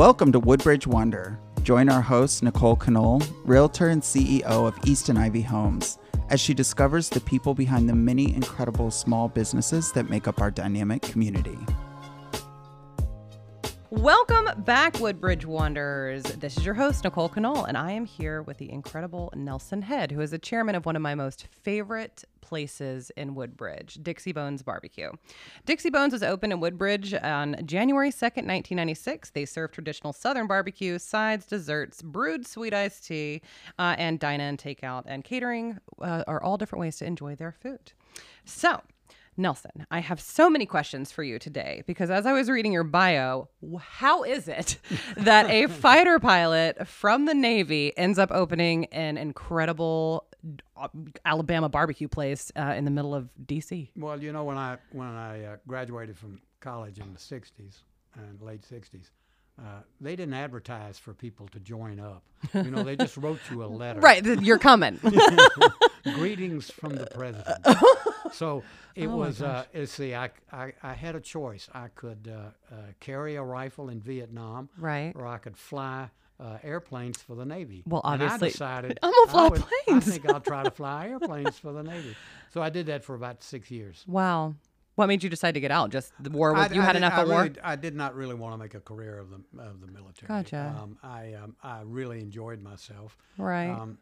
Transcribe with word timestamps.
Welcome 0.00 0.32
to 0.32 0.40
Woodbridge 0.40 0.86
Wonder. 0.86 1.38
Join 1.62 1.90
our 1.90 2.00
host, 2.00 2.42
Nicole 2.42 2.78
Knoll, 2.88 3.20
realtor 3.44 3.90
and 3.90 4.00
CEO 4.00 4.46
of 4.46 4.74
Easton 4.86 5.18
Ivy 5.18 5.42
Homes, 5.42 5.98
as 6.30 6.40
she 6.40 6.54
discovers 6.54 7.10
the 7.10 7.20
people 7.20 7.52
behind 7.52 7.86
the 7.86 7.94
many 7.94 8.34
incredible 8.34 8.90
small 8.90 9.28
businesses 9.28 9.92
that 9.92 10.08
make 10.08 10.26
up 10.26 10.40
our 10.40 10.50
dynamic 10.50 11.02
community. 11.02 11.58
Welcome 13.92 14.62
back, 14.62 15.00
Woodbridge 15.00 15.44
Wanderers. 15.44 16.22
This 16.22 16.56
is 16.56 16.64
your 16.64 16.74
host, 16.74 17.02
Nicole 17.02 17.28
Knoll, 17.34 17.64
and 17.64 17.76
I 17.76 17.90
am 17.90 18.04
here 18.04 18.40
with 18.40 18.58
the 18.58 18.70
incredible 18.70 19.32
Nelson 19.34 19.82
Head, 19.82 20.12
who 20.12 20.20
is 20.20 20.30
the 20.30 20.38
chairman 20.38 20.76
of 20.76 20.86
one 20.86 20.94
of 20.94 21.02
my 21.02 21.16
most 21.16 21.48
favorite 21.50 22.22
places 22.40 23.10
in 23.16 23.34
Woodbridge, 23.34 23.98
Dixie 24.00 24.30
Bones 24.30 24.62
Barbecue. 24.62 25.10
Dixie 25.66 25.90
Bones 25.90 26.12
was 26.12 26.22
opened 26.22 26.52
in 26.52 26.60
Woodbridge 26.60 27.14
on 27.14 27.56
January 27.66 28.10
2nd, 28.10 28.46
1996. 28.46 29.30
They 29.30 29.44
serve 29.44 29.72
traditional 29.72 30.12
Southern 30.12 30.46
barbecue, 30.46 31.00
sides, 31.00 31.44
desserts, 31.44 32.00
brewed 32.00 32.46
sweet 32.46 32.72
iced 32.72 33.06
tea, 33.06 33.42
uh, 33.76 33.96
and 33.98 34.20
dine 34.20 34.40
in, 34.40 34.56
takeout, 34.56 35.02
and 35.06 35.24
catering 35.24 35.80
uh, 36.00 36.22
are 36.28 36.40
all 36.40 36.56
different 36.56 36.80
ways 36.80 36.98
to 36.98 37.06
enjoy 37.06 37.34
their 37.34 37.50
food. 37.50 37.92
So, 38.44 38.82
Nelson, 39.40 39.86
I 39.90 40.00
have 40.00 40.20
so 40.20 40.48
many 40.50 40.66
questions 40.66 41.10
for 41.10 41.22
you 41.22 41.38
today 41.38 41.82
because 41.86 42.10
as 42.10 42.26
I 42.26 42.32
was 42.32 42.48
reading 42.50 42.72
your 42.72 42.84
bio, 42.84 43.48
how 43.80 44.22
is 44.22 44.46
it 44.46 44.78
that 45.16 45.48
a 45.50 45.66
fighter 45.68 46.18
pilot 46.18 46.86
from 46.86 47.24
the 47.24 47.34
Navy 47.34 47.96
ends 47.96 48.18
up 48.18 48.30
opening 48.30 48.84
an 48.86 49.16
incredible 49.16 50.26
uh, 50.76 50.88
Alabama 51.24 51.68
barbecue 51.68 52.08
place 52.08 52.52
uh, 52.56 52.74
in 52.76 52.84
the 52.84 52.90
middle 52.90 53.14
of 53.14 53.28
DC? 53.46 53.88
Well, 53.96 54.22
you 54.22 54.32
know, 54.32 54.44
when 54.44 54.58
I 54.58 54.76
when 54.92 55.08
I 55.08 55.44
uh, 55.44 55.56
graduated 55.66 56.18
from 56.18 56.40
college 56.60 56.98
in 56.98 57.12
the 57.12 57.18
'60s 57.18 57.78
and 58.16 58.40
late 58.42 58.62
'60s, 58.62 59.10
uh, 59.58 59.80
they 60.00 60.16
didn't 60.16 60.34
advertise 60.34 60.98
for 60.98 61.14
people 61.14 61.48
to 61.48 61.60
join 61.60 61.98
up. 61.98 62.22
You 62.54 62.70
know, 62.70 62.82
they 62.82 62.96
just 62.96 63.16
wrote 63.16 63.40
you 63.50 63.64
a 63.64 63.66
letter. 63.82 64.00
Right, 64.00 64.24
you're 64.24 64.58
coming. 64.58 65.00
Greetings 66.14 66.70
from 66.70 66.96
the 66.96 67.06
president. 67.06 67.58
So 68.32 68.62
it 68.94 69.06
Oh 69.08 69.16
was. 69.16 69.40
Uh, 69.42 69.64
gosh. 69.72 69.82
uh, 69.82 69.86
see, 69.86 70.14
I, 70.14 70.30
I 70.52 70.72
I 70.82 70.92
had 70.94 71.14
a 71.14 71.20
choice. 71.20 71.68
I 71.74 71.88
could 71.88 72.32
uh, 72.32 72.74
uh, 72.74 72.76
carry 73.00 73.36
a 73.36 73.42
rifle 73.42 73.88
in 73.90 74.00
Vietnam, 74.00 74.68
right. 74.78 75.12
or 75.14 75.26
I 75.26 75.38
could 75.38 75.56
fly. 75.56 76.10
Uh, 76.42 76.56
airplanes 76.62 77.18
for 77.20 77.36
the 77.36 77.44
Navy. 77.44 77.82
Well, 77.86 78.00
And 78.02 78.22
obviously- 78.22 78.48
I 78.48 78.50
decided 78.52 78.98
I'm 79.02 79.12
gonna 79.12 79.30
fly 79.30 79.44
I 79.44 79.48
would- 79.50 79.60
planes. 79.84 80.08
I 80.08 80.10
think 80.12 80.26
I'll 80.30 80.40
try 80.40 80.62
to 80.62 80.70
fly 80.80 81.08
airplanes 81.08 81.58
for 81.58 81.70
the 81.74 81.82
Navy. 81.82 82.16
So 82.54 82.62
I 82.62 82.70
did 82.70 82.86
that 82.86 83.04
for 83.04 83.14
about 83.14 83.42
six 83.42 83.70
years. 83.70 84.06
Wow. 84.08 84.54
What 84.94 85.06
made 85.08 85.22
you 85.22 85.28
decide 85.28 85.52
to 85.52 85.60
get 85.60 85.70
out? 85.70 85.90
Just 85.90 86.14
the 86.18 86.30
war? 86.30 86.56
I- 86.56 86.68
Was, 86.68 86.72
you 86.74 86.80
I 86.80 86.84
had 86.86 86.92
did- 86.94 87.00
enough 87.00 87.18
of 87.18 87.28
war? 87.28 87.42
really- 87.42 87.60
I 87.62 87.76
did 87.76 87.94
not 87.94 88.14
really 88.14 88.34
want 88.34 88.54
to 88.54 88.56
make 88.58 88.72
a 88.72 88.80
career 88.80 89.18
of 89.18 89.28
the 89.28 89.60
of 89.62 89.82
the 89.82 89.86
military. 89.88 90.28
Gotcha. 90.28 90.74
Um, 90.80 90.96
I 91.02 91.34
um, 91.34 91.56
I 91.62 91.82
really 91.84 92.20
enjoyed 92.20 92.62
myself. 92.62 93.18
Right. 93.36 93.68
Um, 93.68 93.98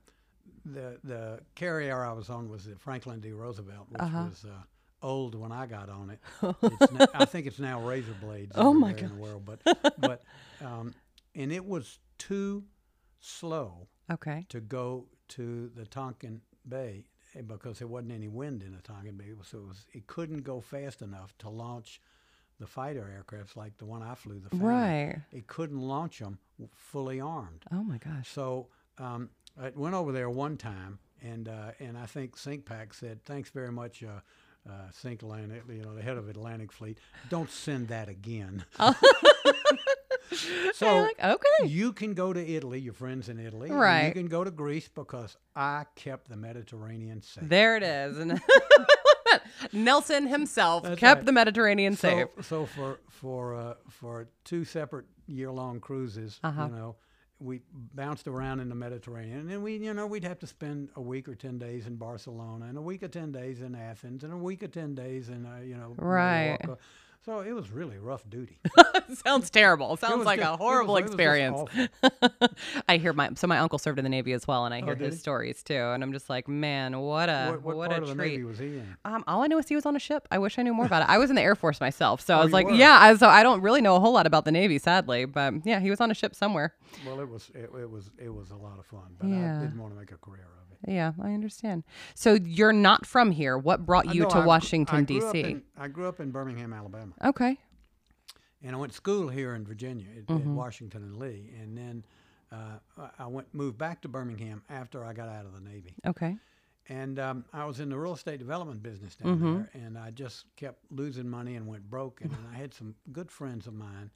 the 0.72 0.98
the 1.04 1.40
carrier 1.54 2.04
I 2.04 2.12
was 2.12 2.30
on 2.30 2.48
was 2.48 2.64
the 2.64 2.76
Franklin 2.76 3.20
D. 3.20 3.32
Roosevelt, 3.32 3.86
which 3.90 4.02
Uh-huh. 4.02 4.24
was 4.28 4.44
uh, 4.44 4.62
old 5.02 5.34
when 5.34 5.52
I 5.52 5.66
got 5.66 5.88
on 5.88 6.10
it. 6.10 6.20
It's 6.62 6.92
now, 6.92 7.06
I 7.14 7.24
think 7.24 7.46
it's 7.46 7.58
now 7.58 7.80
razor 7.80 8.14
blades 8.20 8.52
Oh 8.54 8.74
my 8.74 8.92
god! 8.92 9.02
in 9.02 9.08
the 9.08 9.14
world, 9.22 9.44
but 9.44 9.60
but 9.98 10.22
um, 10.60 10.94
and 11.34 11.52
it 11.52 11.64
was 11.64 11.98
too 12.18 12.64
slow 13.20 13.88
okay. 14.10 14.46
to 14.48 14.60
go 14.60 15.06
to 15.28 15.68
the 15.74 15.84
Tonkin 15.86 16.40
Bay 16.68 17.04
eh, 17.34 17.42
because 17.42 17.78
there 17.78 17.88
wasn't 17.88 18.12
any 18.12 18.28
wind 18.28 18.62
in 18.62 18.72
the 18.74 18.82
Tonkin 18.82 19.16
Bay, 19.16 19.32
so 19.42 19.58
it, 19.58 19.66
was, 19.66 19.86
it 19.92 20.06
couldn't 20.06 20.42
go 20.42 20.60
fast 20.60 21.02
enough 21.02 21.36
to 21.38 21.48
launch 21.48 22.00
the 22.60 22.66
fighter 22.66 23.06
aircrafts 23.08 23.56
like 23.56 23.76
the 23.78 23.84
one 23.86 24.02
I 24.02 24.14
flew. 24.14 24.40
The 24.40 24.50
Phantom. 24.50 24.66
Right. 24.68 25.16
It 25.32 25.46
couldn't 25.46 25.80
launch 25.80 26.18
them 26.18 26.38
fully 26.74 27.20
armed. 27.20 27.64
Oh 27.70 27.84
my 27.84 27.98
gosh. 27.98 28.28
So 28.28 28.68
um, 28.98 29.30
I 29.60 29.70
went 29.74 29.94
over 29.94 30.12
there 30.12 30.30
one 30.30 30.56
time, 30.56 30.98
and 31.22 31.48
uh, 31.48 31.72
and 31.80 31.96
I 31.98 32.06
think 32.06 32.36
CINCPAC 32.36 32.94
said, 32.94 33.24
"Thanks 33.24 33.50
very 33.50 33.72
much." 33.72 34.02
Uh, 34.02 34.20
uh, 34.68 34.90
you 35.02 35.82
know, 35.82 35.94
the 35.94 36.02
head 36.02 36.18
of 36.18 36.28
Atlantic 36.28 36.70
Fleet. 36.72 36.98
Don't 37.30 37.50
send 37.50 37.88
that 37.88 38.08
again. 38.08 38.64
You're 40.30 40.72
so 40.74 40.98
like, 40.98 41.18
okay. 41.24 41.66
you 41.68 41.92
can 41.94 42.12
go 42.12 42.32
to 42.34 42.46
Italy, 42.54 42.78
your 42.80 42.92
friends 42.92 43.28
in 43.30 43.38
Italy. 43.38 43.70
and 43.70 43.78
You 44.08 44.12
can 44.12 44.28
go 44.28 44.44
to 44.44 44.50
Greece 44.50 44.88
because 44.88 45.36
I 45.56 45.84
kept 45.94 46.28
the 46.28 46.36
Mediterranean 46.36 47.22
safe. 47.22 47.44
There 47.48 47.76
it 47.78 47.82
is. 47.82 48.18
And 48.18 48.38
Nelson 49.72 50.26
himself 50.26 50.82
That's 50.82 51.00
kept 51.00 51.18
right. 51.20 51.26
the 51.26 51.32
Mediterranean 51.32 51.96
safe. 51.96 52.26
so, 52.36 52.42
so 52.42 52.66
for 52.66 52.98
for 53.08 53.54
uh, 53.54 53.74
for 53.88 54.28
two 54.44 54.64
separate 54.64 55.06
year 55.26 55.50
long 55.50 55.80
cruises, 55.80 56.40
Uh-huh. 56.44 56.66
you 56.70 56.76
know, 56.76 56.96
we 57.40 57.60
bounced 57.94 58.26
around 58.26 58.60
in 58.60 58.68
the 58.68 58.74
Mediterranean, 58.74 59.38
and 59.40 59.50
then 59.50 59.62
we, 59.62 59.76
you 59.76 59.94
know, 59.94 60.06
we'd 60.06 60.24
have 60.24 60.38
to 60.40 60.46
spend 60.46 60.88
a 60.96 61.00
week 61.00 61.28
or 61.28 61.34
ten 61.34 61.58
days 61.58 61.86
in 61.86 61.96
Barcelona, 61.96 62.66
and 62.66 62.76
a 62.76 62.82
week 62.82 63.02
or 63.02 63.08
ten 63.08 63.30
days 63.32 63.62
in 63.62 63.74
Athens, 63.74 64.24
and 64.24 64.32
a 64.32 64.36
week 64.36 64.62
or 64.62 64.68
ten 64.68 64.94
days 64.94 65.28
in, 65.28 65.46
uh, 65.46 65.60
you 65.64 65.76
know, 65.76 65.94
Right. 65.96 66.58
So 67.28 67.40
it 67.40 67.52
was 67.52 67.70
really 67.70 67.98
rough 67.98 68.22
duty. 68.30 68.58
Sounds 69.22 69.50
terrible. 69.50 69.98
Sounds 69.98 70.24
like 70.24 70.40
just- 70.40 70.54
a 70.54 70.56
horrible 70.56 70.94
was 70.94 71.04
experience. 71.04 71.60
I 72.88 72.96
hear 72.96 73.12
my 73.12 73.28
so 73.34 73.46
my 73.46 73.58
uncle 73.58 73.78
served 73.78 73.98
in 73.98 74.02
the 74.04 74.08
Navy 74.08 74.32
as 74.32 74.48
well, 74.48 74.64
and 74.64 74.72
I 74.72 74.80
hear 74.80 74.94
Oh, 74.98 75.04
his 75.04 75.16
he? 75.16 75.20
stories 75.20 75.62
too. 75.62 75.74
And 75.74 76.02
I'm 76.02 76.14
just 76.14 76.30
like, 76.30 76.48
man, 76.48 76.98
what 76.98 77.28
a 77.28 77.50
what 77.50 77.62
what 77.62 77.76
what 77.76 77.90
part 77.90 78.00
a 78.00 78.02
of 78.04 78.08
the 78.08 78.14
treat. 78.14 78.30
Navy 78.32 78.44
was 78.44 78.58
he 78.58 78.66
in? 78.78 78.96
Um, 79.04 79.24
all 79.26 79.42
I 79.42 79.46
know 79.46 79.58
is 79.58 79.68
he 79.68 79.74
was 79.74 79.84
on 79.84 79.94
a 79.94 79.98
ship. 79.98 80.26
I 80.30 80.38
wish 80.38 80.58
I 80.58 80.62
knew 80.62 80.72
more 80.72 80.86
about 80.86 81.02
it. 81.02 81.08
I 81.10 81.18
was 81.18 81.28
in 81.28 81.36
the 81.36 81.42
Air 81.42 81.54
Force 81.54 81.80
myself, 81.82 82.22
so 82.22 82.34
I 82.34 82.40
Oh, 82.40 82.44
was 82.44 82.52
like, 82.54 82.66
were? 82.66 82.72
yeah. 82.72 82.96
I, 82.98 83.14
so 83.16 83.28
I 83.28 83.42
don't 83.42 83.60
really 83.60 83.82
know 83.82 83.96
a 83.96 84.00
whole 84.00 84.12
lot 84.14 84.26
about 84.26 84.46
the 84.46 84.52
Navy, 84.52 84.78
sadly, 84.78 85.26
but 85.26 85.52
yeah, 85.66 85.80
he 85.80 85.90
was 85.90 86.00
on 86.00 86.10
a 86.10 86.14
ship 86.14 86.34
somewhere. 86.34 86.74
Well, 87.06 87.20
it 87.20 87.28
was 87.28 87.50
it, 87.54 87.70
it 87.78 87.90
was 87.90 88.10
it 88.18 88.30
was 88.30 88.50
a 88.52 88.56
lot 88.56 88.78
of 88.78 88.86
fun, 88.86 89.16
but 89.20 89.28
Yeah. 89.28 89.58
I 89.58 89.64
didn't 89.64 89.78
want 89.78 89.92
to 89.92 89.98
make 90.00 90.12
a 90.12 90.16
career 90.16 90.46
of 90.46 90.67
it. 90.67 90.67
Yeah, 90.86 91.12
I 91.20 91.32
understand. 91.32 91.84
So 92.14 92.34
you're 92.34 92.72
not 92.72 93.04
from 93.06 93.30
here. 93.32 93.58
What 93.58 93.84
brought 93.84 94.08
I 94.08 94.12
you 94.12 94.22
know 94.22 94.28
to 94.30 94.38
I 94.38 94.44
Washington 94.46 95.04
D.C.? 95.04 95.56
I 95.76 95.88
grew 95.88 96.06
up 96.08 96.20
in 96.20 96.30
Birmingham, 96.30 96.72
Alabama. 96.72 97.12
Okay. 97.24 97.58
and 98.62 98.74
I 98.74 98.78
went 98.78 98.92
to 98.92 98.96
school 98.96 99.28
here 99.28 99.54
in 99.54 99.64
Virginia 99.64 100.06
at, 100.12 100.18
at 100.18 100.26
Mm-hmm. 100.28 100.54
Washington 100.54 101.02
and 101.02 101.16
Lee, 101.18 101.50
and 101.60 101.76
then 101.76 102.04
uh, 102.52 102.78
I- 102.96 103.24
I 103.24 103.26
went 103.26 103.52
moved 103.54 103.76
back 103.78 104.00
to 104.02 104.08
Birmingham 104.08 104.62
after 104.70 105.04
I 105.04 105.12
got 105.12 105.28
out 105.28 105.44
of 105.46 105.52
the 105.54 105.60
Navy, 105.60 105.94
Okay. 106.06 106.36
and 106.88 107.18
um, 107.18 107.44
I 107.52 107.64
was 107.66 107.78
in 107.80 107.88
the 107.90 107.98
real 107.98 108.14
estate 108.14 108.38
development 108.38 108.82
business 108.82 109.14
down 109.16 109.36
Mm-hmm. 109.36 109.54
there, 109.54 109.70
and 109.74 109.98
I 109.98 110.10
just 110.12 110.46
kept 110.56 110.80
losing 110.90 111.28
money 111.28 111.56
and 111.56 111.66
went 111.66 111.88
broke, 111.90 112.20
and, 112.20 112.34
I 112.52 112.56
had 112.56 112.72
some 112.72 112.94
good 113.12 113.30
friends 113.30 113.66
of 113.66 113.74
mine 113.74 114.10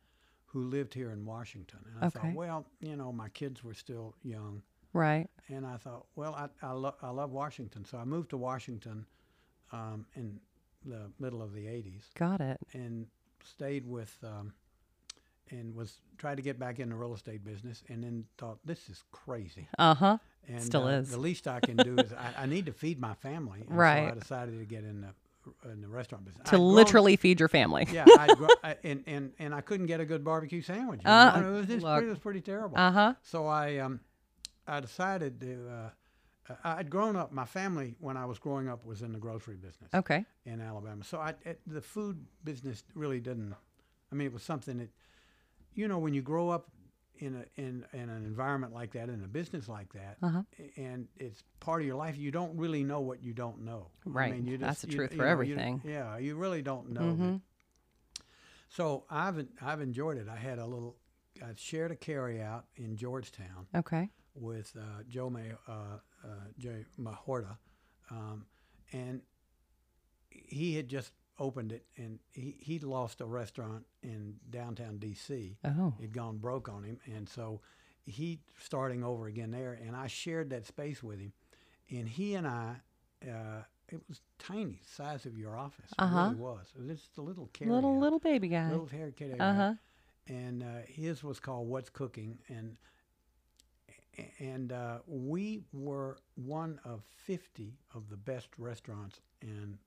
who 0.46 0.62
lived 0.64 0.92
here 0.94 1.10
in 1.12 1.24
Washington, 1.24 1.80
and 1.94 2.02
I 2.04 2.06
Okay. 2.08 2.18
thought, 2.28 2.34
well, 2.34 2.66
you 2.80 2.96
know, 2.96 3.12
my 3.12 3.28
kids 3.30 3.62
were 3.64 3.74
still 3.74 4.14
young, 4.22 4.62
Right. 4.92 5.28
and 5.48 5.66
I 5.66 5.76
thought, 5.76 6.06
well, 6.16 6.34
I 6.34 6.48
I, 6.66 6.72
lo- 6.72 6.94
I 7.02 7.10
love 7.10 7.30
Washington, 7.30 7.84
so 7.84 7.98
I 7.98 8.04
moved 8.04 8.30
to 8.30 8.36
Washington 8.36 9.06
um, 9.72 10.06
in 10.14 10.38
the 10.84 11.10
middle 11.18 11.42
of 11.42 11.52
the 11.54 11.66
'80s 11.66 12.02
Got 12.14 12.40
it. 12.40 12.58
and 12.72 13.06
stayed 13.44 13.86
with 13.86 14.16
um, 14.22 14.52
and 15.50 15.74
was 15.74 16.00
tried 16.18 16.36
to 16.36 16.42
get 16.42 16.58
back 16.58 16.78
in 16.78 16.88
the 16.90 16.94
real 16.94 17.14
estate 17.14 17.44
business 17.44 17.82
and 17.88 18.02
then 18.04 18.24
thought 18.38 18.58
this 18.64 18.88
is 18.88 19.02
crazy 19.12 19.66
Uh 19.78 19.94
huh. 19.94 20.18
and 20.48 20.62
Still 20.62 20.84
uh, 20.86 20.98
is. 21.00 21.10
the 21.10 21.18
least 21.18 21.48
i 21.48 21.60
can 21.60 21.76
do 21.82 21.98
is 21.98 22.12
I, 22.38 22.42
I 22.42 22.46
need 22.46 22.66
to 22.66 22.72
feed 22.72 23.00
my 23.00 23.14
family 23.14 23.60
and 23.68 23.68
so 23.70 23.82
i 23.82 24.10
decided 24.18 24.58
to 24.60 24.64
get 24.64 24.84
in 24.84 25.00
the 25.00 25.70
in 25.72 25.80
the 25.80 25.88
restaurant 25.88 26.24
business 26.24 26.48
To 26.50 26.54
I'd 26.54 26.58
grown- 26.58 26.74
literally 26.74 27.16
feed 27.16 27.40
your 27.40 27.48
family. 27.48 27.88
yeah 27.92 28.04
I, 28.62 28.76
and, 28.84 29.02
and 29.08 29.32
and 29.40 29.52
i 29.54 29.60
couldn't 29.60 29.86
get 29.86 29.98
a 30.00 30.04
good 30.04 30.22
barbecue 30.24 30.62
sandwich 30.62 31.00
Uh, 31.04 31.40
know? 31.40 31.48
it, 31.48 31.50
was 31.58 31.66
just 31.66 31.82
look. 31.84 31.94
pretty, 31.96 32.06
it 32.06 32.10
was 32.10 32.18
pretty 32.20 32.40
terrible 32.40 32.78
Uh 32.78 32.92
huh. 32.92 33.14
so 33.22 33.46
i 33.46 33.78
um 33.78 33.98
i 34.66 34.80
decided 34.80 35.40
to 35.40 35.68
uh, 35.68 35.90
I- 36.64 36.78
I'd 36.78 36.90
grown 36.90 37.14
up. 37.16 37.32
My 37.32 37.44
family, 37.44 37.94
when 38.00 38.16
I 38.16 38.24
was 38.26 38.38
growing 38.38 38.68
up, 38.68 38.84
was 38.84 39.02
in 39.02 39.12
the 39.12 39.18
grocery 39.18 39.56
business 39.56 39.90
Okay. 39.94 40.24
in 40.44 40.60
Alabama. 40.60 41.04
So 41.04 41.18
I, 41.18 41.34
it, 41.44 41.60
the 41.66 41.80
food 41.80 42.26
business 42.44 42.82
really 42.94 43.20
didn't. 43.20 43.54
I 44.10 44.14
mean, 44.16 44.26
it 44.26 44.32
was 44.32 44.42
something 44.42 44.78
that, 44.78 44.90
you 45.74 45.86
know, 45.88 45.98
when 46.00 46.14
you 46.14 46.20
grow 46.22 46.50
up 46.50 46.68
in 47.18 47.36
a 47.36 47.60
in, 47.60 47.84
in 47.92 48.08
an 48.10 48.24
environment 48.24 48.72
like 48.74 48.90
that, 48.92 49.08
in 49.08 49.22
a 49.24 49.28
business 49.28 49.68
like 49.68 49.92
that, 49.92 50.16
Uh-huh. 50.20 50.42
and 50.76 51.06
it's 51.16 51.44
part 51.60 51.80
of 51.80 51.86
your 51.86 51.96
life, 51.96 52.16
you 52.18 52.30
don't 52.32 52.56
really 52.56 52.82
know 52.82 53.00
what 53.00 53.22
you 53.22 53.32
don't 53.32 53.60
know. 53.64 53.86
I 54.04 54.10
Right. 54.10 54.32
mean, 54.32 54.46
you 54.46 54.58
That's 54.58 54.80
the 54.80 54.88
truth 54.88 55.12
you 55.12 55.18
for 55.18 55.22
know, 55.22 55.28
you- 55.28 55.32
everything. 55.54 55.80
yeah, 55.84 56.18
you 56.18 56.34
really 56.34 56.62
don't 56.62 56.90
know. 56.90 57.14
that- 57.16 57.40
So 58.68 59.04
I've 59.10 59.46
I've 59.60 59.80
enjoyed 59.80 60.16
it. 60.18 60.28
I 60.28 60.36
had 60.36 60.58
a 60.58 60.66
little. 60.66 60.96
I 61.42 61.52
shared 61.56 61.90
a 61.92 61.96
carry 61.96 62.42
out 62.42 62.66
in 62.76 62.96
Georgetown 62.96 63.66
Okay. 63.74 64.10
With 64.34 64.74
uh, 64.78 65.02
Joe 65.08 65.30
May, 65.30 65.52
uh, 65.68 65.72
uh, 66.24 66.28
Jay 66.58 66.84
Mahorta, 66.98 67.56
um, 68.10 68.46
and 68.92 69.20
he 70.30 70.74
had 70.76 70.88
just 70.88 71.12
opened 71.38 71.72
it, 71.72 71.84
and 71.96 72.18
he 72.32 72.56
he'd 72.60 72.82
lost 72.82 73.20
a 73.20 73.26
restaurant 73.26 73.84
in 74.02 74.34
downtown 74.50 74.98
D.C. 74.98 75.56
Oh. 75.64 75.94
It'd 75.98 76.12
gone 76.12 76.38
broke 76.38 76.68
on 76.68 76.84
him, 76.84 76.98
and 77.06 77.28
so 77.28 77.60
he 78.04 78.40
starting 78.58 79.04
over 79.04 79.26
again 79.26 79.50
there, 79.50 79.78
and 79.86 79.94
I 79.96 80.06
shared 80.06 80.50
that 80.50 80.66
space 80.66 81.02
with 81.02 81.18
him, 81.20 81.32
and 81.90 82.08
he 82.08 82.34
and 82.34 82.46
I. 82.46 82.76
Uh, 83.22 83.62
it 83.88 84.00
was 84.08 84.22
tiny, 84.38 84.80
size 84.86 85.26
of 85.26 85.36
your 85.36 85.54
office. 85.54 85.90
Uh-huh. 85.98 86.18
It 86.18 86.22
really 86.30 86.36
was. 86.36 86.72
It 86.74 86.86
was 86.88 87.00
just 87.00 87.18
a 87.18 87.20
little 87.20 87.50
carry 87.52 87.70
Little 87.70 87.98
little 88.00 88.18
baby 88.18 88.48
guy. 88.48 88.70
little 88.70 88.86
hair 88.86 89.10
kid. 89.10 89.36
Uh 89.38 89.54
huh. 89.54 89.74
and 90.26 90.62
uh, 90.62 90.66
his 90.88 91.22
was 91.22 91.38
called 91.38 91.68
What's 91.68 91.90
Cooking, 91.90 92.38
and 92.48 92.76
and 94.38 94.72
uh, 94.72 94.98
we 95.06 95.62
were 95.72 96.18
one 96.34 96.78
of 96.84 97.02
fifty 97.24 97.74
of 97.94 98.08
the 98.10 98.16
best 98.16 98.48
restaurants 98.58 99.20
in 99.40 99.78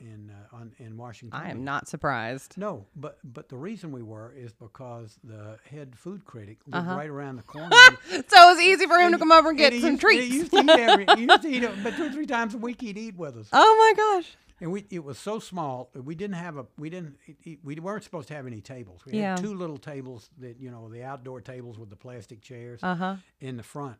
in 0.00 0.30
uh, 0.30 0.56
on 0.56 0.72
in 0.78 0.96
Washington. 0.96 1.38
I 1.40 1.50
am 1.50 1.62
not 1.64 1.86
surprised. 1.86 2.54
No, 2.56 2.86
but 2.96 3.18
but 3.22 3.48
the 3.48 3.56
reason 3.56 3.92
we 3.92 4.02
were 4.02 4.32
is 4.36 4.52
because 4.52 5.18
the 5.22 5.58
head 5.70 5.94
food 5.96 6.24
critic 6.24 6.58
lived 6.66 6.76
Uh-huh. 6.88 6.96
right 6.96 7.10
around 7.10 7.36
the 7.36 7.42
corner. 7.42 7.68
So 8.10 8.16
it 8.18 8.26
was 8.54 8.60
easy 8.60 8.86
for 8.86 8.98
him 8.98 9.12
to 9.12 9.18
come 9.18 9.30
over 9.32 9.50
and 9.50 9.58
get 9.58 9.72
he 9.72 9.80
some 9.80 9.90
used- 9.92 10.00
treats. 10.00 10.26
He 10.26 10.38
used 10.38 10.50
to 10.52 10.58
eat 10.62 10.70
every. 10.70 11.06
He 11.16 11.22
used 11.22 11.42
to 11.42 11.48
eat, 11.48 11.62
it, 11.68 11.70
but 11.84 11.94
two 11.96 12.06
or 12.06 12.10
three 12.10 12.26
times 12.26 12.54
a 12.54 12.58
week 12.58 12.80
he'd 12.80 12.98
eat 12.98 13.16
with 13.16 13.36
us. 13.36 13.48
oh 13.52 13.76
my 13.78 14.02
gosh. 14.20 14.36
And 14.62 14.70
we 14.70 14.86
it 14.90 15.02
was 15.02 15.18
so 15.18 15.40
small 15.40 15.90
we 15.92 16.14
didn't 16.14 16.36
have 16.36 16.56
a 16.56 16.64
we 16.78 16.88
didn't 16.88 17.16
we 17.64 17.74
weren't 17.80 18.04
supposed 18.04 18.28
to 18.28 18.34
have 18.34 18.46
any 18.46 18.60
tables. 18.60 19.04
We 19.04 19.12
Yeah. 19.18 19.34
had 19.36 19.38
two 19.44 19.54
little 19.54 19.76
tables 19.76 20.30
that 20.38 20.58
you 20.60 20.70
know 20.70 20.88
the 20.88 21.02
outdoor 21.02 21.40
tables 21.40 21.78
with 21.78 21.90
the 21.90 21.96
plastic 21.96 22.40
chairs 22.40 22.78
Uh 22.82 22.94
huh. 22.94 23.16
in 23.40 23.56
the 23.56 23.64
front, 23.64 23.98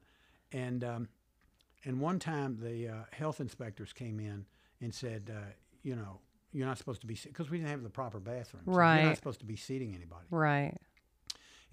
and 0.52 0.84
um, 0.84 1.08
and 1.84 2.00
one 2.00 2.20
time 2.20 2.58
the 2.62 2.88
uh, 2.88 2.94
health 3.10 3.40
inspectors 3.40 3.92
came 3.92 4.20
in 4.20 4.46
and 4.80 4.94
said, 4.94 5.32
uh, 5.34 5.40
you 5.82 5.96
know, 5.96 6.20
you're 6.52 6.66
not 6.66 6.78
supposed 6.78 7.00
to 7.00 7.08
be 7.08 7.18
because 7.24 7.50
we 7.50 7.58
didn't 7.58 7.70
have 7.70 7.82
the 7.82 7.90
proper 7.90 8.20
bathroom. 8.20 8.62
You're 8.66 8.76
Right. 8.76 9.02
not 9.04 9.16
supposed 9.16 9.40
to 9.40 9.46
be 9.46 9.56
seating 9.56 9.94
anybody. 9.96 10.26
Right. 10.30 10.76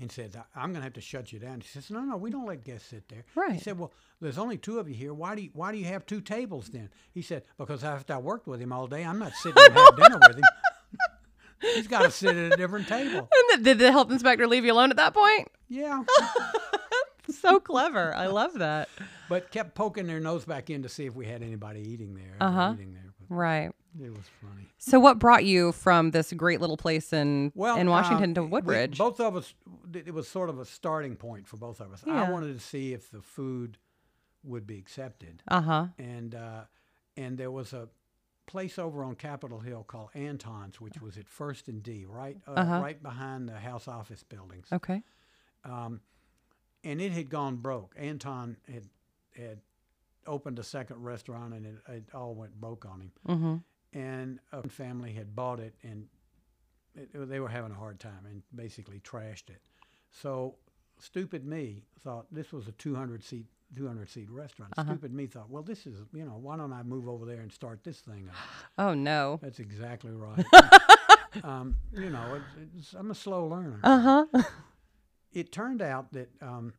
And 0.01 0.10
said, 0.12 0.36
"I- 0.36 0.60
I'm 0.62 0.69
going 0.72 0.80
to 0.81 0.84
have 0.84 0.94
to 0.94 1.01
shut 1.01 1.34
you 1.34 1.40
down. 1.40 1.60
He 1.62 1.68
says, 1.68 1.92
No, 1.92 2.00
no, 2.01 2.16
we 2.16 2.30
don't 2.30 2.46
let 2.46 2.63
guests 2.63 2.88
sit 2.90 3.10
there. 3.10 3.25
Right. 3.36 3.51
He 3.54 3.60
said, 3.60 3.78
Well, 3.78 3.92
there's 4.22 4.38
only 4.38 4.57
two 4.57 4.80
of 4.80 4.88
you 4.88 4.96
here. 4.96 5.13
Why 5.13 5.36
do 5.36 5.42
you 5.42 5.50
why 5.54 5.72
do 5.74 5.78
you 5.78 5.86
have 5.86 6.06
two 6.06 6.22
tables 6.22 6.69
then? 6.69 6.90
He 7.12 7.22
said, 7.22 7.44
Because 7.57 7.84
after 7.84 8.13
I 8.13 8.18
worked 8.18 8.48
with 8.48 8.62
him 8.62 8.72
all 8.72 8.88
day, 8.88 9.04
I'm 9.04 9.19
not 9.19 9.34
sitting 9.34 9.62
and 9.62 9.74
have 9.74 9.96
dinner 9.98 10.19
with 10.28 10.38
him. 10.38 10.44
He's 11.75 11.88
got 11.88 12.04
to 12.04 12.12
sit 12.12 12.38
at 12.38 12.54
a 12.54 12.56
different 12.56 12.88
table. 12.88 13.19
And 13.19 13.50
th- 13.50 13.63
did 13.63 13.80
the 13.80 13.92
health 13.92 14.10
inspector 14.12 14.48
leave 14.48 14.63
you 14.63 14.72
alone 14.72 14.92
at 14.92 14.98
that 14.98 15.13
point? 15.13 15.50
Yeah. 15.68 16.04
So 17.31 17.60
clever. 17.60 18.13
I 18.16 18.25
love 18.25 18.56
that. 18.56 18.90
But 19.30 19.51
kept 19.51 19.75
poking 19.75 20.07
their 20.07 20.19
nose 20.19 20.46
back 20.46 20.72
in 20.72 20.81
to 20.81 20.90
see 20.90 21.06
if 21.06 21.13
we 21.16 21.28
had 21.28 21.44
anybody 21.44 21.80
eating 21.81 22.16
there. 22.16 22.36
Uh-huh. 22.42 22.72
Eating 22.74 22.94
there. 22.94 23.13
But 23.30 23.36
Right. 23.36 23.72
it 24.01 24.10
was 24.10 24.25
funny. 24.42 24.68
So 24.80 25.00
what 25.00 25.19
brought 25.19 25.46
you 25.46 25.72
from 25.72 26.10
this 26.10 26.34
great 26.34 26.60
little 26.60 26.75
place 26.75 27.13
in 27.13 27.51
Well, 27.54 27.78
in 27.78 27.88
Washington 27.88 28.31
um, 28.31 28.34
to 28.34 28.42
we- 28.44 28.50
Woodbridge? 28.50 28.98
both 28.98 29.19
of 29.19 29.36
us, 29.38 29.54
it 29.95 30.13
was 30.13 30.27
sort 30.27 30.50
of 30.50 30.59
a 30.59 30.65
starting 30.65 31.15
point 31.15 31.47
for 31.47 31.57
both 31.57 31.80
of 31.80 31.91
us. 31.94 32.03
Yeah. 32.06 32.24
I 32.24 32.31
wanted 32.31 32.53
to 32.53 32.59
see 32.65 32.94
if 32.94 33.09
the 33.12 33.21
food 33.21 33.77
would 34.44 34.65
be 34.65 34.77
accepted. 34.77 35.44
Uh 35.47 35.62
huh. 35.62 35.86
and 35.97 36.36
uh, 36.36 36.62
and 37.18 37.38
there 37.38 37.51
was 37.51 37.74
a 37.74 37.89
place 38.47 38.80
over 38.80 39.03
on 39.03 39.13
Capitol 39.15 39.59
Hill 39.59 39.83
called 39.83 40.09
Anton's, 40.15 40.81
which 40.81 41.00
was 41.01 41.18
at 41.18 41.27
First 41.30 41.68
and 41.68 41.83
D, 41.83 42.06
right 42.07 42.38
uh, 42.47 42.51
Uh-huh. 42.51 42.80
right 42.81 43.01
behind 43.03 43.47
the 43.47 43.59
House 43.59 43.88
office 43.88 44.24
buildings. 44.24 44.68
Okay. 44.71 45.03
Um, 45.63 46.01
and 46.83 47.01
it 47.01 47.12
had 47.12 47.30
gone 47.30 47.57
broke. 47.57 47.94
Anton 47.97 48.57
had 48.71 48.86
had 49.36 49.59
opened 50.25 50.57
a 50.59 50.63
second 50.63 51.03
restaurant, 51.03 51.53
and 51.53 51.65
it, 51.65 51.75
it 51.89 52.03
all 52.13 52.33
went 52.33 52.59
broke 52.59 52.86
on 52.86 53.01
him. 53.01 53.12
Mm-hmm. 53.27 53.56
And 54.00 54.39
a 54.51 54.68
family 54.69 55.13
had 55.13 55.36
bought 55.36 55.59
it, 55.59 55.74
and 55.83 56.07
it, 56.95 57.09
they 57.30 57.39
were 57.39 57.50
having 57.50 57.71
a 57.71 57.75
hard 57.75 58.00
time, 58.00 58.25
and 58.30 58.44
basically 58.56 59.00
trashed 59.00 59.50
it. 59.50 59.62
So 60.12 60.56
stupid 61.00 61.46
me 61.46 61.84
thought 62.04 62.26
this 62.32 62.52
was 62.52 62.68
a 62.68 62.72
200 62.74 63.24
seat 63.24 63.46
200 63.76 64.10
seat 64.10 64.30
restaurant. 64.32 64.74
Uh-huh. 64.78 64.92
Stupid 64.92 65.14
me 65.14 65.28
thought, 65.28 65.50
well, 65.50 65.62
this 65.64 65.86
is 65.86 65.96
you 66.14 66.26
know, 66.26 66.38
why 66.42 66.58
don't 66.58 66.74
I 66.74 66.82
move 66.84 67.08
over 67.08 67.26
there 67.26 67.42
and 67.42 67.52
start 67.52 67.84
this 67.84 68.00
thing 68.00 68.28
up? 68.30 68.36
Oh 68.78 68.94
no. 68.94 69.40
That's 69.44 69.60
exactly 69.60 70.12
right. 70.14 70.44
um, 71.44 71.76
you 71.94 72.10
know, 72.10 72.36
it, 72.36 72.42
it's, 72.78 72.94
I'm 72.94 73.12
a 73.12 73.16
slow 73.16 73.46
learner. 73.48 73.80
Uh 73.84 74.26
huh. 74.34 74.44
It 75.32 75.52
turned 75.52 75.82
out 75.84 76.12
that 76.14 76.30
um, 76.42 76.74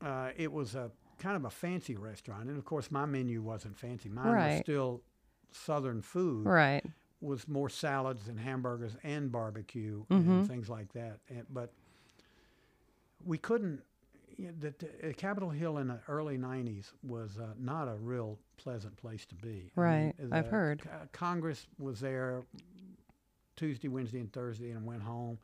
uh, 0.00 0.30
it 0.36 0.52
was 0.52 0.74
a 0.74 0.90
kind 1.18 1.36
of 1.36 1.44
a 1.44 1.50
fancy 1.50 1.96
restaurant, 1.96 2.48
and 2.48 2.56
of 2.58 2.64
course, 2.64 2.90
my 2.90 3.06
menu 3.06 3.42
wasn't 3.42 3.76
fancy. 3.76 4.08
Mine 4.08 4.26
was 4.52 4.60
still 4.60 5.02
Southern 5.50 6.02
food. 6.02 6.46
right. 6.46 6.84
Was 7.20 7.48
more 7.48 7.68
salads 7.70 8.28
and 8.28 8.38
hamburgers 8.38 8.96
and 9.02 9.32
barbecue 9.32 10.04
Mhm. 10.10 10.28
and 10.28 10.48
things 10.48 10.68
like 10.68 10.92
that. 10.92 11.20
And, 11.30 11.46
but 11.48 11.72
we 13.24 13.38
couldn't. 13.38 13.82
You 14.36 14.46
know, 14.48 14.52
the, 14.58 15.10
uh, 15.10 15.12
Capitol 15.12 15.50
Hill 15.50 15.78
in 15.78 15.86
the 15.88 16.00
early 16.08 16.36
'90s 16.36 16.92
was 17.04 17.38
uh, 17.38 17.54
not 17.58 17.86
a 17.88 17.94
real 17.94 18.38
pleasant 18.56 18.96
place 18.96 19.24
to 19.26 19.34
be. 19.36 19.48
I 19.76 19.80
mean, 19.80 20.14
Right. 20.30 20.32
I've 20.32 20.48
heard. 20.48 20.82
Co- 20.82 20.90
Congress 21.12 21.66
was 21.78 22.00
there 22.00 22.42
Tuesday, 23.56 23.86
Wednesday, 23.88 24.18
and 24.18 24.32
Thursday, 24.32 24.70
and 24.72 24.84
went 24.84 25.02
home. 25.02 25.38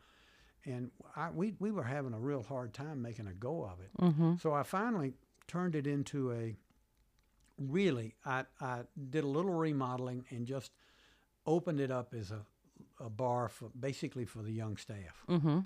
And 0.65 0.91
I, 1.15 1.31
we 1.31 1.55
we 1.61 1.71
were 1.71 1.85
having 1.85 2.13
a 2.15 2.19
real 2.19 2.43
hard 2.43 2.75
time 2.75 3.01
making 3.01 3.29
a 3.29 3.33
go 3.33 3.65
of 3.65 3.79
it. 3.81 3.91
Mm-hmm. 4.03 4.35
So 4.43 4.53
I 4.53 4.65
finally 4.65 5.13
turned 5.47 5.75
it 5.77 5.87
into 5.87 6.33
a 6.33 6.57
really 7.59 8.15
I, 8.25 8.45
I 8.61 8.81
did 9.11 9.25
a 9.25 9.29
little 9.29 9.53
remodeling 9.55 10.25
and 10.31 10.47
just 10.47 10.73
opened 11.47 11.81
it 11.81 11.91
up 11.91 12.13
as 12.15 12.31
a, 12.31 12.41
a 13.05 13.09
bar 13.11 13.49
for 13.49 13.71
basically 13.79 14.25
for 14.25 14.43
the 14.43 14.53
young 14.53 14.77
staff. 14.77 15.25
Mm-hmm. 15.29 15.61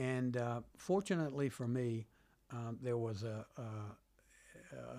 And 0.00 0.36
uh, 0.36 0.60
fortunately 0.78 1.48
for 1.50 1.68
me, 1.68 2.06
um, 2.50 2.78
there 2.82 2.96
was 2.96 3.22
a, 3.22 3.44
a 3.58 3.62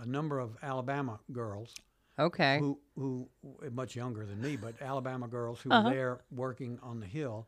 a 0.01 0.05
number 0.05 0.39
of 0.39 0.57
Alabama 0.61 1.19
girls 1.31 1.73
Okay. 2.19 2.57
who 2.59 2.79
who 2.95 3.27
much 3.71 3.95
younger 3.95 4.25
than 4.25 4.39
me, 4.41 4.55
but 4.55 4.81
Alabama 4.81 5.27
girls 5.27 5.61
who 5.61 5.69
Uh-huh. 5.71 5.83
were 5.83 5.93
there 5.95 6.19
working 6.31 6.79
on 6.83 6.99
the 6.99 7.07
hill. 7.07 7.47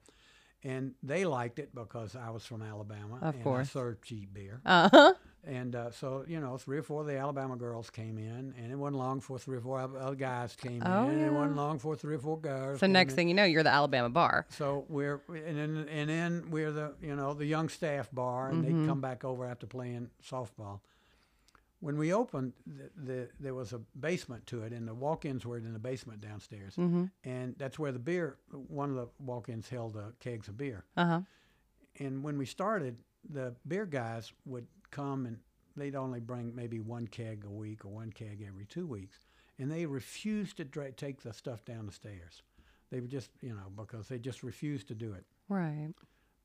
And 0.63 0.95
they 1.03 1.25
liked 1.25 1.59
it 1.59 1.75
because 1.75 2.15
I 2.15 2.29
was 2.29 2.45
from 2.45 2.61
Alabama 2.61 3.19
Of 3.21 3.35
and 3.35 3.43
course. 3.43 3.67
I 3.69 3.71
served 3.79 4.03
cheap 4.03 4.33
beer. 4.33 4.61
Uh 4.65 4.89
huh. 4.91 5.13
And 5.45 5.75
uh, 5.75 5.91
so, 5.91 6.23
you 6.25 6.39
know, 6.39 6.57
three 6.57 6.77
or 6.77 6.83
four 6.83 7.01
of 7.01 7.07
the 7.07 7.17
Alabama 7.17 7.57
girls 7.57 7.89
came 7.89 8.17
in, 8.17 8.53
and 8.57 8.71
it 8.71 8.75
wasn't 8.77 8.97
long 8.97 9.17
before 9.19 9.37
three 9.37 9.57
or 9.57 9.61
four 9.61 9.77
other 9.79 10.15
guys 10.15 10.55
came 10.55 10.81
Oh, 10.85 11.03
in, 11.03 11.09
and 11.15 11.21
it 11.21 11.25
yeah. 11.25 11.29
wasn't 11.31 11.57
long 11.57 11.75
before 11.75 11.97
three 11.97 12.15
or 12.15 12.19
four 12.19 12.39
girls. 12.39 12.79
So 12.79 12.87
next 12.87 13.11
in. 13.13 13.15
thing 13.17 13.27
you 13.27 13.33
know, 13.33 13.43
you're 13.43 13.61
the 13.63 13.69
Alabama 13.73 14.09
bar. 14.09 14.45
So 14.51 14.85
we're 14.87 15.21
and 15.27 15.57
then 15.57 15.87
and 15.89 16.09
then 16.09 16.49
we're 16.49 16.71
the 16.71 16.93
you 17.01 17.15
know 17.17 17.33
the 17.33 17.45
young 17.45 17.67
staff 17.67 18.09
bar, 18.13 18.49
and 18.49 18.63
Mhm. 18.63 18.81
they 18.83 18.87
come 18.87 19.01
back 19.01 19.25
over 19.25 19.45
after 19.45 19.67
playing 19.67 20.09
softball. 20.23 20.79
When 21.81 21.97
we 21.97 22.13
opened, 22.13 22.53
the, 22.65 22.89
the 22.95 23.29
there 23.41 23.53
was 23.53 23.73
a 23.73 23.79
basement 23.99 24.47
to 24.47 24.63
it, 24.63 24.71
and 24.71 24.87
the 24.87 24.93
walk-ins 24.93 25.45
were 25.45 25.57
in 25.57 25.73
the 25.73 25.79
basement 25.79 26.21
downstairs, 26.21 26.77
Mm-hmm. 26.77 27.05
and 27.25 27.55
that's 27.57 27.77
where 27.77 27.91
the 27.91 27.99
beer. 27.99 28.37
One 28.69 28.89
of 28.91 28.95
the 28.95 29.07
walk-ins 29.19 29.67
held 29.67 29.97
uh, 29.97 30.11
kegs 30.21 30.47
of 30.47 30.55
beer, 30.57 30.85
Uh 30.95 31.05
huh. 31.05 31.21
and 31.99 32.23
when 32.23 32.37
we 32.37 32.45
started, 32.45 32.95
the 33.29 33.53
beer 33.67 33.85
guys 33.85 34.31
would 34.45 34.67
come 34.93 35.25
and 35.25 35.37
they'd 35.75 35.95
only 35.95 36.19
bring 36.19 36.55
maybe 36.55 36.79
one 36.79 37.07
keg 37.07 37.43
a 37.45 37.49
week 37.51 37.83
or 37.85 37.89
one 37.89 38.11
keg 38.11 38.43
every 38.47 38.65
two 38.65 38.85
weeks, 38.87 39.17
and 39.59 39.71
they 39.71 39.85
refused 39.85 40.57
to 40.57 40.63
dra- 40.65 40.91
take 40.91 41.21
the 41.21 41.33
stuff 41.33 41.65
down 41.65 41.85
the 41.85 41.91
stairs. 41.91 42.41
They 42.91 42.99
would 42.99 43.09
just, 43.09 43.31
you 43.41 43.49
know, 43.53 43.71
because 43.75 44.07
they 44.07 44.19
just 44.19 44.43
refused 44.43 44.87
to 44.89 44.95
do 44.95 45.13
it. 45.13 45.25
Right. 45.49 45.89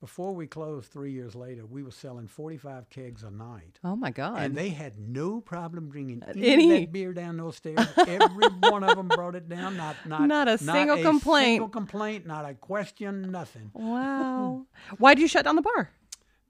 Before 0.01 0.33
we 0.33 0.47
closed 0.47 0.91
three 0.91 1.11
years 1.11 1.35
later, 1.35 1.65
we 1.65 1.83
were 1.83 1.91
selling 1.91 2.27
45 2.27 2.89
kegs 2.89 3.23
a 3.23 3.29
night. 3.29 3.79
Oh 3.83 3.97
my 3.97 4.11
God. 4.11 4.39
And 4.39 4.55
they 4.55 4.69
had 4.69 4.97
no 4.97 5.41
problem 5.41 5.89
bringing 5.89 6.23
any, 6.25 6.47
Any. 6.47 6.73
of 6.75 6.79
that 6.79 6.91
beer 6.93 7.13
down 7.13 7.35
those 7.35 7.57
stairs. 7.57 7.85
Every 7.97 8.47
one 8.61 8.83
of 8.85 8.95
them 8.95 9.09
brought 9.09 9.35
it 9.35 9.49
down. 9.49 9.75
Not 9.75 9.97
not 10.07 10.21
Not 10.27 10.47
a 10.47 10.57
single 10.57 11.01
complaint. 11.03 11.55
Single 11.55 11.67
complaint. 11.67 12.25
Not 12.25 12.49
a 12.49 12.53
question. 12.53 13.29
Nothing. 13.29 13.71
wow. 13.73 14.65
Why 14.97 15.13
did 15.15 15.21
you 15.21 15.27
shut 15.27 15.43
down 15.43 15.57
the 15.57 15.61
bar? 15.61 15.91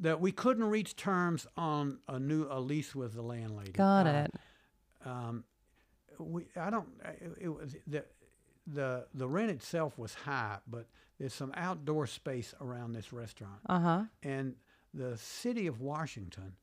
That 0.02 0.22
we 0.22 0.32
couldn't 0.32 0.64
reach 0.66 0.96
terms 0.96 1.46
on 1.58 2.00
a 2.08 2.20
new 2.20 2.48
a 2.50 2.60
lease 2.60 2.96
with 2.96 3.14
the 3.14 3.22
landlady. 3.22 3.72
Got 3.72 4.08
Uh, 4.08 4.10
it. 4.10 4.34
Um, 5.06 5.44
we 6.18 6.46
I 6.56 6.70
don't. 6.70 6.88
It, 7.22 7.34
it 7.42 7.50
was 7.50 7.76
the 7.88 8.06
the 8.68 9.08
the 9.14 9.28
rent 9.28 9.52
itself 9.52 9.98
was 9.98 10.14
high, 10.14 10.60
but 10.68 10.86
there's 11.20 11.34
some 11.34 11.52
outdoor 11.56 12.08
space 12.08 12.54
around 12.62 12.94
this 12.94 13.12
restaurant. 13.12 13.60
Uh 13.68 13.80
huh. 13.80 14.04
And 14.24 14.56
the 14.94 15.18
city 15.18 15.68
of 15.68 15.82
Washington 15.82 16.54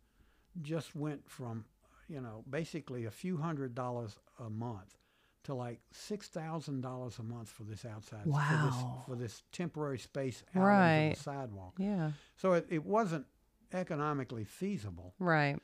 just 0.63 0.97
went 0.97 1.29
from, 1.29 1.65
you 2.09 2.21
know, 2.21 2.43
basically 2.49 3.05
a 3.05 3.11
few 3.11 3.37
hundred 3.37 3.75
dollars 3.75 4.17
a 4.41 4.49
month 4.49 4.97
to 5.47 5.55
like 5.55 5.81
six 5.93 6.29
thousand 6.29 6.83
dollars 6.83 7.19
a 7.19 7.23
month 7.23 7.49
for 7.49 7.65
this 7.65 7.85
outside 7.85 8.25
Wow. 8.27 8.43
for 8.49 8.67
this 8.67 9.07
for 9.07 9.17
this 9.23 9.43
temporary 9.53 9.99
space 9.99 10.43
out 10.55 10.63
Right. 10.63 10.97
into 10.99 11.17
the 11.17 11.23
sidewalk. 11.23 11.75
Yeah. 11.79 12.13
So 12.37 12.53
it, 12.53 12.67
it 12.71 12.85
wasn't 12.85 13.27
economically 13.73 14.45
feasible. 14.45 15.15
Right. 15.19 15.59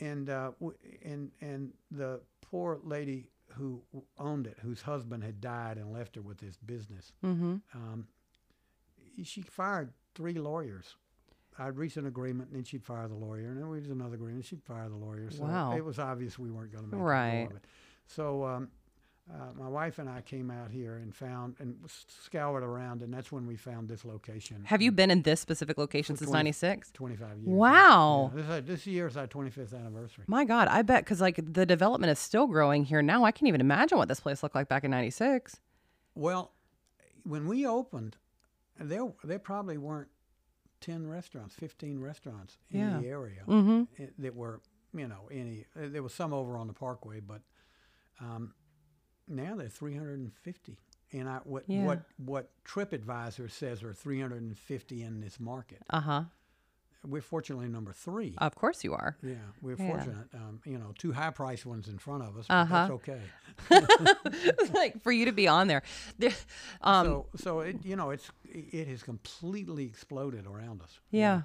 And 0.00 0.28
uh, 0.30 0.52
w- 0.60 0.76
and 1.04 1.30
and 1.40 1.72
the 1.90 2.20
poor 2.40 2.80
lady 2.82 3.30
who 3.54 3.82
owned 4.18 4.46
it, 4.46 4.56
whose 4.62 4.80
husband 4.82 5.24
had 5.24 5.40
died 5.40 5.76
and 5.76 5.92
left 5.92 6.14
her 6.16 6.22
with 6.22 6.38
this 6.38 6.56
business, 6.58 7.12
Mm-hmm. 7.24 7.56
um, 7.74 8.06
she 9.22 9.42
fired 9.42 9.92
three 10.14 10.34
lawyers. 10.34 10.94
I'd 11.58 11.76
reach 11.76 11.96
an 11.98 12.06
agreement, 12.06 12.48
and 12.50 12.56
then 12.56 12.64
she'd 12.64 12.84
fire 12.84 13.06
the 13.08 13.14
lawyer, 13.16 13.48
and 13.48 13.58
then 13.58 13.68
we'd 13.68 13.80
reach 13.82 13.90
another 13.90 14.14
agreement, 14.14 14.44
she'd 14.46 14.62
fire 14.62 14.88
the 14.88 14.96
lawyer. 14.96 15.30
So 15.30 15.42
Wow. 15.42 15.76
it 15.76 15.84
was 15.84 15.98
obvious 15.98 16.38
we 16.38 16.50
weren't 16.50 16.72
going 16.72 16.88
to 16.88 16.96
make 16.96 17.04
Right. 17.04 17.48
it. 17.50 17.64
So 18.14 18.44
um, 18.44 18.68
uh, 19.32 19.52
my 19.56 19.68
wife 19.68 19.98
and 20.00 20.08
I 20.08 20.20
came 20.22 20.50
out 20.50 20.70
here 20.70 20.96
and 20.96 21.14
found 21.14 21.54
and 21.60 21.76
scoured 21.86 22.64
around, 22.64 23.02
and 23.02 23.14
that's 23.14 23.30
when 23.30 23.46
we 23.46 23.54
found 23.56 23.88
this 23.88 24.04
location. 24.04 24.64
Have 24.64 24.82
you 24.82 24.90
been 24.90 25.10
in 25.10 25.22
this 25.22 25.40
specific 25.40 25.78
location 25.78 26.16
since 26.16 26.28
20 26.30 26.38
'96? 26.38 26.90
25 26.92 27.28
years. 27.38 27.38
Wow. 27.46 28.32
Yeah, 28.34 28.42
this, 28.42 28.66
this 28.66 28.86
year 28.86 29.06
is 29.06 29.16
our 29.16 29.28
25th 29.28 29.72
anniversary. 29.78 30.24
My 30.26 30.44
God, 30.44 30.66
I 30.68 30.82
bet 30.82 31.04
because 31.04 31.20
like 31.20 31.36
the 31.52 31.64
development 31.64 32.10
is 32.10 32.18
still 32.18 32.48
growing 32.48 32.84
here 32.84 33.02
now. 33.02 33.24
I 33.24 33.30
can't 33.30 33.46
even 33.48 33.60
imagine 33.60 33.96
what 33.98 34.08
this 34.08 34.20
place 34.20 34.42
looked 34.42 34.56
like 34.56 34.68
back 34.68 34.82
in 34.82 34.90
'96. 34.90 35.60
Well, 36.16 36.50
when 37.22 37.46
we 37.46 37.64
opened, 37.66 38.16
there 38.80 39.12
there 39.22 39.38
probably 39.38 39.78
weren't 39.78 40.08
10 40.80 41.06
restaurants, 41.06 41.54
15 41.54 42.00
restaurants 42.00 42.58
in 42.70 42.80
Yeah. 42.80 42.98
the 42.98 43.06
area 43.06 43.42
Mm-hmm. 43.46 44.04
that 44.18 44.34
were, 44.34 44.60
you 44.92 45.06
know, 45.06 45.28
any. 45.30 45.66
There 45.76 46.02
was 46.02 46.12
some 46.14 46.32
over 46.32 46.56
on 46.56 46.66
the 46.66 46.72
Parkway, 46.72 47.20
but 47.20 47.42
um, 48.20 48.54
now 49.28 49.54
they're 49.56 49.68
350. 49.68 50.78
And 51.12 51.28
I, 51.28 51.38
what 51.44 51.64
Yeah. 51.66 51.84
what 51.84 52.02
what 52.18 52.50
TripAdvisor 52.64 53.50
says 53.50 53.82
are 53.82 53.92
350 53.92 55.02
in 55.02 55.20
this 55.20 55.40
market. 55.40 55.82
Uh 55.90 56.00
huh. 56.00 56.22
We're 57.02 57.22
fortunately 57.22 57.68
number 57.68 57.92
three. 57.94 58.34
Of 58.38 58.54
course 58.54 58.84
you 58.84 58.92
are. 58.92 59.16
yeah, 59.22 59.36
we're 59.62 59.74
yeah. 59.76 59.88
fortunate. 59.88 60.28
Um, 60.34 60.60
you 60.66 60.76
know, 60.78 60.92
two 60.98 61.12
high 61.12 61.30
priced 61.30 61.64
ones 61.64 61.88
in 61.88 61.96
front 61.98 62.22
of 62.24 62.36
us, 62.36 62.44
but 62.46 62.54
Uh-huh. 62.54 62.74
that's 62.74 62.90
okay. 62.90 63.20
like 64.74 65.02
for 65.02 65.10
you 65.10 65.24
to 65.24 65.32
be 65.32 65.48
on 65.48 65.66
there. 65.66 65.82
There- 66.18 66.32
Um, 66.82 67.06
so 67.06 67.26
so 67.36 67.60
it 67.60 67.84
you 67.84 67.96
know 67.96 68.10
it's 68.10 68.30
it 68.44 68.86
has 68.88 69.02
completely 69.02 69.84
exploded 69.86 70.46
around 70.46 70.82
us. 70.82 71.00
Yeah. 71.10 71.42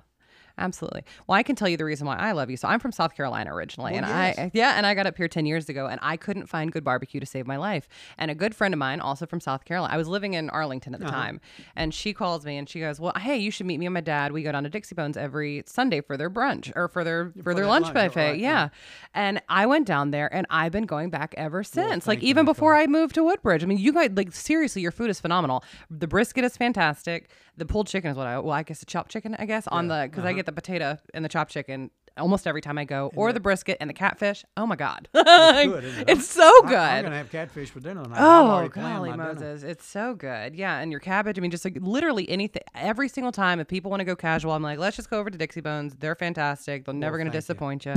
Absolutely. 0.58 1.04
Well, 1.28 1.38
I 1.38 1.44
can 1.44 1.56
tell 1.56 1.68
you 1.68 1.78
the 1.78 1.86
reason 1.86 2.08
why 2.08 2.16
I 2.16 2.32
love 2.32 2.50
you. 2.50 2.58
So 2.58 2.68
I'm 2.68 2.80
from 2.80 2.92
South 2.92 3.14
Carolina 3.16 3.54
originally, 3.54 3.94
Well, 3.94 4.06
and 4.06 4.08
yes. 4.08 4.40
I 4.40 4.52
yeah, 4.54 4.74
and 4.78 4.86
I 4.86 4.94
got 4.94 5.06
up 5.06 5.18
here 5.18 5.28
ten 5.28 5.46
years 5.46 5.68
ago, 5.70 5.88
and 5.88 6.00
I 6.02 6.16
couldn't 6.18 6.48
find 6.48 6.72
good 6.72 6.84
barbecue 6.84 7.20
to 7.20 7.26
save 7.26 7.46
my 7.46 7.58
life. 7.58 7.88
And 8.18 8.32
a 8.32 8.36
good 8.36 8.56
friend 8.56 8.74
of 8.74 8.78
mine, 8.78 9.00
also 9.02 9.26
from 9.26 9.40
South 9.42 9.66
Carolina, 9.66 9.94
I 9.94 9.98
was 9.98 10.08
living 10.08 10.34
in 10.34 10.50
Arlington 10.50 10.94
at 10.94 11.00
the 11.02 11.08
Uh-huh. 11.08 11.16
time, 11.16 11.42
and 11.76 11.94
she 11.94 12.14
calls 12.14 12.46
me 12.46 12.58
and 12.58 12.70
she 12.70 12.80
goes, 12.80 13.00
"Well, 13.00 13.14
hey, 13.18 13.38
you 13.38 13.52
should 13.52 13.66
meet 13.66 13.78
me 13.80 13.86
and 13.86 13.94
my 13.94 14.02
dad. 14.02 14.32
We 14.32 14.44
go 14.44 14.52
down 14.52 14.64
to 14.64 14.70
Dixie 14.70 14.96
Bones 14.96 15.18
every 15.18 15.64
Sunday 15.66 16.02
for 16.02 16.16
their 16.18 16.30
brunch 16.30 16.72
or 16.76 16.88
for 16.88 17.04
their 17.04 17.32
for, 17.44 17.54
their 17.54 17.56
their 17.56 17.68
lunch, 17.68 17.86
lunch, 17.86 17.94
buffet." 17.96 18.30
right, 18.32 18.40
yeah. 18.40 18.50
yeah. 18.50 18.70
And 19.14 19.42
I 19.50 19.66
went 19.66 19.86
down 19.88 20.12
there, 20.12 20.34
and 20.34 20.48
I've 20.50 20.72
been 20.72 20.86
going 20.86 21.10
back 21.10 21.34
ever 21.38 21.64
since. 21.64 22.08
like 22.08 22.20
thank 22.20 22.24
you, 22.24 22.30
even 22.30 22.46
before. 22.46 22.76
I 22.76 22.88
moved 22.88 23.16
to 23.16 23.24
Woodbridge. 23.24 23.64
I 23.64 23.66
mean, 23.68 23.78
you 23.78 23.92
guys 23.92 24.12
like 24.14 24.32
seriously, 24.34 24.82
your 24.82 24.92
food 24.92 25.10
is 25.10 25.20
phenomenal. 25.20 25.64
The 25.90 26.08
brisket 26.08 26.44
is 26.46 26.56
fantastic. 26.58 27.30
The 27.58 27.66
pulled 27.66 27.88
chicken 27.88 28.12
is 28.12 28.18
what 28.18 28.28
I 28.28 28.38
well, 28.40 28.52
I 28.52 28.64
guess 28.64 28.80
the 28.80 28.86
chopped 28.86 29.12
chicken, 29.12 29.36
I 29.40 29.46
guess 29.46 29.68
on 29.68 29.88
the 29.88 30.08
because 30.10 30.20
Uh-huh. 30.20 30.30
I 30.30 30.34
get 30.34 30.45
the 30.46 30.52
potato 30.52 30.98
and 31.14 31.24
the 31.26 31.30
chopped 31.30 31.52
chicken 31.52 31.92
almost 32.18 32.48
every 32.48 32.62
time 32.62 32.78
I 32.78 32.86
go, 32.86 33.12
or 33.14 33.34
the 33.34 33.42
brisket 33.42 33.76
and 33.82 33.90
the 33.90 33.94
catfish. 33.94 34.46
Oh 34.56 34.66
my 34.66 34.78
god, 34.78 35.10
It's 35.14 35.68
good, 35.70 35.84
it? 35.84 36.10
it's 36.10 36.26
so 36.28 36.44
I- 36.64 36.68
good. 36.70 36.78
I'm 36.78 37.04
gonna 37.04 37.18
have 37.18 37.30
catfish 37.30 37.70
for 37.72 37.82
dinner 37.82 38.04
tonight. 38.04 38.18
Oh, 38.22 38.70
golly 38.70 39.10
my 39.10 39.18
dinner. 39.18 39.34
Moses. 39.34 39.64
It's 39.64 39.86
so 39.86 40.16
good. 40.16 40.56
Yeah. 40.56 40.80
And 40.80 40.92
your 40.92 41.02
cabbage, 41.02 41.38
I 41.38 41.42
mean, 41.42 41.52
just 41.52 41.66
like 41.66 41.78
literally 41.82 42.30
anything, 42.30 42.62
every 42.74 43.10
single 43.10 43.34
time, 43.34 43.60
if 43.60 43.68
people 43.68 43.92
want 43.92 44.00
to 44.00 44.06
go 44.06 44.16
casual, 44.16 44.54
I'm 44.54 44.64
like, 44.64 44.80
let's 44.80 44.96
just 44.96 45.10
go 45.10 45.20
over 45.20 45.30
to 45.30 45.38
Dixie 45.38 45.60
Bones. 45.60 45.94
They're 46.00 46.16
fantastic. 46.16 46.86
They're 46.86 46.94
never 46.94 47.18
going 47.18 47.26
to 47.26 47.32
thank 47.32 47.36
you. 47.36 47.42
disappoint 47.42 47.86
you. 47.86 47.96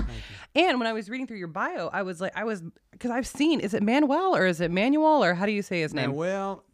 And 0.57 0.81
when 0.81 0.89
I 0.89 0.93
was 0.93 1.09
reading 1.09 1.29
through 1.29 1.39
your 1.39 1.47
bio, 1.47 1.89
I 1.93 2.03
was 2.03 2.21
like, 2.21 2.33
I 2.37 2.43
was, 2.43 2.65
because 2.91 3.13
I've 3.13 3.27
seen, 3.27 3.61
is 3.61 3.73
it 3.73 3.85
Manuel 3.85 4.35
or 4.35 4.47
is 4.47 4.61
it 4.61 4.73
Manuel 4.73 5.23
or 5.23 5.35
how 5.35 5.47
do 5.47 5.53
you 5.53 5.63
say 5.63 5.81
his 5.81 5.95
name? 5.95 6.11
Manuel, 6.11 6.65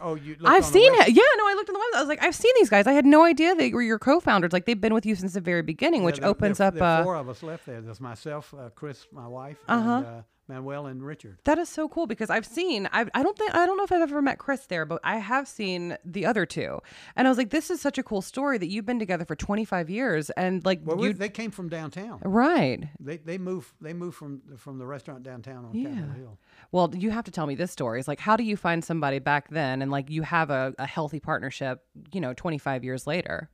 oh, 0.00 0.14
you. 0.14 0.36
looked 0.38 0.46
I've 0.46 0.64
seen 0.64 0.92
it. 0.94 1.08
Yeah, 1.10 1.22
no, 1.38 1.48
I 1.48 1.54
looked 1.54 1.68
on 1.70 1.74
the 1.74 1.78
website. 1.80 1.96
I 1.96 2.00
was 2.00 2.08
like, 2.08 2.22
I've 2.22 2.34
seen 2.34 2.52
these 2.58 2.68
guys. 2.70 2.86
I 2.86 2.92
had 2.92 3.04
no 3.06 3.24
idea 3.24 3.54
they 3.54 3.70
were 3.70 3.82
your 3.82 3.98
co-founders. 3.98 4.52
Like 4.52 4.64
they've 4.66 4.80
been 4.80 4.94
with 4.94 5.06
you 5.06 5.14
since 5.14 5.34
the 5.34 5.40
very 5.40 5.62
beginning, 5.62 6.00
Yeah, 6.02 6.06
which 6.06 6.18
there- 6.20 6.28
opens 6.28 6.58
there- 6.58 6.68
up. 6.68 6.74
there 6.74 6.82
Uh, 6.84 7.04
four 7.04 7.16
of 7.16 7.28
us 7.28 7.42
left 7.42 7.66
there. 7.66 7.80
There's 7.80 8.00
myself, 8.00 8.52
uh, 8.54 8.70
Chris, 8.74 9.06
my 9.12 9.26
wife, 9.28 9.58
Uh-huh. 9.68 9.90
and 9.90 10.06
uh, 10.06 10.22
Manuel 10.50 10.86
and 10.86 11.02
Richard. 11.02 11.38
That 11.44 11.58
is 11.58 11.68
so 11.68 11.88
cool 11.88 12.06
because 12.06 12.28
I've 12.30 12.44
seen 12.46 12.88
I 12.92 13.06
I 13.14 13.22
don't 13.22 13.36
think 13.38 13.54
I 13.54 13.64
don't 13.66 13.76
know 13.76 13.84
if 13.84 13.92
I've 13.92 14.02
ever 14.02 14.20
met 14.20 14.38
Chris 14.38 14.66
there, 14.66 14.84
but 14.84 15.00
I 15.04 15.16
have 15.18 15.48
seen 15.48 15.96
the 16.04 16.26
other 16.26 16.44
two. 16.46 16.80
And 17.16 17.26
I 17.26 17.30
was 17.30 17.38
like 17.38 17.50
this 17.50 17.70
is 17.70 17.80
such 17.80 17.96
a 17.98 18.02
cool 18.02 18.20
story 18.22 18.58
that 18.58 18.68
you've 18.68 18.86
been 18.86 18.98
together 18.98 19.24
for 19.24 19.36
25 19.36 19.88
years 19.90 20.30
and 20.30 20.64
like 20.64 20.80
Well, 20.84 21.00
you 21.04 21.12
they 21.14 21.28
came 21.28 21.50
from 21.50 21.68
downtown. 21.68 22.20
right. 22.24 22.88
They 22.98 23.16
they 23.18 23.38
moved 23.38 23.72
they 23.80 23.92
moved 23.92 24.16
from 24.16 24.42
from 24.56 24.78
the 24.78 24.86
restaurant 24.86 25.22
downtown 25.22 25.64
on 25.64 25.74
Yeah. 25.74 25.88
Capitol 25.90 26.14
Hill. 26.14 26.38
Well, 26.72 26.92
you 26.94 27.10
have 27.10 27.24
to 27.24 27.30
tell 27.30 27.46
me 27.46 27.54
this 27.54 27.70
story. 27.72 27.98
It's 27.98 28.08
like 28.08 28.20
how 28.20 28.36
do 28.36 28.44
you 28.44 28.56
find 28.56 28.84
somebody 28.84 29.18
back 29.20 29.48
then 29.50 29.82
and 29.82 29.90
like 29.90 30.10
you 30.10 30.22
have 30.22 30.50
a, 30.50 30.74
a 30.78 30.86
healthy 30.86 31.20
partnership, 31.20 31.82
you 32.12 32.20
know, 32.20 32.34
25 32.34 32.84
years 32.84 33.06
later? 33.06 33.48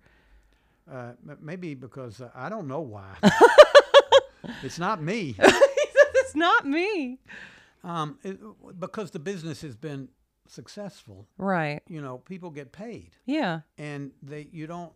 Uh, 0.91 1.13
maybe 1.41 1.75
because 1.75 2.21
uh, 2.21 2.31
I 2.35 2.49
don't 2.49 2.69
know 2.69 2.81
why. 2.81 3.17
it's 4.63 4.79
not 4.79 5.03
me. 5.03 5.35
not 6.37 6.67
me. 6.67 7.19
Um, 7.83 8.19
it, 8.23 8.39
because 8.79 9.11
the 9.13 9.19
business 9.19 9.63
has 9.63 9.77
been 9.77 10.09
successful. 10.49 11.27
Right. 11.39 11.83
You 11.89 12.01
know, 12.01 12.19
people 12.19 12.51
get 12.51 12.71
paid. 12.73 13.17
Yeah. 13.27 13.61
and 13.79 14.13
they 14.23 14.49
you 14.53 14.67
don't 14.67 14.93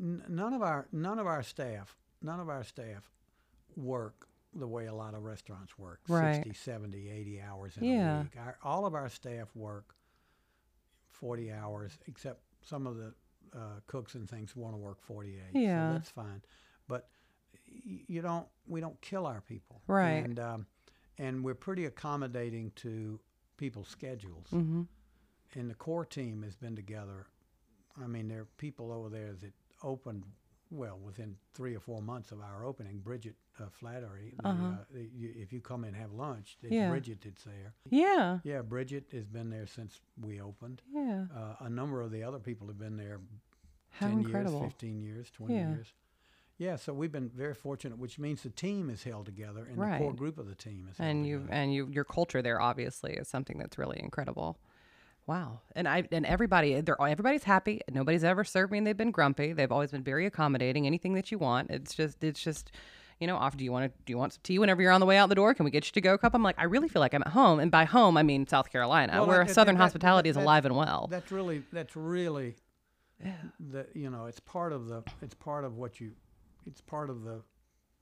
n- 0.00 0.22
none 0.28 0.52
of 0.54 0.62
our 0.62 0.86
none 0.92 1.18
of 1.18 1.26
our 1.26 1.42
staff 1.42 1.96
none 2.22 2.40
of 2.40 2.48
our 2.48 2.64
staff 2.64 3.10
work 3.76 4.26
the 4.54 4.66
way 4.66 4.86
a 4.86 4.94
lot 4.94 5.14
of 5.14 5.22
restaurants 5.24 5.76
work 5.78 6.00
Right. 6.08 6.36
60 6.36 6.54
70 6.54 7.10
80 7.10 7.40
hours 7.42 7.76
in 7.76 7.84
Yeah. 7.84 8.20
a 8.20 8.22
week 8.22 8.32
our, 8.38 8.56
all 8.62 8.86
of 8.86 8.94
our 8.94 9.08
staff 9.08 9.48
work 9.54 9.94
40 11.10 11.52
hours 11.52 11.98
except 12.06 12.40
some 12.62 12.86
of 12.86 12.96
the 12.96 13.12
uh, 13.54 13.80
cooks 13.86 14.14
and 14.14 14.28
things 14.28 14.56
want 14.56 14.74
to 14.74 14.78
work 14.78 15.00
48 15.02 15.38
Yeah. 15.60 15.90
so 15.90 15.92
that's 15.94 16.10
fine 16.10 16.42
but 16.88 17.08
you 17.84 18.22
don't 18.22 18.46
we 18.66 18.80
don't 18.80 19.00
kill 19.00 19.26
our 19.26 19.40
people 19.40 19.82
Right. 19.86 20.24
and 20.24 20.38
um, 20.38 20.66
and 21.18 21.44
we're 21.44 21.54
pretty 21.54 21.84
accommodating 21.86 22.72
to 22.76 23.20
people's 23.56 23.88
schedules 23.88 24.46
Mm-hmm. 24.52 24.82
and 25.58 25.70
the 25.70 25.74
core 25.74 26.04
team 26.04 26.42
has 26.42 26.56
been 26.56 26.74
together. 26.76 27.26
I 28.02 28.06
mean, 28.08 28.26
there 28.28 28.40
are 28.40 28.48
people 28.56 28.90
over 28.92 29.08
there 29.08 29.32
that 29.40 29.52
opened 29.82 30.24
well 30.70 30.98
within 30.98 31.36
three 31.52 31.76
or 31.76 31.80
four 31.80 32.02
months 32.02 32.32
of 32.32 32.40
our 32.40 32.64
opening. 32.64 32.98
Bridget 32.98 33.36
uh, 33.60 33.66
Flattery, 33.70 34.34
the, 34.42 34.48
Uh-huh. 34.48 34.66
uh, 34.66 34.76
the, 34.92 35.08
you, 35.14 35.32
if 35.36 35.52
you 35.52 35.60
come 35.60 35.84
and 35.84 35.94
have 35.94 36.12
lunch, 36.12 36.56
it's 36.62 36.72
Yeah. 36.72 36.88
Bridget 36.90 37.20
that's 37.22 37.44
there. 37.44 37.72
Yeah. 37.90 38.40
Yeah, 38.42 38.62
Bridget 38.62 39.04
has 39.12 39.28
been 39.28 39.50
there 39.50 39.66
since 39.68 40.00
we 40.20 40.40
opened. 40.40 40.82
Yeah. 40.92 41.26
Uh, 41.32 41.54
a 41.60 41.70
number 41.70 42.00
of 42.02 42.10
the 42.10 42.24
other 42.24 42.40
people 42.40 42.66
have 42.66 42.78
been 42.78 42.96
there 42.96 43.20
How 43.90 44.08
10 44.08 44.18
incredible. 44.20 44.58
years, 44.60 44.72
15 44.72 45.02
years, 45.02 45.30
20 45.30 45.54
Yeah. 45.54 45.70
years. 45.70 45.92
Yeah, 46.58 46.76
so 46.76 46.92
we've 46.92 47.10
been 47.10 47.30
very 47.34 47.54
fortunate, 47.54 47.98
which 47.98 48.18
means 48.18 48.42
the 48.42 48.50
team 48.50 48.88
is 48.88 49.02
held 49.02 49.26
together 49.26 49.66
and 49.68 49.76
the 49.76 49.98
core 49.98 50.12
group 50.14 50.38
of 50.38 50.46
the 50.48 50.54
team 50.54 50.86
is 50.90 50.96
held 50.98 51.10
and 51.10 51.26
you 51.26 51.38
together. 51.40 51.52
and 51.54 51.74
you 51.74 51.88
your 51.90 52.04
culture 52.04 52.42
there 52.42 52.60
obviously 52.60 53.14
is 53.14 53.26
something 53.28 53.58
that's 53.58 53.76
really 53.76 53.98
incredible. 54.00 54.58
Wow. 55.26 55.60
And 55.74 55.88
i 55.88 56.04
and 56.12 56.24
everybody 56.26 56.80
they're 56.80 57.00
everybody's 57.02 57.44
happy. 57.44 57.80
Nobody's 57.90 58.22
ever 58.24 58.44
served 58.44 58.70
me 58.70 58.78
and 58.78 58.86
they've 58.86 58.96
been 58.96 59.10
grumpy. 59.10 59.52
They've 59.52 59.72
always 59.72 59.90
been 59.90 60.04
very 60.04 60.26
accommodating 60.26 60.86
anything 60.86 61.14
that 61.14 61.32
you 61.32 61.38
want. 61.38 61.70
It's 61.70 61.94
just 61.94 62.22
it's 62.22 62.42
just 62.42 62.70
you 63.20 63.26
know 63.26 63.36
off 63.36 63.56
do 63.56 63.64
you 63.64 63.72
want 63.72 63.90
to 63.92 63.98
do 64.04 64.12
you 64.12 64.18
want 64.18 64.34
some 64.34 64.40
tea 64.44 64.58
whenever 64.60 64.80
you're 64.82 64.92
on 64.92 65.00
the 65.00 65.06
way 65.06 65.16
out 65.16 65.28
the 65.30 65.34
door? 65.34 65.54
Can 65.54 65.64
we 65.64 65.70
get 65.72 65.86
you 65.86 65.92
to 65.92 66.00
go 66.00 66.16
cup? 66.18 66.34
I'm 66.34 66.42
like 66.42 66.56
i 66.58 66.64
really 66.64 66.88
feel 66.88 67.00
like 67.00 67.14
i'm 67.14 67.22
at 67.22 67.28
home. 67.32 67.58
And 67.58 67.70
by 67.70 67.84
home 67.84 68.16
i 68.16 68.22
mean 68.22 68.46
south 68.46 68.70
carolina 68.70 69.14
Well, 69.14 69.26
where 69.26 69.38
that- 69.38 69.48
that- 69.48 69.54
southern 69.54 69.74
that- 69.76 69.82
hospitality 69.82 70.28
is 70.28 70.36
that- 70.36 70.42
alive 70.42 70.66
and 70.66 70.76
well. 70.76 71.08
That's 71.10 71.32
really 71.32 71.62
that's 71.72 71.96
really 71.96 72.54
the 73.58 73.86
you 73.94 74.10
know 74.10 74.26
it's 74.26 74.40
part 74.40 74.72
of 74.72 74.86
the 74.88 75.02
it's 75.22 75.34
part 75.34 75.64
of 75.64 75.76
what 75.76 76.00
you 76.00 76.12
it's 76.66 76.80
part 76.80 77.10
of 77.10 77.22
the 77.24 77.42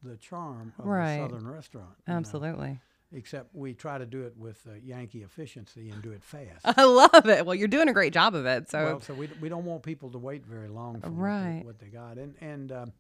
the 0.02 0.16
charm 0.16 0.73
of 0.78 0.87
Right. 0.87 1.12
a 1.14 1.23
southern 1.28 1.47
restaurant. 1.47 1.95
you 2.07 2.12
know. 2.12 2.19
absolutely 2.19 2.81
Except 3.14 3.54
we 3.54 3.75
try 3.75 3.99
to 3.99 4.07
do 4.07 4.23
it 4.23 4.35
with 4.38 4.66
uh, 4.66 4.73
Yankee 4.83 5.23
efficiency 5.23 5.90
and 5.90 6.02
do 6.02 6.12
it 6.12 6.25
fast. 6.25 6.64
i 6.78 6.83
love 6.85 7.26
it 7.26 7.45
well 7.45 7.54
you're 7.54 7.69
doing 7.69 7.88
a 7.88 7.92
great 7.92 8.12
job 8.14 8.35
of 8.35 8.47
it 8.47 8.71
so 8.71 8.85
well, 8.85 9.00
so 9.00 9.12
we, 9.14 9.26
d- 9.26 9.35
we 9.40 9.49
don't 9.50 9.64
want 9.66 9.83
people 9.83 10.11
to 10.11 10.19
wait 10.19 10.47
very 10.47 10.69
long 10.69 11.00
for 11.00 11.11
Right. 11.11 11.57
what, 11.57 11.59
they, 11.61 11.66
what 11.66 11.78
they 11.78 11.87
got, 11.88 12.16
and 12.19 12.35
and 12.40 12.73
um, 12.73 12.92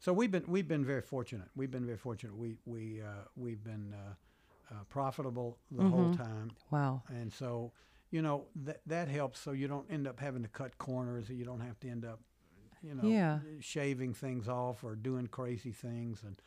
so 0.00 0.12
we've 0.12 0.30
been 0.30 0.44
we've 0.48 0.66
been 0.68 0.84
very 0.84 1.02
fortunate. 1.02 1.48
We've 1.54 1.70
been 1.70 1.84
very 1.86 1.98
fortunate. 1.98 2.36
We 2.36 2.56
we 2.66 3.00
uh, 3.00 3.24
we've 3.36 3.62
been 3.62 3.94
uh, 3.94 4.74
uh, 4.74 4.84
profitable 4.88 5.58
the 5.70 5.84
whole 5.84 6.08
Mm-hmm. 6.08 6.22
time. 6.22 6.50
wow 6.70 7.02
And 7.08 7.32
so, 7.32 7.72
you 8.10 8.22
know, 8.22 8.46
that 8.64 8.80
that 8.86 9.08
helps 9.08 9.38
so 9.40 9.52
you 9.52 9.68
don't 9.68 9.86
end 9.90 10.08
up 10.08 10.18
having 10.18 10.42
to 10.42 10.48
cut 10.48 10.78
corners 10.78 11.30
or 11.30 11.34
you 11.34 11.44
don't 11.44 11.60
have 11.60 11.78
to 11.80 11.88
end 11.88 12.04
up, 12.04 12.20
you 12.82 12.94
know, 12.94 13.02
Yeah. 13.08 13.38
shaving 13.60 14.14
things 14.14 14.48
off 14.48 14.84
or 14.84 14.94
doing 14.96 15.26
crazy 15.26 15.72
things 15.72 16.22
and 16.24 16.40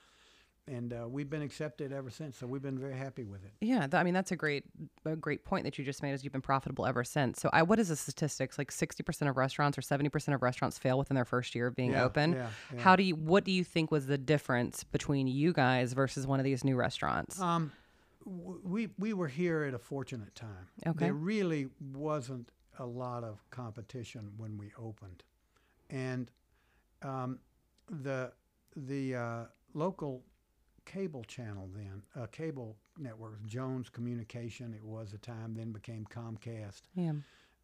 and 0.66 0.94
uh, 0.94 1.06
we've 1.10 1.30
been 1.30 1.42
accepted 1.42 1.92
ever 1.92 2.10
since. 2.10 2.38
So 2.38 2.48
we've 2.48 2.62
been 2.62 2.80
very 2.80 2.96
happy 2.96 3.26
with 3.26 3.44
it. 3.44 3.52
Yeah, 3.60 3.80
th- 3.82 3.96
I 3.96 4.04
mean 4.04 4.14
that's 4.14 4.32
a 4.32 4.38
great 4.38 4.64
a 5.04 5.14
great 5.18 5.44
point 5.44 5.66
that 5.66 5.78
you 5.78 5.84
just 5.84 6.02
made. 6.02 6.14
Is 6.14 6.24
you've 6.24 6.32
been 6.32 6.42
profitable 6.42 6.86
ever 6.86 7.04
since. 7.04 7.42
So, 7.42 7.50
I, 7.52 7.64
what 7.64 7.80
is 7.80 7.90
the 7.90 7.98
statistics? 7.98 8.58
Like 8.58 8.72
sixty 8.72 9.04
percent 9.04 9.28
of 9.28 9.36
restaurants 9.36 9.78
or 9.78 9.82
seventy 9.82 10.08
percent 10.08 10.36
of 10.36 10.42
restaurants 10.42 10.78
fail 10.78 10.98
within 10.98 11.16
their 11.16 11.26
first 11.26 11.54
year 11.54 11.68
of 11.68 11.76
being 11.76 11.92
Yeah, 11.92 12.06
open. 12.06 12.32
yeah, 12.32 12.48
yeah. 12.74 12.80
How 12.80 12.96
do 12.96 13.04
you? 13.04 13.14
What 13.18 13.44
do 13.44 13.52
you 13.52 13.66
think 13.66 13.92
was 13.92 14.08
the 14.08 14.18
difference 14.18 14.86
between 14.86 15.28
you 15.28 15.52
guys 15.52 15.92
versus 15.92 16.26
one 16.26 16.40
of 16.40 16.46
these 16.46 16.64
new 16.64 16.78
restaurants? 16.78 17.42
Um, 17.42 17.74
w- 18.26 18.62
we 18.64 18.90
we 18.98 19.12
were 19.12 19.28
here 19.28 19.64
at 19.66 19.74
a 19.74 19.80
fortunate 19.80 20.34
time. 20.34 20.68
Okay. 20.88 21.08
There 21.08 21.14
really 21.14 21.68
wasn't 21.94 22.54
a 22.80 22.86
lot 22.86 23.26
of 23.26 23.44
competition 23.50 24.32
when 24.38 24.58
we 24.58 24.72
opened, 24.80 25.24
and 25.90 26.32
um, 27.02 27.40
the 27.90 28.32
the 28.76 29.16
uh, 29.16 29.44
local 29.74 30.24
cable 30.86 31.24
channel 31.26 31.70
then, 31.76 32.02
uh, 32.16 32.26
cable 32.28 32.76
network, 32.98 33.46
Jones 33.46 33.90
Communication. 33.90 34.74
It 34.74 34.84
was 34.84 35.14
a 35.14 35.18
time, 35.18 35.54
then 35.56 35.72
became 35.72 36.06
Comcast. 36.06 36.82
Yeah. 36.96 37.14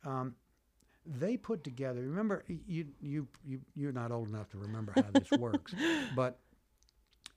Um, 0.05 0.35
they 1.05 1.37
put 1.37 1.63
together. 1.63 2.01
Remember, 2.01 2.43
you 2.47 2.85
you 3.01 3.27
you 3.43 3.61
you're 3.75 3.91
not 3.91 4.11
old 4.11 4.29
enough 4.29 4.49
to 4.49 4.57
remember 4.57 4.93
how 4.95 5.09
this 5.11 5.31
works, 5.37 5.73
but 6.15 6.39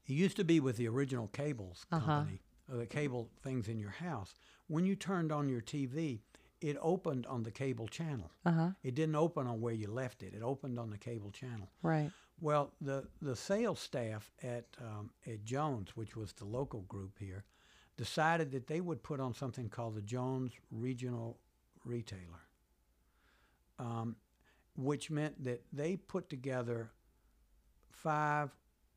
it 0.07 0.13
used 0.13 0.37
to 0.37 0.45
be 0.45 0.61
with 0.61 0.77
the 0.77 0.89
original 0.89 1.29
cables 1.29 1.87
Uh-huh. 1.93 2.07
company, 2.07 2.41
uh, 2.73 2.77
the 2.77 2.87
cable 2.87 3.31
things 3.43 3.69
in 3.69 3.79
your 3.79 3.91
house. 3.91 4.35
When 4.67 4.85
you 4.85 4.95
turned 4.97 5.33
on 5.33 5.49
your 5.49 5.61
TV, 5.61 6.21
it 6.63 6.77
opened 6.81 7.27
on 7.27 7.43
the 7.43 7.51
cable 7.51 7.89
channel. 7.89 8.31
Uh 8.47 8.53
huh. 8.53 8.71
It 8.83 8.95
didn't 8.95 9.17
open 9.17 9.47
on 9.47 9.61
where 9.61 9.75
you 9.75 9.89
left 9.89 10.23
it. 10.23 10.35
It 10.35 10.43
opened 10.43 10.79
on 10.79 10.91
the 10.91 10.99
cable 10.99 11.31
channel. 11.31 11.69
Right. 11.83 12.11
Well, 12.41 12.73
the, 12.81 13.07
the 13.21 13.37
sales 13.37 13.79
staff 13.81 14.31
at, 14.43 14.67
um, 14.81 15.11
at 15.27 15.45
Jones, 15.45 15.97
which 15.97 16.17
was 16.17 16.33
the 16.33 16.45
local 16.45 16.81
group 16.83 17.19
here, 17.19 17.45
decided 17.97 18.51
that 18.53 18.67
they 18.67 18.81
would 18.81 19.03
put 19.03 19.21
on 19.21 19.35
something 19.35 19.69
called 19.69 19.95
the 19.95 20.03
Jones 20.03 20.53
Regional 20.71 21.39
Retailer, 21.85 22.43
um, 23.79 24.17
which 24.77 25.11
meant 25.11 25.45
that 25.45 25.63
they 25.73 25.97
put 25.97 26.29
together 26.29 26.91
five 27.91 28.51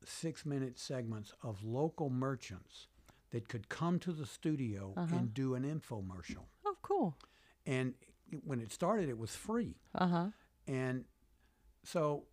six 0.04 0.46
minute 0.46 0.78
segments 0.78 1.32
of 1.42 1.62
local 1.64 2.10
merchants 2.10 2.86
that 3.30 3.48
could 3.48 3.68
come 3.68 3.98
to 3.98 4.12
the 4.12 4.26
studio 4.26 4.92
and 4.96 5.34
do 5.34 5.54
an 5.54 5.64
infomercial. 5.64 6.44
Oh, 6.64 6.76
cool. 6.82 7.16
And 7.66 7.94
when 8.44 8.60
it 8.60 8.72
started, 8.72 9.08
it 9.08 9.18
was 9.18 9.34
free. 9.36 9.76
Uh 9.94 10.06
huh. 10.08 10.26
And 10.66 11.04
so 11.84 12.24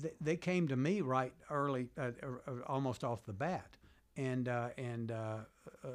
th- 0.00 0.14
they 0.20 0.36
came 0.36 0.68
to 0.68 0.76
me 0.76 1.00
right 1.00 1.32
early, 1.50 1.88
uh, 1.98 2.10
uh, 2.22 2.26
uh, 2.46 2.52
almost 2.66 3.04
off 3.04 3.24
the 3.24 3.32
bat, 3.32 3.76
and 4.16 4.48
uh, 4.48 4.68
and 4.78 5.10
uh, 5.12 5.36
uh, 5.84 5.88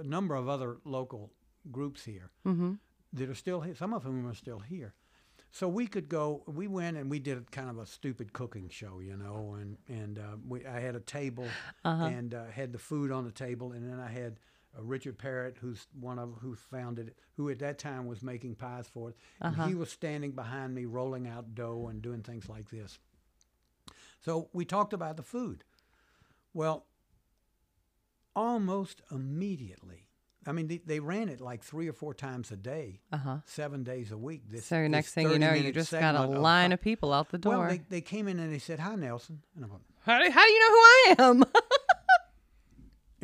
a 0.00 0.04
number 0.04 0.34
of 0.34 0.48
other 0.48 0.78
local 0.84 1.30
groups 1.70 2.04
here 2.04 2.30
Mm-hmm. 2.46 2.72
that 3.14 3.28
are 3.28 3.34
still 3.34 3.60
here. 3.60 3.74
Some 3.74 3.92
of 3.94 4.02
whom 4.04 4.26
are 4.26 4.34
still 4.34 4.60
here. 4.60 4.94
So 5.50 5.68
we 5.68 5.86
could 5.86 6.08
go. 6.08 6.42
We 6.46 6.66
went 6.66 6.96
and 6.96 7.08
we 7.10 7.20
did 7.20 7.50
kind 7.52 7.70
of 7.70 7.78
a 7.78 7.86
stupid 7.86 8.32
cooking 8.32 8.68
show, 8.70 8.98
you 9.00 9.16
know. 9.16 9.56
And 9.60 9.76
and 9.88 10.18
uh, 10.18 10.36
we, 10.48 10.66
I 10.66 10.80
had 10.80 10.96
a 10.96 11.00
table 11.00 11.46
and 11.84 12.34
uh, 12.34 12.46
had 12.46 12.72
the 12.72 12.78
food 12.78 13.10
on 13.12 13.24
the 13.24 13.30
table, 13.32 13.72
and 13.72 13.88
then 13.88 14.00
I 14.00 14.08
had 14.10 14.40
uh, 14.78 14.82
Richard 14.82 15.18
Parrott, 15.18 15.56
who's 15.60 15.86
one 16.00 16.18
of 16.18 16.34
who 16.40 16.54
founded 16.54 17.08
it, 17.08 17.16
who 17.36 17.48
at 17.50 17.58
that 17.60 17.78
time 17.78 18.06
was 18.06 18.22
making 18.22 18.54
pies 18.56 18.86
for 18.88 19.10
it. 19.10 19.16
And 19.40 19.56
he 19.68 19.74
was 19.74 19.90
standing 19.90 20.32
behind 20.32 20.74
me, 20.74 20.84
rolling 20.84 21.26
out 21.28 21.54
dough 21.54 21.88
and 21.90 22.00
doing 22.02 22.22
things 22.22 22.48
like 22.48 22.70
this. 22.70 22.98
So 24.20 24.48
we 24.52 24.64
talked 24.64 24.92
about 24.92 25.16
the 25.16 25.22
food. 25.22 25.64
Well, 26.52 26.86
almost 28.34 29.02
immediately. 29.10 30.08
I 30.46 30.52
mean, 30.52 30.68
they, 30.68 30.78
they 30.84 31.00
ran 31.00 31.28
it 31.30 31.40
like 31.40 31.62
three 31.62 31.88
or 31.88 31.94
four 31.94 32.12
times 32.12 32.50
a 32.50 32.56
day, 32.56 33.00
Uh 33.10 33.16
huh. 33.16 33.36
seven 33.46 33.82
days 33.82 34.10
a 34.10 34.18
week. 34.18 34.42
This, 34.50 34.66
So 34.66 34.86
next 34.88 35.12
thing 35.14 35.30
you 35.30 35.38
know, 35.38 35.54
you 35.54 35.72
just 35.72 35.90
got 35.90 36.14
a 36.14 36.26
line 36.26 36.70
fi- 36.70 36.74
of 36.74 36.80
people 36.82 37.12
out 37.14 37.30
the 37.30 37.38
door. 37.38 37.58
Well, 37.60 37.68
they, 37.68 37.80
they 37.88 38.00
came 38.02 38.28
in 38.28 38.38
and 38.38 38.52
they 38.52 38.58
said, 38.58 38.78
"Hi, 38.78 38.94
Nelson," 38.94 39.40
and 39.56 39.64
I 39.64 39.68
went, 39.68 39.82
how, 40.04 40.22
do, 40.22 40.30
how 40.30 40.44
do 40.44 40.52
you 40.52 40.60
know 40.60 40.68
who 40.68 40.76
I 40.76 41.14
am? 41.30 41.44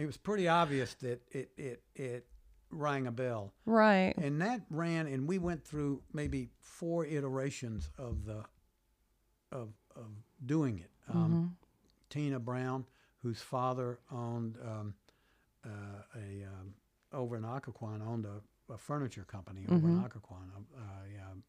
it 0.00 0.07
was 0.07 0.16
pretty 0.16 0.49
obvious 0.49 0.95
that 0.95 1.23
it 1.30 1.50
it 1.57 1.83
it 1.95 2.26
rang 2.71 3.07
a 3.07 3.12
bell, 3.12 3.52
right. 3.66 4.14
and 4.16 4.40
that 4.40 4.62
ran, 4.71 5.07
and 5.07 5.26
we 5.26 5.38
went 5.38 5.64
through 5.64 6.02
maybe 6.12 6.49
four 6.61 7.04
iterations 7.04 7.90
of 7.99 8.25
the 8.25 8.45
of 9.52 9.69
of 9.97 10.07
doing 10.47 10.78
it. 10.78 10.90
Um, 11.12 11.57
Tina 12.09 12.38
Brown, 12.38 12.87
whose 13.23 13.40
father 13.40 13.99
owned 14.12 14.57
um, 14.64 14.95
uh, 15.64 15.69
a 16.14 16.45
um, 16.45 16.75
over 17.12 17.37
in 17.37 17.42
Occoquan, 17.42 18.00
owned 18.07 18.25
a, 18.25 18.73
a 18.73 18.78
furniture 18.78 19.25
company 19.25 19.66
over 19.69 19.88
in 19.88 20.02
Occoquan, 20.02 20.50
a, 20.54 20.80
a, 20.80 21.30
um 21.30 21.42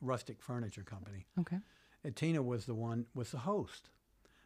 rustic 0.00 0.42
furniture 0.42 0.82
company. 0.82 1.26
Okay. 1.40 1.58
And 2.02 2.14
Tina 2.14 2.42
was 2.42 2.66
the 2.66 2.74
one 2.74 3.06
was 3.14 3.30
the 3.30 3.38
host. 3.38 3.88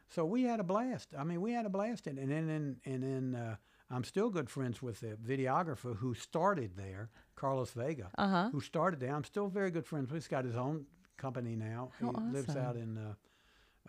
So 0.09 0.25
we 0.25 0.43
had 0.43 0.59
a 0.59 0.63
blast. 0.63 1.09
I 1.17 1.23
mean, 1.23 1.39
we 1.41 1.51
had 1.53 1.65
a 1.65 1.69
blast, 1.69 2.07
and 2.07 2.17
and 2.19 2.31
then 2.31 2.77
and 2.85 3.03
then 3.03 3.35
uh, 3.41 3.55
I'm 3.91 4.03
still 4.03 4.29
good 4.29 4.49
friends 4.49 4.81
with 4.81 4.99
the 5.01 5.15
videographer 5.17 5.95
who 5.97 6.13
started 6.13 6.75
there, 6.75 7.09
Carlos 7.35 7.71
Vega, 7.71 8.09
Uh-huh. 8.17 8.49
who 8.51 8.59
started 8.61 8.99
there. 8.99 9.15
I'm 9.15 9.23
still 9.23 9.47
very 9.49 9.71
good 9.71 9.85
friends. 9.85 10.11
with. 10.11 10.21
He's 10.23 10.27
got 10.27 10.45
his 10.45 10.55
own 10.55 10.85
company 11.17 11.55
now. 11.55 11.91
How 11.99 12.11
he 12.11 12.31
lives 12.33 12.55
out 12.55 12.75
in 12.75 12.97
uh, 12.97 13.13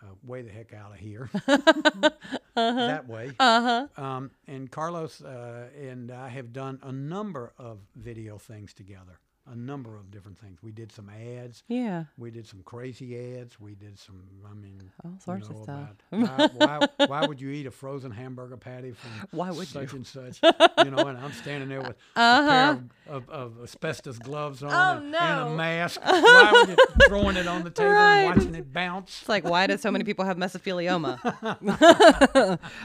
uh, 0.03 0.05
way 0.23 0.41
the 0.43 0.51
heck 0.51 0.73
out 0.73 0.91
of 0.91 0.97
here, 0.99 1.29
that 2.55 3.07
way. 3.07 3.31
Uh 3.39 3.87
huh. 3.97 4.03
Um, 4.03 4.31
and 4.47 4.69
Carlos 4.71 5.21
uh, 5.21 5.67
and 5.79 6.11
I 6.11 6.29
have 6.29 6.53
done 6.53 6.79
a 6.83 6.91
number 6.91 7.53
of 7.57 7.79
video 7.95 8.37
things 8.37 8.73
together. 8.73 9.19
A 9.51 9.55
number 9.55 9.95
of 9.97 10.11
different 10.11 10.37
things. 10.37 10.59
We 10.61 10.71
did 10.71 10.91
some 10.91 11.09
ads. 11.09 11.63
Yeah. 11.67 12.03
We 12.15 12.29
did 12.29 12.45
some 12.47 12.61
crazy 12.63 13.37
ads. 13.37 13.59
We 13.59 13.73
did 13.73 13.97
some, 13.97 14.21
I 14.49 14.53
mean, 14.53 14.79
All 15.03 15.11
you 15.13 15.17
sorts 15.19 15.49
of 15.49 15.57
stuff. 15.63 15.89
why, 16.11 16.49
why, 16.57 16.87
why 17.07 17.25
would 17.25 17.41
you 17.41 17.49
eat 17.49 17.65
a 17.65 17.71
frozen 17.71 18.11
hamburger 18.11 18.55
patty 18.55 18.91
from 18.91 19.09
Why 19.31 19.49
would 19.49 19.67
such 19.67 19.93
you? 19.93 19.97
and 19.97 20.07
such? 20.07 20.39
You 20.85 20.91
know, 20.91 21.07
and 21.07 21.17
I'm 21.17 21.31
standing 21.33 21.69
there 21.69 21.81
with 21.81 21.95
a 22.15 22.47
pair 22.47 22.71
of, 22.71 22.83
of, 23.07 23.29
of 23.29 23.63
asbestos 23.63 24.19
gloves 24.19 24.61
on 24.63 24.71
Uh-huh. 24.71 24.93
Oh, 24.93 24.97
and, 25.05 25.15
and 25.15 25.47
a 25.53 25.55
mask. 25.55 25.99
Why 26.05 26.51
would 26.53 26.69
you 26.69 26.75
throwing 27.07 27.35
it 27.35 27.47
on 27.47 27.63
the 27.63 27.71
table 27.71 27.91
Right. 27.91 28.19
and 28.21 28.35
watching 28.37 28.55
it 28.55 28.71
bounce? 28.71 29.21
It's 29.21 29.29
like, 29.29 29.43
why 29.43 29.65
do 29.67 29.75
so 29.77 29.89
many 29.91 30.03
people 30.03 30.23
have 30.25 30.37
mesothelioma? 30.37 31.17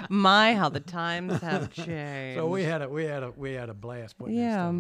My, 0.09 0.55
how 0.55 0.69
the 0.71 0.81
times 0.81 1.41
have 1.43 1.71
changed. 1.73 2.39
So 2.39 2.47
we 2.49 2.63
had 2.65 2.83
a 2.83 2.89
we 2.89 3.05
had 3.05 3.23
a 3.23 3.31
we 3.37 3.53
had 3.53 3.69
a 3.69 3.75
blast 3.75 4.17
putting 4.19 4.37
Yeah. 4.37 4.73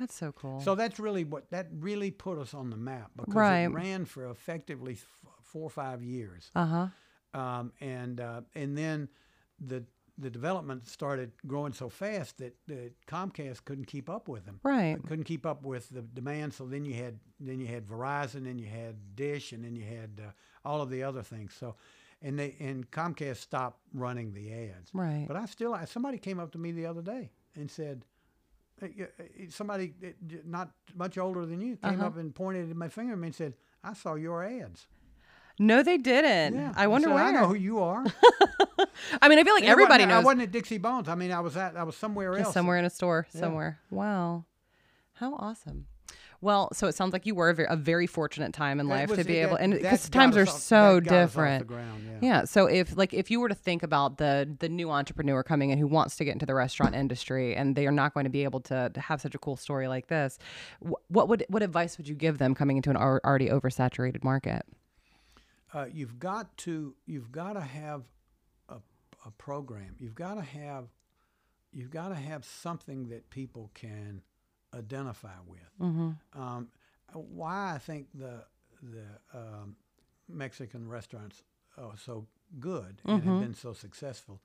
That 0.00 0.10
stuff 0.12 0.18
on. 0.18 0.18
That's 0.18 0.18
so 0.18 0.32
cool. 0.32 0.60
So 0.60 0.74
that's 0.74 0.98
really 0.98 1.24
what 1.24 1.50
that 1.50 1.68
really 1.72 2.10
put 2.10 2.38
us 2.38 2.54
on 2.54 2.70
the 2.70 2.76
map 2.76 3.10
because 3.16 3.34
Right. 3.34 3.60
it 3.60 3.68
ran 3.68 4.04
for 4.04 4.30
effectively 4.30 4.94
f- 4.94 5.06
four 5.42 5.62
or 5.64 5.70
five 5.70 6.02
years. 6.02 6.50
uh 6.54 6.66
huh. 7.34 7.40
um, 7.40 7.72
and 7.80 8.20
uh, 8.20 8.42
and 8.54 8.76
then 8.76 9.08
the 9.58 9.84
the 10.18 10.30
development 10.30 10.86
started 10.88 11.30
growing 11.46 11.74
so 11.74 11.90
fast 11.90 12.38
that, 12.38 12.56
that 12.66 12.92
Comcast 13.06 13.66
couldn't 13.66 13.84
keep 13.84 14.08
up 14.08 14.28
with 14.28 14.46
them. 14.46 14.60
Right. 14.62 14.96
Couldn't 15.06 15.24
keep 15.24 15.44
up 15.44 15.62
with 15.62 15.90
the 15.90 16.00
demand. 16.00 16.54
So 16.54 16.64
then 16.64 16.86
you 16.86 16.94
had 16.94 17.18
then 17.38 17.60
you 17.60 17.66
had 17.66 17.84
Verizon, 17.86 18.44
then 18.44 18.58
you 18.58 18.66
had 18.66 19.14
Dish, 19.14 19.52
and 19.52 19.62
then 19.62 19.76
you 19.76 19.84
had 19.84 20.22
uh, 20.26 20.30
all 20.64 20.80
of 20.80 20.88
the 20.88 21.02
other 21.02 21.22
things. 21.22 21.52
So, 21.58 21.76
and 22.22 22.38
they 22.38 22.56
and 22.60 22.90
Comcast 22.90 23.36
stopped 23.36 23.80
running 23.92 24.32
the 24.32 24.52
ads. 24.54 24.90
Right. 24.94 25.26
But 25.28 25.36
I 25.36 25.44
still 25.46 25.74
I, 25.74 25.84
somebody 25.84 26.16
came 26.16 26.38
up 26.40 26.50
to 26.52 26.58
me 26.58 26.72
the 26.72 26.86
other 26.86 27.02
day 27.02 27.30
and 27.54 27.70
said. 27.70 28.04
Uh, 28.82 28.86
uh, 28.86 29.22
Somebody 29.48 29.94
uh, 30.04 30.08
not 30.44 30.70
much 30.94 31.18
older 31.18 31.46
than 31.46 31.60
you 31.60 31.76
came 31.76 31.94
Uh-huh. 31.94 32.06
up 32.06 32.16
and 32.16 32.34
pointed 32.34 32.70
at 32.70 32.76
my 32.76 32.88
finger 32.88 33.12
at 33.14 33.18
me 33.18 33.28
and 33.28 33.34
said, 33.34 33.54
"I 33.82 33.94
saw 33.94 34.14
your 34.14 34.42
ads." 34.44 34.86
No, 35.58 35.82
they 35.82 35.96
didn't. 35.96 36.54
Yeah, 36.54 36.72
I 36.76 36.86
wonder 36.86 37.08
said, 37.08 37.14
where. 37.14 37.24
I 37.24 37.30
know 37.30 37.46
who 37.48 37.54
you 37.54 37.78
are. 37.80 38.04
I 39.22 39.28
mean, 39.28 39.38
I 39.38 39.44
feel 39.44 39.54
like 39.54 39.62
And 39.62 39.70
everybody 39.72 40.04
wasn't- 40.04 40.12
I 40.20 40.24
wasn't 40.24 40.42
at 40.42 40.50
Dixie 40.52 40.76
Bones. 40.78 41.08
I 41.08 41.14
mean, 41.14 41.32
I 41.32 41.40
was 41.40 41.56
at 41.56 41.76
I 41.76 41.82
was 41.84 41.96
somewhere 41.96 42.36
else. 42.36 42.52
somewhere 42.52 42.76
in 42.78 42.84
a 42.84 42.90
store 42.90 43.26
Yeah. 43.32 43.40
somewhere. 43.40 43.78
Wow. 43.90 44.44
How 45.14 45.34
awesome. 45.36 45.86
Well, 46.40 46.68
so 46.72 46.86
it 46.86 46.94
sounds 46.94 47.12
like 47.12 47.26
you 47.26 47.34
were 47.34 47.50
a 47.50 47.54
very, 47.54 47.68
a 47.70 47.76
very 47.76 48.06
fortunate 48.06 48.52
time 48.52 48.78
in 48.80 48.86
That 48.88 48.94
life 48.94 49.08
was- 49.10 49.18
to 49.18 49.24
be 49.24 49.34
that- 49.34 49.46
able, 49.48 49.56
and 49.56 49.72
because 49.74 50.08
times 50.08 50.36
are 50.36 50.42
off- 50.42 50.48
so 50.50 51.00
that 51.00 51.04
got 51.04 51.12
us 51.14 51.30
off 51.30 51.32
the 51.34 51.40
different. 51.40 51.66
ground, 51.66 52.02
yeah. 52.06 52.18
Yeah. 52.20 52.44
So 52.44 52.66
if 52.66 52.96
like 52.96 53.12
if 53.14 53.30
you 53.30 53.40
were 53.40 53.48
to 53.48 53.54
think 53.54 53.82
about 53.82 54.18
the 54.18 54.48
the 54.58 54.68
new 54.68 54.90
entrepreneur 54.90 55.42
coming 55.42 55.70
in 55.70 55.78
who 55.78 55.86
wants 55.86 56.16
to 56.16 56.24
get 56.24 56.32
into 56.32 56.46
the 56.46 56.54
restaurant 56.54 56.94
industry 56.94 57.54
and 57.56 57.74
they 57.76 57.86
are 57.86 57.92
not 57.92 58.14
going 58.14 58.24
to 58.24 58.30
be 58.30 58.44
able 58.44 58.60
to, 58.60 58.90
to 58.92 59.00
have 59.00 59.20
such 59.20 59.34
a 59.34 59.38
cool 59.38 59.56
story 59.56 59.86
like 59.88 60.06
this, 60.08 60.38
wh- 60.80 61.10
what 61.10 61.28
would 61.28 61.44
what 61.48 61.62
advice 61.62 61.98
would 61.98 62.08
you 62.08 62.14
give 62.14 62.38
them 62.38 62.54
coming 62.54 62.76
into 62.76 62.90
an 62.90 62.96
al- 62.96 63.20
already 63.24 63.48
oversaturated 63.48 64.24
market? 64.24 64.62
Uh, 65.74 65.86
you've 65.92 66.18
got 66.18 66.56
to 66.58 66.94
you've 67.06 67.30
got 67.32 67.52
to 67.54 67.60
have 67.60 68.04
a, 68.68 68.76
a 69.26 69.30
program. 69.32 69.94
You've 69.98 70.14
got 70.14 70.34
to 70.34 70.42
have 70.42 70.86
you've 71.72 71.90
got 71.90 72.08
to 72.08 72.14
have 72.14 72.44
something 72.44 73.08
that 73.08 73.28
people 73.28 73.70
can 73.74 74.22
identify 74.76 75.34
with. 75.46 75.60
Um, 76.34 76.68
why 77.12 77.74
I 77.74 77.78
think 77.78 78.08
the 78.14 78.44
the 78.82 79.38
um, 79.38 79.76
Mexican 80.28 80.88
restaurants 80.88 81.42
are 81.78 81.96
so 81.96 82.26
good 82.60 83.00
and 83.04 83.22
have 83.22 83.40
been 83.40 83.54
so 83.54 83.72
successful 83.72 84.40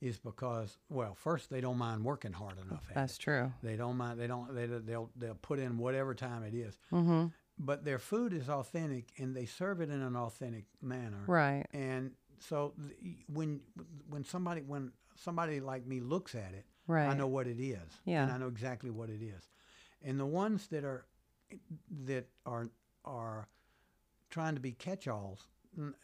is 0.00 0.18
because 0.18 0.78
well, 0.88 1.14
first 1.14 1.50
they 1.50 1.60
don't 1.60 1.78
mind 1.78 2.04
working 2.04 2.32
hard 2.32 2.58
enough. 2.58 2.84
At 2.90 2.94
That's 2.94 3.16
it. 3.16 3.20
true. 3.20 3.52
They 3.62 3.76
don't 3.76 3.96
mind. 3.96 4.20
They 4.20 4.26
don't. 4.26 4.54
They 4.54 4.66
they'll 4.66 5.10
they'll 5.16 5.34
put 5.34 5.58
in 5.58 5.78
whatever 5.78 6.14
time 6.14 6.42
it 6.44 6.54
is. 6.54 6.76
Mm-hmm. 6.92 7.26
But 7.58 7.84
their 7.84 7.98
food 7.98 8.32
is 8.32 8.48
authentic, 8.48 9.08
and 9.18 9.36
they 9.36 9.44
serve 9.44 9.82
it 9.82 9.90
in 9.90 10.00
an 10.00 10.16
authentic 10.16 10.64
manner. 10.80 11.24
Right. 11.26 11.66
And 11.74 12.12
so 12.38 12.72
th- 12.78 13.16
when 13.32 13.60
when 14.08 14.24
somebody 14.24 14.62
when 14.62 14.92
somebody 15.16 15.60
like 15.60 15.86
me 15.86 16.00
looks 16.00 16.34
at 16.34 16.54
it, 16.54 16.64
right. 16.86 17.08
I 17.08 17.14
know 17.14 17.26
what 17.26 17.46
it 17.46 17.60
is. 17.60 18.00
Yeah. 18.04 18.22
And 18.24 18.32
I 18.32 18.38
know 18.38 18.48
exactly 18.48 18.90
what 18.90 19.10
it 19.10 19.22
is. 19.22 19.48
And 20.02 20.18
the 20.18 20.26
ones 20.26 20.66
that 20.68 20.84
are 20.84 21.06
that 22.06 22.26
are 22.46 22.68
are 23.04 23.48
trying 24.30 24.54
to 24.54 24.60
be 24.60 24.72
catch-alls 24.72 25.48
n- 25.76 25.94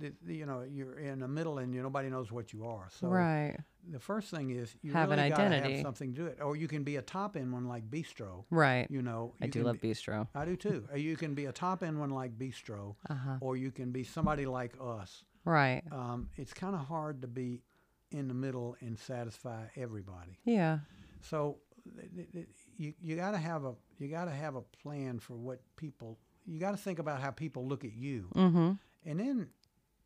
th- 0.00 0.12
th- 0.26 0.36
you 0.38 0.44
know 0.46 0.62
you're 0.68 0.98
in 0.98 1.20
the 1.20 1.28
middle 1.28 1.58
and 1.58 1.72
you, 1.74 1.82
nobody 1.82 2.08
knows 2.10 2.30
what 2.32 2.52
you 2.52 2.66
are. 2.66 2.88
So 2.90 3.06
right. 3.08 3.56
the 3.88 4.00
first 4.00 4.30
thing 4.30 4.50
is 4.50 4.74
you 4.82 4.92
Have 4.92 5.10
really 5.10 5.28
gotta 5.30 5.42
identity. 5.44 5.74
have 5.76 5.82
something 5.82 6.12
to 6.14 6.20
do 6.20 6.26
it, 6.26 6.38
or 6.42 6.56
you 6.56 6.66
can 6.68 6.82
be 6.84 6.96
a 6.96 7.02
top 7.02 7.36
end 7.36 7.52
one 7.52 7.66
like 7.68 7.88
Bistro. 7.88 8.44
Right. 8.50 8.86
You 8.90 9.02
know, 9.02 9.34
I 9.40 9.46
you 9.46 9.50
do 9.52 9.62
love 9.62 9.80
be- 9.80 9.90
bistro. 9.90 10.26
I 10.34 10.44
do 10.44 10.56
too. 10.56 10.86
You 10.94 11.16
can 11.16 11.34
be 11.34 11.46
a 11.46 11.52
top 11.52 11.82
end 11.82 11.98
one 12.00 12.10
like 12.10 12.36
Bistro, 12.38 12.96
Uh-huh. 13.08 13.36
or 13.40 13.56
you 13.56 13.70
can 13.70 13.92
be 13.92 14.02
somebody 14.04 14.46
like 14.46 14.74
us. 14.80 15.24
Right. 15.44 15.82
Um, 15.92 16.28
it's 16.36 16.52
kind 16.52 16.74
of 16.74 16.82
hard 16.86 17.22
to 17.22 17.28
be 17.28 17.62
in 18.10 18.26
the 18.28 18.34
middle 18.34 18.76
and 18.80 18.98
satisfy 18.98 19.64
everybody. 19.76 20.38
Yeah. 20.44 20.80
So 21.20 21.58
th- 21.96 22.10
th- 22.14 22.32
th- 22.32 22.48
you 22.78 22.94
you 23.02 23.16
got 23.16 23.32
to 23.32 23.38
have 23.38 23.64
a 23.64 23.74
you 23.98 24.08
got 24.08 24.24
to 24.26 24.30
have 24.30 24.54
a 24.54 24.62
plan 24.62 25.18
for 25.18 25.34
what 25.34 25.60
people. 25.76 26.16
You 26.46 26.58
got 26.58 26.70
to 26.70 26.76
think 26.78 26.98
about 26.98 27.20
how 27.20 27.30
people 27.30 27.66
look 27.66 27.84
at 27.84 27.92
you, 27.92 28.28
Mm-hmm. 28.34 28.72
and 29.04 29.20
then 29.20 29.48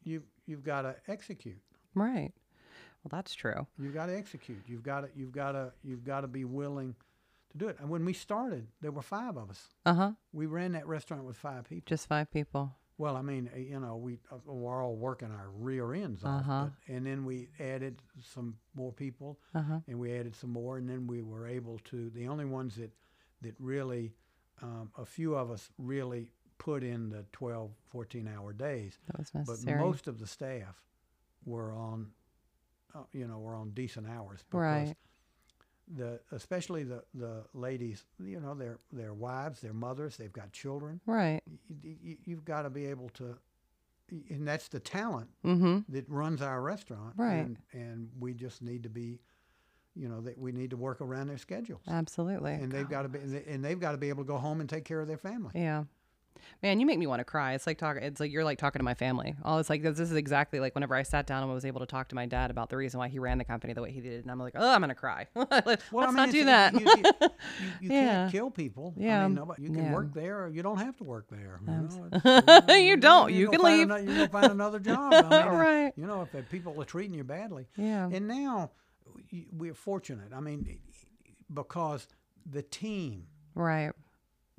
you 0.03 0.23
you've 0.47 0.65
got 0.65 0.83
to 0.83 0.97
execute. 1.07 1.61
Right. 1.95 2.33
Well, 3.05 3.11
that's 3.11 3.35
true. 3.35 3.67
You've 3.79 3.95
got 3.95 4.07
to 4.07 4.17
execute. 4.17 4.63
You've 4.67 4.83
got 4.83 5.03
to 5.03 5.09
you've 5.15 5.33
got 5.33 5.53
to 5.53 5.73
you've 5.85 6.05
got 6.05 6.23
to 6.23 6.29
be 6.29 6.45
willing 6.45 6.95
to 7.51 7.59
do 7.59 7.69
it. 7.69 7.77
And 7.81 7.91
when 7.91 8.05
we 8.05 8.13
started, 8.13 8.67
there 8.81 8.91
were 8.93 9.03
five 9.03 9.37
of 9.37 9.51
us. 9.51 9.69
Uh 9.87 9.95
huh. 9.95 10.11
We 10.33 10.47
ran 10.47 10.73
that 10.73 10.87
restaurant 10.89 11.25
with 11.25 11.37
five 11.37 11.69
people. 11.69 11.85
Just 11.87 12.09
five 12.09 12.31
people. 12.33 12.75
Well, 12.98 13.16
I 13.16 13.22
mean, 13.22 13.50
you 13.57 13.81
know, 13.81 13.96
we 13.96 14.18
uh, 14.31 14.37
we're 14.44 14.83
all 14.85 14.96
working 14.96 15.31
our 15.31 15.50
rear 15.50 15.94
ends 15.94 16.24
off, 16.24 16.42
Uh-huh. 16.42 16.64
but, 16.87 16.94
and 16.94 17.07
then 17.07 17.24
we 17.24 17.48
added 17.59 18.02
some 18.20 18.57
more 18.74 18.92
people, 18.92 19.38
Uh 19.55 19.62
huh. 19.62 19.78
and 19.88 19.98
we 19.98 20.12
added 20.18 20.37
some 20.37 20.50
more, 20.50 20.76
and 20.78 20.88
then 20.88 21.07
we 21.07 21.22
were 21.22 21.46
able 21.46 21.78
to. 21.87 22.11
The 22.11 22.28
only 22.28 22.44
ones 22.44 22.76
that 22.76 22.90
that 23.40 23.55
really, 23.59 24.12
um, 24.61 24.90
a 24.96 25.05
few 25.05 25.35
of 25.35 25.50
us 25.50 25.70
really 25.78 26.31
put 26.59 26.85
in 26.85 27.09
the 27.09 27.24
12, 27.33 27.72
14 27.88 28.28
hour 28.28 28.52
days, 28.52 28.98
That 29.09 29.18
was 29.18 29.31
but 29.64 29.74
most 29.76 30.07
of 30.07 30.20
the 30.20 30.26
staff 30.28 30.81
were 31.44 31.72
on, 31.72 32.12
uh, 32.94 33.00
you 33.12 33.26
know, 33.26 33.40
were 33.40 33.57
on 33.57 33.70
decent 33.70 34.07
hours. 34.09 34.44
Because 34.48 34.61
Right. 34.88 34.96
The 35.96 36.20
especially 36.31 36.85
the 36.85 37.02
the 37.14 37.44
ladies, 37.55 38.05
you 38.18 38.40
know, 38.40 38.55
their 38.55 38.78
their 38.92 39.12
wives, 39.12 39.61
their 39.61 39.74
mothers, 39.74 40.16
they've 40.16 40.33
got 40.33 40.52
children 40.52 41.00
right. 41.07 41.42
y- 41.85 41.96
y- 42.05 42.16
you've 42.24 42.44
got 42.44 42.62
to 42.62 42.70
be 42.70 42.87
able 42.87 43.09
to 43.11 43.37
and 44.31 44.46
that's 44.46 44.68
the 44.68 44.81
talent 44.81 45.28
Mm-hmm. 45.44 45.78
that 45.92 46.09
runs 46.09 46.42
our 46.42 46.61
restaurant 46.61 47.14
Right. 47.16 47.37
and, 47.46 47.57
and 47.72 48.11
we 48.20 48.35
just 48.35 48.62
need 48.62 48.83
to 48.85 48.88
be 48.90 49.20
you 49.94 50.09
know 50.09 50.20
that 50.22 50.38
we 50.38 50.52
need 50.52 50.70
to 50.70 50.76
work 50.76 51.00
around 51.00 51.26
their 51.28 51.38
schedules 51.38 51.83
Absolutely. 51.88 52.52
and 52.55 52.70
they've 52.72 52.88
got 52.88 53.02
to 53.02 53.09
be 53.09 53.18
and 53.46 53.64
they've 53.64 53.81
got 53.81 53.92
to 53.92 53.98
be 53.98 54.09
able 54.09 54.22
to 54.24 54.28
go 54.28 54.38
home 54.38 54.61
and 54.61 54.68
take 54.68 54.85
care 54.85 55.00
of 55.00 55.09
their 55.09 55.18
family 55.18 55.52
Yeah. 55.55 55.85
Man, 56.62 56.79
you 56.79 56.87
make 56.87 56.99
me 56.99 57.07
want 57.07 57.21
to 57.21 57.25
cry. 57.25 57.55
It's 57.55 57.66
like 57.66 57.79
talking. 57.79 58.03
It's 58.03 58.21
like 58.21 58.31
you're 58.31 58.45
like 58.45 58.59
talking 58.59 58.79
to 58.79 58.85
my 58.85 58.95
family. 58.95 59.35
All 59.45 59.59
it's 59.59 59.68
like 59.68 59.83
this 59.83 59.99
is 59.99 60.12
exactly 60.12 60.61
like 60.61 60.75
whenever 60.75 60.95
I 60.95 61.03
sat 61.03 61.27
down 61.27 61.42
and 61.42 61.53
was 61.53 61.64
able 61.64 61.81
to 61.81 61.87
talk 61.87 62.09
to 62.11 62.14
my 62.14 62.27
dad 62.27 62.51
about 62.51 62.71
the 62.71 62.77
reason 62.77 62.99
why 62.99 63.09
he 63.09 63.18
ran 63.18 63.38
the 63.38 63.45
company 63.45 63.73
the 63.73 63.83
way 63.83 63.90
he 63.90 64.01
did, 64.01 64.23
and 64.23 64.31
I'm 64.31 64.38
like, 64.38 64.55
oh, 64.57 64.71
I'm 64.73 64.81
gonna 64.81 64.95
cry. 64.95 65.27
Let's 65.35 65.90
well, 65.90 66.05
I 66.05 66.07
mean, 66.09 66.16
not 66.16 66.31
do 66.31 66.45
that. 66.45 66.73
You, 66.75 66.81
you, 66.81 66.87
you, 66.97 67.03
you 67.81 67.90
Yeah. 67.90 68.01
can't 68.23 68.33
kill 68.33 68.51
people. 68.51 68.95
I 68.97 69.01
Yeah. 69.01 69.27
mean, 69.27 69.35
nobody, 69.35 69.62
you 69.62 69.71
can 69.71 69.85
Yeah. 69.85 69.92
work 69.92 70.14
there, 70.14 70.45
or 70.45 70.49
you 70.49 70.62
don't 70.62 70.79
have 70.79 70.97
to 70.99 71.05
work 71.05 71.27
there. 71.31 71.59
Know, 71.66 72.68
You 72.75 72.97
don't. 72.97 73.33
You 73.33 73.49
can 73.51 73.61
leave. 73.62 73.88
you 73.88 74.14
can 74.14 74.29
find 74.29 74.51
another 74.53 74.79
job. 74.79 75.14
I 75.14 75.23
mean, 75.23 75.59
Right. 75.59 75.92
You 75.97 76.07
know, 76.07 76.23
if 76.23 76.31
the 76.33 76.42
people 76.42 76.81
are 76.81 76.85
treating 76.85 77.14
you 77.14 77.25
badly, 77.25 77.66
yeah. 77.77 78.09
And 78.12 78.29
now 78.29 78.71
we're 79.53 79.75
fortunate. 79.75 80.33
I 80.35 80.40
mean, 80.40 80.79
because 81.53 82.07
the 82.51 82.62
team 82.62 83.27
right. 83.55 83.92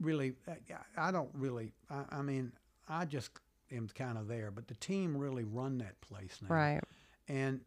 Really, 0.03 0.33
uh, 0.47 0.53
I- 0.97 1.07
I 1.09 1.11
don't 1.11 1.29
really, 1.33 1.71
I, 1.89 2.03
I 2.11 2.21
mean, 2.21 2.51
I 2.87 3.05
just 3.05 3.31
am 3.71 3.87
kind 3.95 4.17
of 4.17 4.27
there, 4.27 4.51
but 4.51 4.67
the 4.67 4.75
team 4.75 5.17
really 5.17 5.43
run 5.43 5.77
that 5.79 5.99
place 6.01 6.39
now. 6.41 6.53
Right. 6.53 6.81
And, 7.27 7.61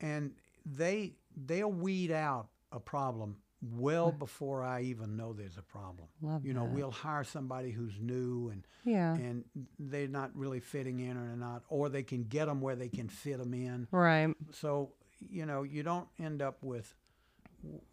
and 0.00 0.32
they, 0.66 1.14
they'll 1.46 1.72
weed 1.72 2.10
out 2.10 2.48
a 2.72 2.80
problem 2.80 3.36
well 3.76 4.10
before 4.10 4.64
I 4.64 4.82
even 4.82 5.16
know 5.16 5.32
there's 5.32 5.56
a 5.56 5.62
problem. 5.62 6.08
Love 6.20 6.44
You 6.44 6.52
know, 6.52 6.64
that. 6.66 6.74
we'll 6.74 6.90
hire 6.90 7.22
somebody 7.22 7.70
who's 7.70 7.94
new 8.00 8.48
and 8.48 8.66
Yeah. 8.84 9.14
and 9.14 9.44
they're 9.78 10.08
not 10.08 10.34
really 10.36 10.58
fitting 10.58 10.98
in 10.98 11.16
or 11.16 11.36
not, 11.36 11.62
or 11.68 11.88
they 11.88 12.02
can 12.02 12.24
get 12.24 12.46
them 12.46 12.60
where 12.60 12.74
they 12.74 12.88
can 12.88 13.08
fit 13.08 13.38
them 13.38 13.54
in 13.54 13.86
Right. 13.92 14.34
so 14.50 14.94
you 15.30 15.46
know 15.46 15.62
you 15.62 15.84
don't 15.84 16.08
end 16.18 16.42
up 16.42 16.64
with 16.64 16.92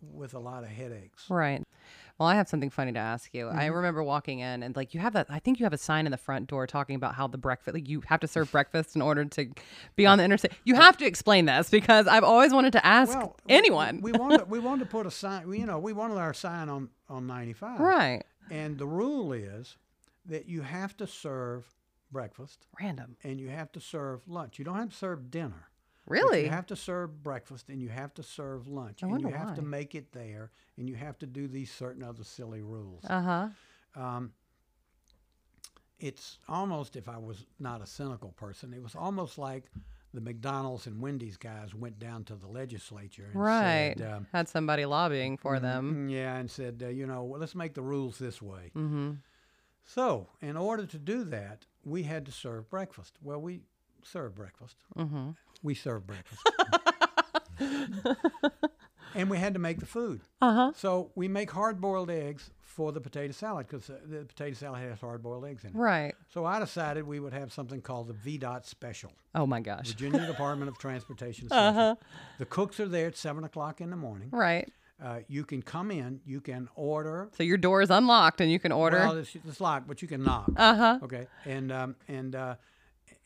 with 0.02 0.34
a 0.34 0.40
lot 0.40 0.64
of 0.64 0.70
headaches 0.70 1.26
Right. 1.30 1.62
Well, 2.20 2.28
I 2.28 2.36
have 2.36 2.50
something 2.50 2.70
funny 2.70 2.92
to 2.92 3.00
ask 3.00 3.34
you. 3.34 3.46
Mm-hmm. 3.46 3.58
I 3.58 3.68
remember 3.68 4.04
walking 4.04 4.40
in 4.40 4.62
and 4.62 4.76
like 4.76 4.94
you 4.94 5.00
have 5.00 5.14
that 5.14 5.28
I 5.30 5.40
think 5.40 5.60
you 5.60 5.66
have 5.66 5.74
a 5.74 5.78
sign 5.78 6.06
in 6.06 6.12
the 6.12 6.18
front 6.18 6.48
door 6.48 6.68
talking 6.68 6.96
about 6.96 7.16
how 7.16 7.28
the 7.28 7.38
breakfast 7.38 7.74
like 7.74 7.88
you 7.88 8.04
have 8.08 8.20
to 8.20 8.28
serve 8.28 8.52
breakfast 8.52 8.96
in 8.96 9.02
order 9.02 9.24
to 9.24 9.50
be 9.96 10.06
on 10.06 10.18
the 10.18 10.26
interstate. 10.26 10.52
You 10.66 10.76
have 10.76 10.98
to 10.98 11.06
explain 11.06 11.46
this 11.46 11.70
because 11.70 12.08
I've 12.08 12.26
always 12.26 12.54
wanted 12.54 12.74
to 12.74 12.86
ask 12.86 13.18
well 13.18 13.38
we- 13.48 13.56
anyone. 13.56 14.02
we, 14.02 14.12
wanted 14.12 14.50
we 14.50 14.60
wanted 14.60 14.84
to 14.84 14.90
put 14.90 15.06
a 15.06 15.12
sign 15.12 15.52
you 15.54 15.66
know 15.66 15.80
we 15.80 15.94
wanted 15.94 16.18
our 16.18 16.34
sign 16.34 16.68
on 16.68 16.90
on 17.08 17.26
95 17.26 17.80
right. 17.80 18.24
and 18.52 18.78
the 18.78 18.86
rule 18.86 19.32
is 19.34 19.78
that 20.26 20.48
you 20.48 20.62
have 20.62 20.96
to 20.98 21.08
serve 21.08 21.66
breakfast 22.12 22.68
Random. 22.80 23.16
and 23.24 23.40
you 23.40 23.50
have 23.50 23.72
to 23.72 23.80
serve 23.80 24.22
lunch 24.28 24.60
you 24.60 24.66
don't 24.66 24.76
have 24.76 24.90
to 24.90 24.96
serve 24.96 25.32
dinner 25.32 25.69
but 26.10 26.14
Really? 26.16 26.44
you 26.46 26.50
have 26.50 26.66
to 26.66 26.76
serve 26.76 27.22
breakfast 27.24 27.70
and 27.70 27.82
you 27.82 27.90
have 27.90 28.14
to 28.16 28.24
serve 28.24 28.68
lunch 28.68 29.04
I 29.04 29.08
and 29.08 29.22
you 29.22 29.30
have 29.30 29.54
to 29.56 29.62
make 29.62 29.96
it 29.96 30.12
there 30.12 30.52
and 30.78 30.90
you 30.90 30.96
have 30.96 31.18
to 31.20 31.26
do 31.28 31.48
these 31.48 31.72
certain 31.72 32.04
other 32.04 32.24
silly 32.24 32.62
rules 32.62 33.06
Uh-huh. 33.06 33.50
um, 33.96 34.34
it's 36.00 36.40
almost 36.48 36.96
if 36.96 37.10
I 37.10 37.18
was 37.18 37.46
not 37.60 37.82
a 37.82 37.86
cynical 37.86 38.32
person, 38.32 38.74
it 38.74 38.82
was 38.82 38.96
almost 38.96 39.38
like 39.38 39.66
the 40.14 40.22
McDonald's 40.22 40.88
and 40.88 41.02
Wendy's 41.02 41.36
guys 41.38 41.76
went 41.76 42.00
down 42.00 42.24
to 42.26 42.36
the 42.36 42.48
legislature 42.48 43.26
and 43.34 43.36
Right. 43.42 43.96
said, 43.98 44.08
um, 44.14 44.28
Had 44.32 44.48
somebody 44.48 44.86
lobbying 44.86 45.38
for 45.38 45.60
them. 45.60 46.08
"Mm, 46.08 46.12
yeah, 46.12 46.38
and 46.38 46.50
said, 46.50 46.82
uh, 46.84 46.88
you 46.88 47.06
know, 47.06 47.24
well, 47.26 47.40
let's 47.40 47.54
make 47.54 47.74
the 47.74 47.82
rules 47.82 48.18
this 48.18 48.42
way. 48.42 48.72
Mm-hmm. 48.76 49.16
So, 49.84 50.30
in 50.42 50.56
order 50.56 50.86
to 50.86 50.98
do 50.98 51.24
that, 51.26 51.66
we 51.84 52.04
had 52.04 52.26
to 52.28 52.32
serve 52.32 52.70
breakfast. 52.70 53.18
Well, 53.22 53.42
we 53.42 53.64
serve 54.02 54.36
breakfast. 54.36 54.78
Mm-hmm. 54.98 55.32
We 55.62 55.76
serve 55.76 56.06
breakfast. 56.08 56.42
and 59.16 59.30
we 59.30 59.38
had 59.38 59.54
to 59.54 59.60
make 59.60 59.80
the 59.80 59.86
food. 59.86 60.22
Uh-huh. 60.42 60.72
So 60.76 61.12
we 61.16 61.28
make 61.28 61.52
hard-boiled 61.52 62.10
eggs 62.10 62.52
for 62.62 62.92
the 62.92 63.02
potato 63.02 63.34
salad 63.34 63.68
because 63.68 63.90
uh, 63.90 63.98
the 64.06 64.24
potato 64.26 64.54
salad 64.56 64.82
has 64.82 65.00
hard-boiled 65.00 65.46
eggs 65.46 65.64
in 65.64 65.72
it. 65.72 65.76
Right. 65.76 66.16
So 66.34 66.46
I 66.46 66.60
decided 66.60 67.06
we 67.06 67.20
would 67.20 67.34
have 67.34 67.52
something 67.52 67.82
called 67.82 68.08
the 68.08 68.14
VDOT 68.40 68.66
Special, 68.66 69.12
Oh 69.36 69.46
my 69.46 69.60
gosh. 69.60 69.88
Virginia 69.90 70.26
Department 70.28 70.70
of 70.70 70.78
Transportation 70.78 71.48
Special. 71.50 71.80
Uh-huh. 71.82 71.96
The 72.38 72.46
cooks 72.46 72.80
are 72.80 72.88
there 72.88 73.08
at 73.08 73.18
seven 73.18 73.44
o'clock 73.44 73.82
in 73.82 73.90
the 73.90 73.98
morning. 73.98 74.30
Right. 74.32 74.72
Uh, 75.04 75.20
you 75.30 75.46
can 75.46 75.62
come 75.62 75.92
in, 75.92 76.20
you 76.26 76.42
can 76.42 76.68
order. 76.76 77.30
So 77.38 77.44
your 77.44 77.58
door 77.58 77.82
is 77.82 77.90
unlocked 77.90 78.42
and 78.42 78.52
you 78.52 78.60
can 78.60 78.72
order. 78.74 78.98
Well, 78.98 79.18
it's, 79.18 79.34
it's 79.34 79.62
locked, 79.62 79.88
but 79.88 80.02
you 80.02 80.08
can 80.10 80.24
knock. 80.24 80.52
uh-huh. 80.56 81.00
Okay, 81.04 81.28
and 81.46 81.72
um, 81.72 81.96
and 82.10 82.36
uh, 82.36 82.56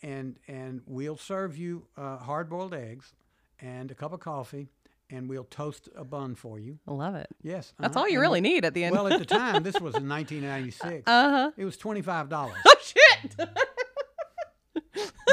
and 0.03 0.37
and 0.47 0.81
we'll 0.85 1.17
serve 1.17 1.57
you 1.57 1.87
uh, 1.97 2.17
hard-boiled 2.17 2.73
eggs 2.75 3.13
and 3.59 3.89
a 3.89 3.95
cup 3.95 4.13
of 4.13 4.19
coffee, 4.19 4.69
and 5.09 5.27
we'll 5.29 5.45
toast 5.45 5.89
a 5.95 6.03
bun 6.03 6.35
for 6.35 6.59
you. 6.59 6.77
I 6.87 6.91
love 6.91 7.15
it. 7.15 7.27
Yes, 7.41 7.73
That's 7.79 7.95
uh-huh, 7.95 8.01
all 8.03 8.09
you 8.09 8.17
and 8.17 8.21
really 8.21 8.41
need 8.41 8.65
at 8.65 8.73
the 8.73 8.83
end. 8.83 8.95
Well, 8.95 9.07
at 9.07 9.17
the 9.19 9.25
time, 9.39 9.63
this 9.63 9.75
was 9.79 9.95
in 9.95 10.07
1996. 10.07 11.03
uh-huh. 11.07 11.51
It 11.57 11.65
was 11.65 11.77
twenty-five 11.77 12.29
dollars. 12.29 12.57
Oh 12.67 12.75
shit. 12.83 13.35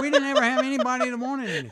we 0.01 0.11
didn't 0.11 0.29
ever 0.29 0.43
have 0.43 0.65
anybody 0.65 1.11
that 1.11 1.19
wanted 1.19 1.51
any. 1.51 1.71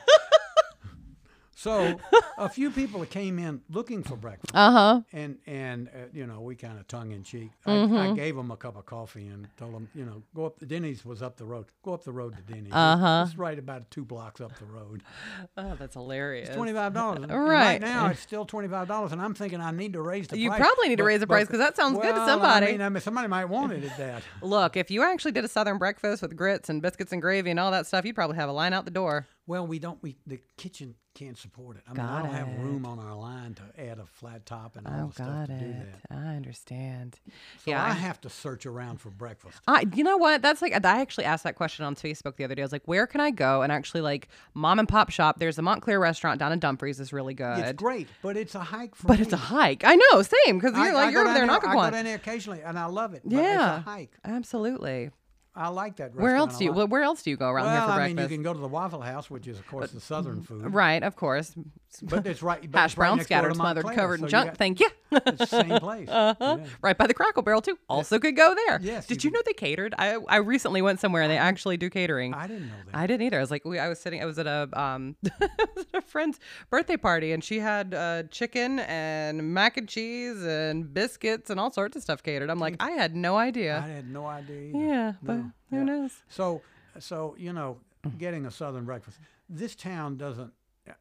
So 1.61 1.99
a 2.39 2.49
few 2.49 2.71
people 2.71 3.05
came 3.05 3.37
in 3.41 3.63
looking 3.69 4.05
for 4.05 4.15
breakfast, 4.15 4.53
uh-huh. 4.55 5.01
and 5.13 5.39
and 5.45 5.89
uh, 5.89 6.07
you 6.13 6.25
know 6.25 6.41
we 6.41 6.55
kind 6.55 6.79
of 6.79 6.87
tongue 6.87 7.11
in 7.11 7.25
cheek. 7.25 7.51
I, 7.67 7.73
I 7.73 7.75
Mm-hmm. 7.79 8.15
gave 8.15 8.37
them 8.37 8.53
a 8.53 8.57
cup 8.57 8.77
of 8.77 8.87
coffee 8.87 9.27
and 9.27 9.49
told 9.57 9.75
them, 9.75 9.89
you 9.93 10.05
know, 10.05 10.23
go 10.37 10.47
up. 10.47 10.61
The 10.61 10.67
Denny's 10.67 11.05
was 11.05 11.21
up 11.21 11.37
the 11.37 11.45
road. 11.45 11.67
Go 11.83 11.95
up 11.95 12.05
the 12.05 12.13
road 12.13 12.37
to 12.37 12.43
Denny's. 12.43 12.73
Uh-huh. 12.73 13.25
It's 13.27 13.37
right 13.37 13.59
about 13.59 13.91
two 13.91 14.05
blocks 14.05 14.41
up 14.41 14.57
the 14.59 14.67
road. 14.67 15.03
Oh, 15.57 15.75
that's 15.77 15.95
hilarious. 15.95 16.47
It's 16.49 16.57
twenty 16.57 16.73
five 16.73 16.95
dollars. 16.95 17.27
Right. 17.29 17.49
Right 17.49 17.81
now, 17.81 18.07
it's 18.07 18.21
still 18.21 18.45
twenty 18.45 18.69
five 18.69 18.87
dollars, 18.87 19.11
and 19.11 19.21
I'm 19.21 19.35
thinking 19.35 19.61
I 19.61 19.73
need 19.73 19.95
to 19.95 20.01
raise 20.01 20.27
the 20.29 20.37
price. 20.37 20.41
You 20.41 20.51
price. 20.51 20.61
probably 20.61 20.89
need 20.91 20.99
to 20.99 21.05
raise 21.05 21.19
the 21.19 21.27
price 21.27 21.49
'cause 21.49 21.59
that 21.59 21.75
sounds 21.77 21.99
good 21.99 22.15
to 22.15 22.25
somebody. 22.25 22.67
I 22.69 22.71
mean, 22.73 22.83
I 22.83 22.89
mean, 22.89 23.01
somebody 23.01 23.27
might 23.27 23.47
want 23.47 23.73
it 23.73 23.83
at 23.83 23.97
that. 23.99 24.23
Look, 24.43 24.77
if 24.77 24.93
you 24.93 25.03
actually 25.03 25.33
did 25.33 25.45
a 25.45 25.49
southern 25.49 25.79
breakfast 25.79 26.23
with 26.23 26.37
grits 26.37 26.69
and 26.69 26.81
biscuits 26.81 27.13
and 27.13 27.21
gravy 27.21 27.51
and 27.51 27.59
all 27.59 27.73
that 27.73 27.87
stuff, 27.87 28.05
you'd 28.05 28.15
probably 28.15 28.37
have 28.37 28.49
a 28.49 28.53
line 28.53 28.73
out 28.73 28.85
the 28.85 28.93
door. 28.93 29.27
Well, 29.49 29.67
we 29.67 29.79
don't. 29.81 30.01
We 30.03 30.15
the 30.27 30.39
kitchen 30.59 30.95
can't 31.15 31.37
support 31.39 31.77
it. 31.79 31.83
I 31.89 31.95
mean, 31.95 32.01
I 32.07 32.23
don't 32.23 32.33
have 32.35 32.49
room 32.61 32.87
on 32.87 33.01
our 33.01 33.17
line 33.17 33.55
to 33.55 33.63
add 33.91 33.99
a 33.99 34.07
flat 34.07 34.47
top 34.47 34.77
and 34.77 34.87
all 34.87 34.93
Oh, 34.93 35.07
the 35.09 35.13
stuff 35.15 35.27
got 35.27 35.47
to 35.49 35.59
do 35.59 35.73
that. 35.73 36.17
I 36.17 36.37
understand. 36.37 37.19
So 37.65 37.71
yeah, 37.73 37.83
I 37.83 37.89
I- 37.89 37.93
have 37.95 38.21
to 38.21 38.31
search 38.31 38.67
around 38.67 39.01
for 39.01 39.11
breakfast. 39.11 39.59
I, 39.67 39.85
you 39.97 40.05
know 40.05 40.17
what? 40.19 40.43
That's 40.43 40.61
like 40.63 40.75
I 40.75 41.01
actually 41.01 41.25
asked 41.25 41.43
that 41.45 41.57
question 41.57 41.85
on 41.85 41.97
Facebook 41.97 42.37
the 42.37 42.45
other 42.45 42.55
day. 42.55 42.63
I 42.63 42.65
was 42.67 42.73
like, 42.73 42.87
where 42.87 43.07
can 43.07 43.21
I 43.21 43.31
go 43.33 43.63
and 43.63 43.73
actually 43.73 44.03
like 44.03 44.29
mom 44.55 44.79
and 44.79 44.87
pop 44.87 45.11
shop? 45.11 45.39
There's 45.41 45.59
a 45.59 45.63
Montclair 45.63 45.99
restaurant 45.99 46.39
down 46.39 46.53
in 46.53 46.59
Dumfries 46.61 47.01
is 47.01 47.13
really 47.13 47.35
good, 47.35 47.59
It's 47.59 47.73
great, 47.73 48.07
but 48.23 48.37
it's 48.37 48.55
a 48.55 48.61
hike 48.61 48.95
for 48.95 49.09
but 49.09 49.17
me. 49.19 49.23
it's 49.25 49.33
a 49.33 49.37
hike. 49.39 49.83
I 49.85 49.97
know, 49.97 50.23
same 50.23 50.59
because 50.59 50.75
you're 50.77 50.83
I 50.89 50.93
like 50.93 51.15
go 51.15 51.21
you're 51.21 51.25
over 51.25 51.35
there 51.35 51.45
in 51.45 51.51
I 51.51 51.59
go 51.59 51.69
Occoquan. 51.69 51.93
down 51.93 52.05
there 52.05 52.17
occasionally, 52.17 52.61
and 52.61 52.79
I 52.79 52.85
love 52.85 53.15
it. 53.15 53.23
But 53.25 53.33
Yeah, 53.43 53.79
it's 53.79 53.87
a 53.87 53.91
hike. 53.91 54.13
absolutely. 54.25 55.11
I 55.59 55.69
like 55.69 55.97
that. 55.97 56.15
Where 56.15 56.37
else 56.37 56.57
do 56.59 56.65
you? 56.65 56.73
well, 56.73 56.87
Where 56.87 57.03
else 57.03 57.23
do 57.23 57.31
you 57.31 57.37
go 57.37 57.49
around 57.51 57.67
well, 57.67 57.75
here 57.75 57.87
for 57.87 57.93
I 57.93 57.97
breakfast? 57.97 58.17
mean, 58.17 58.23
you 58.31 58.37
can 58.37 58.43
go 58.45 58.53
to 58.55 58.61
the 58.61 58.69
Waffle 58.69 59.01
House, 59.01 59.29
which 59.29 59.47
is 59.49 59.59
of 59.59 59.67
course 59.67 59.91
the 59.91 60.01
southern 60.01 60.43
food. 60.43 60.73
right, 60.73 61.03
of 61.03 61.17
course. 61.17 61.55
But 62.03 62.27
it's 62.27 62.43
right. 62.43 62.61
but 62.71 62.79
Hash 62.79 62.91
right 62.93 62.97
brown 62.97 63.19
to 63.19 63.25
scattered, 63.25 63.55
smothered, 63.57 63.85
Montclair, 63.85 64.05
covered 64.05 64.21
so 64.21 64.25
in 64.27 64.31
junk. 64.31 64.49
got- 64.51 64.57
Thank 64.59 64.81
you. 64.81 64.91
It's 65.11 65.39
the 65.39 65.47
same 65.47 65.69
place. 65.81 66.09
Uh-huh. 66.09 66.59
Yeah. 66.61 66.67
Right 66.83 66.97
by 66.99 67.07
the 67.07 67.15
Cracker 67.15 67.41
Barrel 67.43 67.63
too. 67.63 67.79
Also 67.89 68.19
could 68.19 68.37
go 68.37 68.55
there. 68.67 68.79
Yes, 68.83 69.07
Did 69.07 69.25
you 69.25 69.29
you 69.29 69.33
know 69.35 69.41
they 69.47 69.55
catered? 69.55 69.95
I 69.99 70.17
I 70.29 70.37
recently 70.37 70.83
went 70.83 71.01
somewhere 71.01 71.23
and 71.23 71.31
they 71.33 71.39
actually 71.39 71.77
do 71.79 71.89
catering. 71.91 72.35
I 72.35 72.47
didn't 72.47 72.67
know 72.69 72.75
that. 72.87 72.95
I 72.97 73.07
didn't 73.07 73.23
either. 73.27 73.39
I 73.39 73.41
was 73.41 73.51
like, 73.51 73.65
we, 73.65 73.79
I 73.79 73.89
was 73.89 73.99
sitting, 73.99 74.23
I 74.23 74.27
was 74.27 74.39
at 74.39 74.47
a, 74.47 74.69
um, 74.79 75.17
I 75.41 75.49
a 75.95 76.03
friend's 76.03 76.39
birthday 76.71 76.97
party 76.99 77.33
and 77.33 77.43
she 77.43 77.59
had 77.59 77.95
uh, 77.95 78.23
chicken 78.25 78.81
and 78.81 79.55
mac 79.55 79.79
and 79.79 79.89
cheese 79.89 80.43
and 80.45 80.93
biscuits 80.93 81.49
and 81.51 81.59
all 81.59 81.71
sorts 81.73 81.97
of 81.97 82.03
stuff 82.03 82.23
catered. 82.23 82.51
I'm 82.51 82.59
like, 82.61 82.77
I 82.81 82.91
had 82.93 83.17
no 83.17 83.37
idea. 83.39 83.83
I 83.83 83.89
had 83.89 84.11
no 84.11 84.27
idea. 84.27 84.59
Either. 84.75 84.79
Yeah, 84.79 85.13
but 85.23 85.37
No, 85.37 85.48
who 85.71 85.77
yeah. 85.77 85.83
knows? 85.85 86.13
So, 86.29 86.63
so 86.99 87.35
you 87.39 87.53
know, 87.53 87.79
getting 88.19 88.47
a 88.47 88.51
southern 88.51 88.85
breakfast. 88.85 89.19
This 89.49 89.75
town 89.75 90.17
doesn't. 90.17 90.53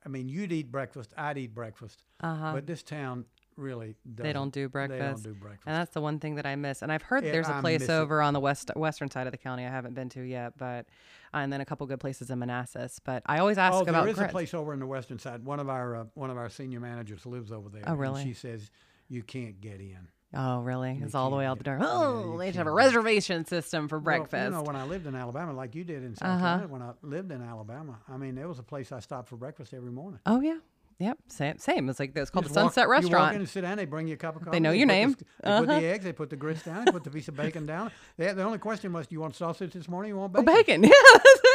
I 0.06 0.10
mean, 0.10 0.28
you'd 0.28 0.52
eat 0.52 0.72
breakfast. 0.72 1.14
I'd 1.18 1.38
eat 1.38 1.54
breakfast. 1.54 2.04
Uh-huh. 2.22 2.54
But 2.54 2.68
this 2.68 2.84
town 2.84 3.26
really 3.58 3.96
doesn't. 4.06 4.24
They 4.24 4.34
don't 4.34 4.54
do 4.54 4.70
breakfast. 4.70 5.00
They 5.00 5.30
don't 5.30 5.36
do 5.36 5.40
breakfast. 5.40 5.64
And 5.66 5.76
that's 5.76 5.94
the 5.94 6.02
one 6.02 6.20
thing 6.20 6.36
that 6.36 6.46
I 6.46 6.56
miss. 6.56 6.82
And 6.82 6.92
I've 6.92 7.02
heard 7.02 7.24
there's 7.24 7.48
a 7.48 7.60
place 7.62 7.82
miss 7.82 7.90
it. 7.90 7.94
over 7.94 8.22
on 8.22 8.34
the 8.34 8.40
west 8.40 8.72
western 8.76 9.10
side 9.10 9.28
of 9.28 9.32
the 9.32 9.38
county 9.38 9.66
I 9.66 9.70
haven't 9.70 9.94
been 9.94 10.10
to 10.10 10.22
yet, 10.22 10.58
but 10.58 10.86
uh, 11.34 11.38
and 11.38 11.52
then 11.52 11.62
a 11.62 11.66
couple 11.66 11.86
good 11.88 12.00
places 12.00 12.30
in 12.30 12.40
Manassas. 12.40 13.00
But 13.04 13.24
I 13.26 13.40
always 13.40 13.58
ask 13.58 13.76
oh, 13.76 13.82
about 13.82 14.04
there 14.04 14.10
is 14.10 14.18
grits. 14.18 14.32
a 14.32 14.34
place 14.34 14.54
over 14.54 14.74
in 14.74 14.80
the 14.80 14.88
western 14.88 15.20
side. 15.20 15.44
One 15.44 15.60
of 15.60 15.70
our 15.70 15.96
uh, 15.96 16.06
one 16.14 16.30
of 16.30 16.38
our 16.38 16.50
senior 16.50 16.80
managers 16.80 17.26
lives 17.26 17.52
over 17.52 17.70
there. 17.70 17.84
Oh, 17.88 17.92
and 17.92 18.00
really? 18.00 18.24
she 18.24 18.34
says 18.34 18.72
you 19.10 19.24
can't 19.24 19.60
get 19.62 19.80
in. 19.80 20.08
Oh, 20.34 20.60
really? 20.60 21.00
It's 21.02 21.16
all 21.16 21.30
the 21.30 21.38
way 21.38 21.46
out 21.46 21.58
the 21.58 21.64
door. 21.64 21.78
Oh, 21.82 22.34
you 22.34 22.38
they 22.38 22.48
should 22.48 22.58
have 22.58 22.68
a 22.68 22.72
reservation 22.72 23.46
system 23.46 23.88
for 23.88 23.98
Well, 23.98 24.04
breakfast. 24.04 24.44
you 24.44 24.50
know, 24.52 24.62
when 24.64 24.76
I 24.76 24.84
lived 24.84 25.08
in 25.08 25.16
Alabama, 25.16 25.54
like 25.54 25.74
you 25.74 25.84
did 25.86 26.04
in 26.04 26.16
South 26.16 26.28
Uh-huh. 26.28 26.40
Carolina, 26.60 26.68
when 26.68 26.82
I 26.82 26.92
lived 27.02 27.32
in 27.32 27.42
Alabama, 27.42 27.98
I 28.10 28.18
mean, 28.18 28.36
there 28.36 28.48
was 28.50 28.60
a 28.60 28.64
place 28.64 28.92
I 28.92 29.00
stopped 29.00 29.30
for 29.30 29.38
breakfast 29.38 29.74
every 29.74 29.92
morning. 29.92 30.20
oh 30.26 30.42
yeah, 30.42 30.58
yep. 31.00 31.18
Same. 31.28 31.58
Same. 31.58 31.90
It's 31.90 32.00
like 32.00 32.16
it's 32.16 32.30
called 32.30 32.46
the 32.46 32.50
just 32.50 32.56
walk- 32.58 32.74
Sunset 32.74 32.84
You 32.84 32.90
walk 32.90 33.02
Restaurant. 33.02 33.36
in 33.36 33.42
and 33.42 33.50
sit 33.50 33.62
down. 33.62 33.78
They 33.78 33.86
bring 33.86 34.08
you 34.08 34.14
a 34.16 34.18
cup 34.18 34.36
of 34.36 34.42
coffee. 34.44 34.56
They 34.56 34.60
know 34.60 34.72
your 34.72 34.88
put 34.88 34.94
the 34.94 34.98
name. 35.00 35.10
s- 35.10 35.16
They 35.16 35.26
put 35.60 35.70
Uh-huh. 35.70 35.80
the 35.80 35.86
eggs. 35.88 36.04
They 36.06 36.14
put 36.14 36.30
the 36.30 36.36
grits 36.36 36.64
down. 36.64 36.86
They 36.86 36.92
put 36.92 37.04
the 37.04 37.10
piece 37.10 37.28
of 37.28 37.36
bacon 37.36 37.66
down. 37.66 37.92
They, 38.18 38.32
the 38.34 38.44
only 38.44 38.58
question 38.58 38.94
was, 38.94 39.08
do 39.08 39.16
you 39.16 39.22
want 39.22 39.36
sausage 39.36 39.74
this 39.74 39.88
morning? 39.88 40.10
You 40.10 40.18
want 40.18 40.34
Oh, 40.36 40.42
bacon? 40.42 40.82
bacon. 40.82 40.92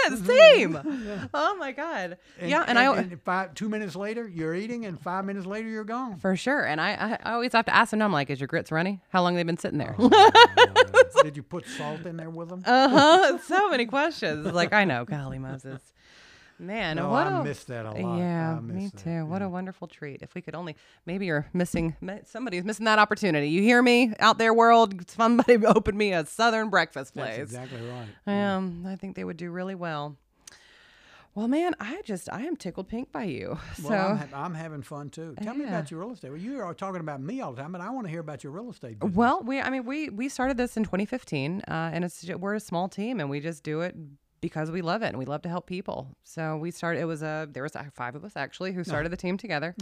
Yeah, 0.09 0.17
that's 0.17 0.21
it. 0.23 0.27
Same. 0.27 1.29
Oh 1.35 1.55
my 1.57 1.71
god. 1.73 2.19
yeah, 2.43 2.65
and, 2.67 2.79
I 2.79 3.05
five, 3.25 3.55
two 3.55 3.69
minutes 3.69 3.95
later, 3.95 4.27
you're 4.27 4.55
eating, 4.55 4.85
and 4.87 5.01
five 5.01 5.25
minutes 5.25 5.47
later, 5.47 5.69
you're 5.69 5.85
gone. 5.85 6.19
for 6.19 6.35
sure. 6.37 6.65
And 6.67 6.81
I, 6.81 6.91
I, 6.95 7.19
I 7.31 7.33
always 7.35 7.53
have 7.53 7.67
to 7.67 7.75
ask 7.75 7.91
them. 7.93 8.03
I'm 8.03 8.13
like, 8.13 8.29
is 8.31 8.41
your 8.41 8.49
grits 8.49 8.73
runny? 8.73 9.01
How 9.11 9.23
long 9.23 9.35
they 9.37 9.43
been 9.45 9.57
sitting 9.57 9.79
there? 9.79 9.95
Did 11.23 11.37
you 11.37 11.43
put 11.45 11.67
salt 11.69 12.05
in 12.05 12.17
there 12.17 12.31
with 12.31 12.49
them? 12.49 12.63
uh 12.67 12.89
huh. 12.89 13.39
So 13.47 13.71
many 13.71 13.87
questions. 13.87 14.47
Like 14.53 14.73
I 14.73 14.85
know, 14.85 15.05
golly 15.05 15.39
Moses. 15.39 15.81
Man, 16.62 16.96
No, 16.96 17.09
what 17.11 17.27
I 17.27 17.40
a- 17.40 17.44
miss 17.44 17.64
that 17.64 17.85
a 17.87 17.90
lot. 17.90 18.18
Yeah, 18.18 18.57
I 18.57 18.61
me 18.61 18.87
that, 18.88 18.96
too. 19.03 19.27
What 19.27 19.40
yeah. 19.40 19.46
a 19.46 19.51
wonderful 19.51 19.88
treat. 19.88 20.22
If 20.22 20.35
we 20.35 20.40
could 20.40 20.55
only, 20.55 20.77
maybe 21.07 21.27
you're 21.27 21.46
missing, 21.53 21.96
somebody's 22.27 22.64
missing 22.64 22.85
that 22.87 22.98
opportunity. 22.98 23.48
You 23.48 23.62
hear 23.62 23.83
me 23.83 24.12
out 24.20 24.38
there, 24.38 24.55
world? 24.55 25.11
Somebody 25.11 25.64
open 25.66 25.96
me 25.96 26.12
a 26.12 26.25
Southern 26.25 26.70
breakfast 26.70 27.14
That's 27.14 27.29
place. 27.37 27.42
exactly 27.42 27.81
right. 28.27 28.33
Um, 28.55 28.85
I 28.87 28.96
think 28.96 29.16
they 29.16 29.25
would 29.25 29.37
do 29.37 29.51
really 29.51 29.75
well. 29.75 30.16
Well, 31.35 31.48
man, 31.48 31.75
I 31.81 32.03
just 32.05 32.31
I 32.31 32.42
am 32.42 32.57
tickled 32.57 32.88
pink 32.88 33.11
by 33.11 33.25
you. 33.25 33.59
So 33.77 33.88
Well, 33.88 34.11
I'm, 34.11 34.16
ha- 34.18 34.44
I'm 34.44 34.53
having 34.55 34.83
fun 34.83 35.09
too. 35.09 35.35
Tell 35.42 35.55
me 35.55 35.64
about 35.64 35.90
your 35.90 36.01
real 36.01 36.12
estate. 36.12 36.29
Well, 36.31 36.38
you 36.38 36.61
are 36.61 36.75
talking 36.75 37.01
about 37.01 37.22
me 37.22 37.40
all 37.40 37.55
the 37.55 37.62
time, 37.62 37.72
but 37.72 37.81
I 37.81 37.88
want 37.88 38.07
to 38.07 38.11
hear 38.11 38.20
about 38.20 38.44
your 38.44 38.53
real 38.53 38.70
estate. 38.70 38.98
Business. 39.01 39.16
well, 39.16 39.42
we 39.42 39.59
I 39.59 39.70
mean 39.70 39.87
we 39.87 40.11
we 40.11 40.29
started 40.29 40.59
this 40.59 40.77
in 40.77 40.85
2015, 40.85 41.62
uh, 41.66 41.90
and 41.94 42.05
it's 42.05 42.29
we're 42.38 42.55
a 42.55 42.61
small 42.61 42.87
team, 42.87 43.18
and 43.18 43.31
we 43.31 43.40
just 43.40 43.62
do 43.64 43.81
it 43.81 43.96
because 44.43 44.71
we 44.71 44.83
love 44.83 45.01
it 45.03 45.07
and 45.07 45.19
we 45.19 45.25
love 45.25 45.41
to 45.43 45.49
help 45.49 45.67
people. 45.67 46.09
So 46.25 46.59
we 46.59 46.71
started. 46.71 47.01
It 47.01 47.07
was 47.07 47.23
a 47.23 47.49
there 47.51 47.63
was 47.63 47.73
five 47.95 48.15
of 48.15 48.25
us 48.27 48.33
actually 48.37 48.73
who 48.73 48.85
started 48.85 49.11
the 49.11 49.17
team 49.17 49.39
together. 49.39 49.75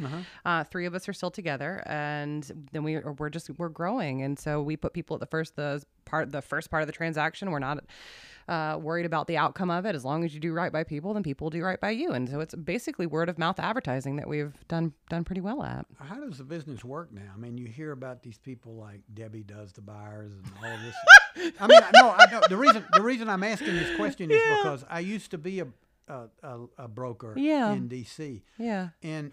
Uh, 0.45 0.63
three 0.63 0.87
of 0.87 0.95
us 0.95 1.09
are 1.09 1.13
still 1.13 1.33
together, 1.33 1.83
and 1.87 2.69
then 2.71 2.85
we 2.85 2.99
we're 2.99 3.31
just 3.31 3.51
we're 3.59 3.69
growing, 3.71 4.23
and 4.23 4.39
so 4.39 4.63
we 4.63 4.77
put 4.77 4.93
people 4.93 5.15
at 5.15 5.21
the 5.21 5.27
first 5.27 5.57
the 5.57 5.83
part 6.05 6.31
the 6.31 6.43
first 6.43 6.71
part 6.71 6.83
of 6.85 6.87
the 6.87 6.93
transaction. 6.93 7.51
We're 7.51 7.59
not. 7.59 7.83
Uh, 8.51 8.77
worried 8.77 9.07
about 9.07 9.29
the 9.29 9.37
outcome 9.37 9.71
of 9.71 9.87
it. 9.87 9.95
As 9.95 10.05
long 10.05 10.25
as 10.25 10.35
you 10.35 10.41
do 10.41 10.53
right 10.53 10.73
by 10.73 10.83
people, 10.83 11.15
then 11.15 11.23
people 11.23 11.51
do 11.51 11.63
right 11.63 11.81
by 11.81 11.91
you. 11.91 12.11
And 12.11 12.29
so 12.29 12.41
it's 12.41 12.53
basically 12.53 13.07
word 13.07 13.29
of 13.29 13.39
mouth 13.39 13.61
advertising 13.61 14.17
that 14.17 14.27
we've 14.29 14.53
done 14.67 14.93
done 15.09 15.23
pretty 15.23 15.41
well 15.41 15.63
at. 15.63 15.87
How 16.01 16.17
does 16.17 16.39
the 16.39 16.45
business 16.45 16.85
work 16.85 17.13
now? 17.13 17.31
I 17.33 17.39
mean, 17.39 17.57
you 17.59 17.69
hear 17.69 17.93
about 17.93 18.25
these 18.25 18.39
people 18.39 18.75
like 18.75 19.03
Debbie 19.15 19.45
does 19.45 19.73
the 19.73 19.83
buyers 19.83 20.33
and 20.33 20.45
all 20.65 20.79
this. 20.85 21.55
I 21.61 21.67
mean, 21.69 21.81
no, 21.95 22.11
I 22.19 22.27
know 22.33 22.41
the 22.49 22.57
reason. 22.57 22.85
The 22.93 23.03
reason 23.03 23.29
I'm 23.29 23.45
asking 23.45 23.75
this 23.77 23.95
question 23.95 24.33
is 24.33 24.43
because 24.57 24.85
I 24.91 24.99
used 24.99 25.31
to 25.31 25.39
be 25.39 25.61
a 25.61 25.69
a, 26.09 26.27
a, 26.43 26.59
a 26.79 26.89
broker 26.89 27.35
Yeah. 27.37 27.71
in 27.71 27.87
D.C. 27.87 28.43
Yeah. 28.59 28.89
and 29.01 29.31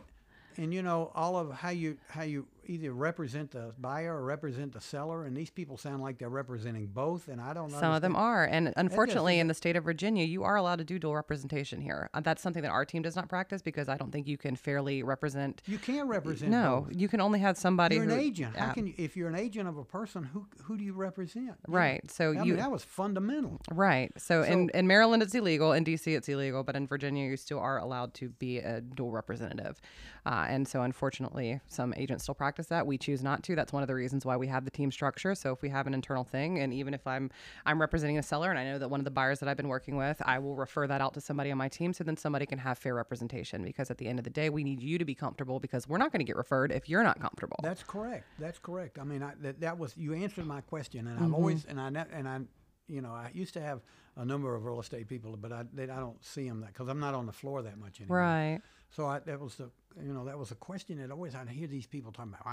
and 0.57 0.71
you 0.71 0.83
know 0.83 1.11
all 1.15 1.37
of 1.37 1.51
how 1.53 1.69
you 1.71 1.97
how 2.07 2.21
you 2.21 2.45
either 2.69 2.91
represent 2.91 3.51
the 3.51 3.73
buyer 3.79 4.15
or 4.15 4.23
represent 4.23 4.73
the 4.73 4.81
seller, 4.81 5.25
and 5.25 5.35
these 5.35 5.49
people 5.49 5.77
sound 5.77 6.01
like 6.01 6.17
they're 6.17 6.29
representing 6.29 6.87
both, 6.87 7.27
and 7.27 7.41
I 7.41 7.53
don't. 7.53 7.71
Know. 7.71 7.79
Some 7.79 7.93
of 7.93 8.01
them 8.01 8.15
are. 8.15 8.45
And 8.45 8.73
unfortunately, 8.77 9.39
in 9.39 9.47
the 9.47 9.53
state 9.53 9.75
of 9.75 9.83
Virginia, 9.83 10.25
you 10.25 10.43
are 10.43 10.55
allowed 10.55 10.77
to 10.77 10.83
do 10.83 10.99
dual 10.99 11.15
representation 11.15 11.81
here. 11.81 12.09
Uh, 12.13 12.21
that's 12.21 12.41
something 12.41 12.63
that 12.63 12.71
our 12.71 12.85
team 12.85 13.01
does 13.01 13.15
not 13.15 13.29
practice 13.29 13.61
because 13.61 13.89
I 13.89 13.97
don't 13.97 14.11
think 14.11 14.27
you 14.27 14.37
can 14.37 14.55
fairly 14.55 15.03
represent. 15.03 15.61
You 15.65 15.77
can't 15.77 16.07
represent. 16.07 16.51
No, 16.51 16.85
both. 16.87 16.95
you 16.95 17.07
can 17.07 17.21
only 17.21 17.39
have 17.39 17.57
somebody 17.57 17.95
You're 17.95 18.05
an 18.05 18.09
who. 18.09 18.19
agent. 18.19 18.55
How 18.55 18.73
can 18.73 18.87
you, 18.87 18.93
if 18.97 19.15
you're 19.15 19.29
an 19.29 19.35
agent 19.35 19.67
of 19.67 19.77
a 19.77 19.85
person, 19.85 20.23
who 20.23 20.47
who 20.63 20.77
do 20.77 20.83
you 20.83 20.93
represent? 20.93 21.55
Right. 21.67 22.09
So 22.09 22.31
I 22.31 22.43
you. 22.43 22.53
mean, 22.53 22.55
that 22.57 22.71
was 22.71 22.83
fundamental. 22.83 23.61
Right. 23.71 24.11
So, 24.17 24.43
in, 24.43 24.69
in 24.73 24.87
Maryland, 24.87 25.21
it's 25.23 25.35
illegal. 25.35 25.73
In 25.73 25.83
DC, 25.85 26.07
it's 26.15 26.27
illegal. 26.27 26.63
But 26.63 26.75
in 26.75 26.87
Virginia, 26.87 27.29
you 27.29 27.37
still 27.37 27.59
are 27.59 27.77
allowed 27.77 28.13
to 28.15 28.29
be 28.29 28.57
a 28.59 28.81
dual 28.81 29.11
representative. 29.11 29.79
Uh, 30.25 30.45
and 30.49 30.67
so, 30.67 30.81
unfortunately, 30.81 31.59
some 31.67 31.93
agents 31.95 32.23
still 32.23 32.35
practice 32.35 32.56
that. 32.65 32.87
We 32.87 32.97
choose 32.97 33.21
not 33.21 33.43
to. 33.43 33.55
That's 33.55 33.71
one 33.71 33.83
of 33.83 33.87
the 33.87 33.93
reasons 33.93 34.25
why 34.25 34.35
we 34.37 34.47
have 34.47 34.65
the 34.65 34.71
team 34.71 34.91
structure. 34.91 35.35
So, 35.35 35.53
if 35.53 35.61
we 35.61 35.69
have 35.69 35.85
an 35.85 35.93
internal 35.93 36.23
thing, 36.23 36.57
and 36.57 36.73
even 36.73 36.95
if 36.95 37.05
I'm 37.05 37.29
I'm 37.63 37.79
representing 37.79 38.17
a 38.17 38.23
seller, 38.23 38.49
and 38.49 38.57
I 38.57 38.63
know 38.63 38.79
that 38.79 38.89
one 38.89 38.99
of 38.99 39.03
the 39.05 39.11
buyers 39.11 39.39
that 39.41 39.47
I've 39.47 39.57
been 39.57 39.67
working 39.67 39.95
with, 39.95 40.19
I 40.25 40.39
will 40.39 40.55
refer 40.55 40.87
that 40.87 40.99
out 40.99 41.13
to 41.13 41.21
somebody 41.21 41.51
on 41.51 41.59
my 41.59 41.69
team, 41.69 41.93
so 41.93 42.03
then 42.03 42.17
somebody 42.17 42.47
can 42.47 42.57
have 42.57 42.79
fair 42.79 42.95
representation. 42.95 43.63
Because 43.63 43.91
at 43.91 43.99
the 43.99 44.07
end 44.07 44.17
of 44.17 44.23
the 44.23 44.31
day, 44.31 44.49
we 44.49 44.63
need 44.63 44.81
you 44.81 44.97
to 44.97 45.05
be 45.05 45.13
comfortable 45.13 45.59
because 45.59 45.87
we're 45.87 45.99
not 45.99 46.11
going 46.11 46.21
to 46.21 46.25
get 46.25 46.35
referred 46.35 46.71
if 46.71 46.89
you're 46.89 47.03
not 47.03 47.19
comfortable. 47.19 47.59
That's 47.61 47.83
correct. 47.83 48.25
That's 48.39 48.57
correct. 48.57 48.97
I 48.97 49.03
mean, 49.03 49.21
I, 49.21 49.33
that, 49.41 49.59
that 49.61 49.77
was 49.77 49.95
you 49.95 50.13
answered 50.15 50.47
my 50.47 50.61
question, 50.61 51.05
and 51.07 51.17
Mm-hmm. 51.17 51.25
I've 51.25 51.33
always 51.33 51.65
and 51.65 51.79
I 51.81 51.87
and 51.87 52.27
I, 52.27 52.39
you 52.87 53.01
know, 53.01 53.09
I 53.11 53.31
used 53.33 53.53
to 53.55 53.61
have 53.61 53.81
a 54.15 54.23
number 54.23 54.55
of 54.55 54.63
real 54.65 54.79
estate 54.79 55.07
people, 55.07 55.35
but 55.35 55.51
I 55.51 55.63
they, 55.73 55.83
I 55.83 55.99
don't 55.99 56.23
see 56.23 56.47
them 56.47 56.61
that 56.61 56.73
because 56.73 56.87
I'm 56.87 56.99
not 56.99 57.13
on 57.13 57.25
the 57.25 57.31
floor 57.33 57.61
that 57.63 57.77
much 57.77 57.99
anymore. 57.99 58.17
right. 58.19 58.59
So 58.89 59.05
I, 59.05 59.19
that 59.19 59.39
was 59.39 59.55
the 59.55 59.69
you 60.03 60.13
know 60.13 60.25
that 60.25 60.37
was 60.37 60.51
a 60.51 60.55
question 60.55 60.97
that 60.99 61.11
always 61.11 61.35
I'd 61.35 61.49
hear 61.49 61.67
these 61.67 61.87
people 61.87 62.11
talking 62.11 62.33
about 62.39 62.45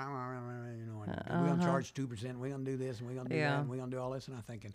you 0.78 0.87
know 0.87 1.02
and 1.07 1.40
we're 1.42 1.48
gonna 1.48 1.62
charge 1.62 1.94
two 1.94 2.07
percent, 2.07 2.38
we're 2.38 2.50
gonna 2.50 2.64
do 2.64 2.76
this, 2.76 3.00
and 3.00 3.09
we're 3.09 3.14
gonna 3.16 3.28
do 3.28 3.37
Uh-huh. 3.37 3.44
Yeah. 3.44 3.50
that, 3.52 3.61
and 3.61 3.68
we're 3.68 3.76
gonna 3.76 3.90
do 3.90 3.98
all 3.98 4.11
this, 4.11 4.28
and 4.28 4.37
I'm 4.37 4.42
thinking, 4.42 4.72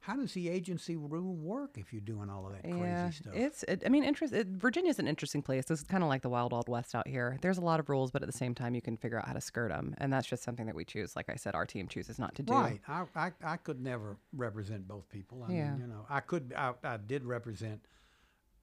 how 0.00 0.14
does 0.16 0.32
the 0.32 0.48
agency 0.48 0.96
rule 0.96 1.34
work 1.34 1.76
if 1.76 1.92
you're 1.92 2.00
doing 2.00 2.30
all 2.30 2.46
of 2.46 2.52
that 2.52 2.62
crazy 2.62 2.78
Yeah, 2.78 3.10
stuff? 3.10 3.32
it's. 3.34 3.62
It, 3.64 3.82
I 3.84 3.88
mean, 3.88 4.04
interest. 4.04 4.32
It, 4.32 4.46
Virginia's 4.46 4.98
an 5.00 5.08
interesting 5.08 5.42
place. 5.42 5.64
This 5.66 5.80
is 5.80 5.86
kind 5.86 6.02
of 6.04 6.08
like 6.08 6.22
the 6.22 6.28
wild, 6.28 6.52
wild 6.52 6.68
west 6.68 6.94
out 6.94 7.06
here. 7.08 7.36
There's 7.42 7.58
a 7.58 7.62
lot 7.62 7.80
of 7.80 7.88
rules, 7.88 8.10
but 8.12 8.22
at 8.22 8.26
the 8.30 8.36
same 8.38 8.54
time, 8.54 8.74
you 8.74 8.80
can 8.80 8.96
figure 8.96 9.18
out 9.18 9.26
how 9.26 9.32
to 9.34 9.40
skirt 9.40 9.70
them, 9.70 9.94
and 9.98 10.12
that's 10.12 10.26
just 10.26 10.44
something 10.44 10.66
that 10.66 10.74
we 10.76 10.84
choose. 10.84 11.16
Like 11.16 11.28
I 11.28 11.34
said, 11.34 11.54
our 11.54 11.66
team 11.66 11.88
chooses 11.88 12.18
not 12.18 12.34
to 12.36 12.42
do. 12.42 12.54
Right. 12.54 12.80
I, 12.88 13.04
I, 13.16 13.32
I 13.44 13.56
could 13.56 13.80
never 13.82 14.16
represent 14.32 14.86
both 14.86 15.08
people. 15.10 15.42
I 15.46 15.50
Yeah. 15.52 15.72
mean, 15.72 15.80
you 15.80 15.86
know, 15.88 16.06
I 16.08 16.20
could, 16.20 16.54
I, 16.56 16.74
I 16.84 16.96
did 16.96 17.24
represent 17.24 17.80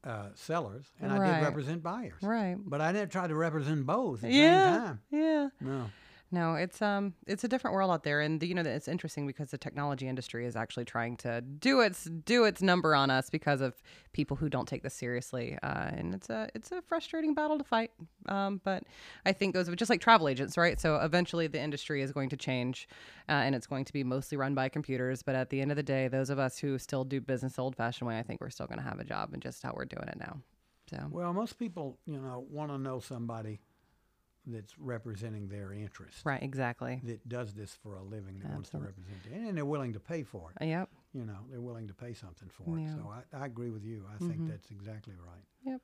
uh, 0.06 0.28
sellers 0.36 0.86
and 1.02 1.12
I 1.12 1.40
did 1.40 1.44
represent 1.46 1.82
buyers. 1.84 2.14
Right. 2.22 2.56
But 2.64 2.80
I 2.82 2.92
never 2.92 3.08
tried 3.08 3.28
to 3.28 3.36
represent 3.36 3.86
both 3.86 4.24
at 4.24 4.30
the 4.30 4.36
Yeah. 4.36 4.74
same 4.74 4.82
time. 4.86 5.00
Yeah. 5.12 5.48
No. 5.62 5.86
No, 6.36 6.56
it's 6.56 6.82
um, 6.82 7.14
it's 7.28 7.46
a 7.46 7.48
different 7.48 7.76
world 7.76 7.90
out 7.92 8.04
there, 8.04 8.20
and 8.20 8.44
you 8.44 8.54
know 8.54 8.62
it's 8.62 8.90
interesting 8.90 9.26
because 9.26 9.52
the 9.52 9.58
technology 9.58 10.06
industry 10.06 10.46
is 10.46 10.58
actually 10.58 10.84
trying 10.84 11.16
to 11.18 11.40
do 11.40 11.80
its 11.80 12.10
do 12.26 12.44
its 12.44 12.62
number 12.62 12.94
on 12.94 13.10
us 13.10 13.30
because 13.30 13.62
of 13.62 13.82
people 14.12 14.36
who 14.36 14.50
don't 14.50 14.68
take 14.68 14.84
this 14.84 14.94
seriously, 14.94 15.58
uh, 15.64 15.92
and 15.94 16.14
it's 16.14 16.30
a 16.30 16.50
it's 16.54 16.74
a 16.74 16.82
frustrating 16.82 17.36
battle 17.36 17.58
to 17.58 17.64
fight. 17.64 17.92
Um, 18.28 18.60
but 18.66 18.84
I 19.26 19.32
think 19.32 19.54
those 19.54 19.70
are 19.70 19.76
just 19.78 19.90
like 19.90 20.02
travel 20.02 20.28
agents, 20.28 20.58
right? 20.58 20.78
So 20.78 20.98
eventually 20.98 21.48
the 21.48 21.62
industry 21.62 22.02
is 22.02 22.12
going 22.12 22.28
to 22.28 22.38
change, 22.38 22.90
uh, 23.30 23.32
and 23.32 23.56
it's 23.56 23.66
going 23.66 23.86
to 23.86 23.94
be 23.94 24.04
mostly 24.04 24.38
run 24.38 24.54
by 24.56 24.68
computers. 24.68 25.24
But 25.24 25.36
at 25.36 25.52
the 25.52 25.62
end 25.62 25.72
of 25.72 25.78
the 25.78 25.84
day, 25.84 26.10
those 26.10 26.30
of 26.30 26.38
us 26.38 26.58
who 26.58 26.78
still 26.80 27.06
do 27.06 27.22
business 27.22 27.54
the 27.54 27.62
old-fashioned 27.62 28.10
way, 28.10 28.20
I 28.20 28.24
think 28.24 28.42
we're 28.42 28.50
still 28.50 28.68
going 28.68 28.80
to 28.80 28.84
have 28.84 29.00
a 29.00 29.06
job, 29.06 29.30
and 29.32 29.42
just 29.42 29.64
how 29.64 29.72
we're 29.74 29.86
doing 29.86 30.10
it 30.10 30.20
now. 30.20 30.42
So 30.90 30.98
Well, 31.10 31.32
most 31.32 31.58
people, 31.58 31.98
you 32.06 32.20
know, 32.20 32.46
want 32.50 32.72
to 32.72 32.78
know 32.78 33.00
somebody 33.00 33.62
that's 34.48 34.78
representing 34.78 35.48
their 35.48 35.74
interests. 35.74 36.22
right, 36.26 36.42
exactly. 36.44 37.02
That 37.04 37.28
does 37.28 37.54
this 37.54 37.76
for 37.82 37.96
a 37.96 38.04
living, 38.04 38.40
that 38.44 38.52
wants 38.52 38.70
to 38.72 38.78
represent 38.78 39.18
it, 39.26 39.32
and 39.36 39.58
they're 39.58 39.66
willing 39.66 39.94
to 39.94 40.00
pay 40.00 40.24
for 40.24 40.52
it. 40.60 40.66
Yep. 40.66 40.90
You 41.14 41.26
know, 41.26 41.38
they're 41.50 41.62
willing 41.62 41.88
to 41.88 41.94
pay 41.94 42.14
something 42.14 42.50
for 42.50 42.64
Yeah. 42.78 42.88
Mm-hmm. 42.88 43.00
it. 43.00 43.04
So 43.04 43.14
I, 43.38 43.44
I 43.44 43.46
agree 43.46 43.70
with 43.72 43.84
you. 43.84 44.06
I 44.14 44.18
think 44.18 44.50
that's 44.50 44.70
exactly 44.72 45.14
right. 45.16 45.44
Yep. 45.66 45.82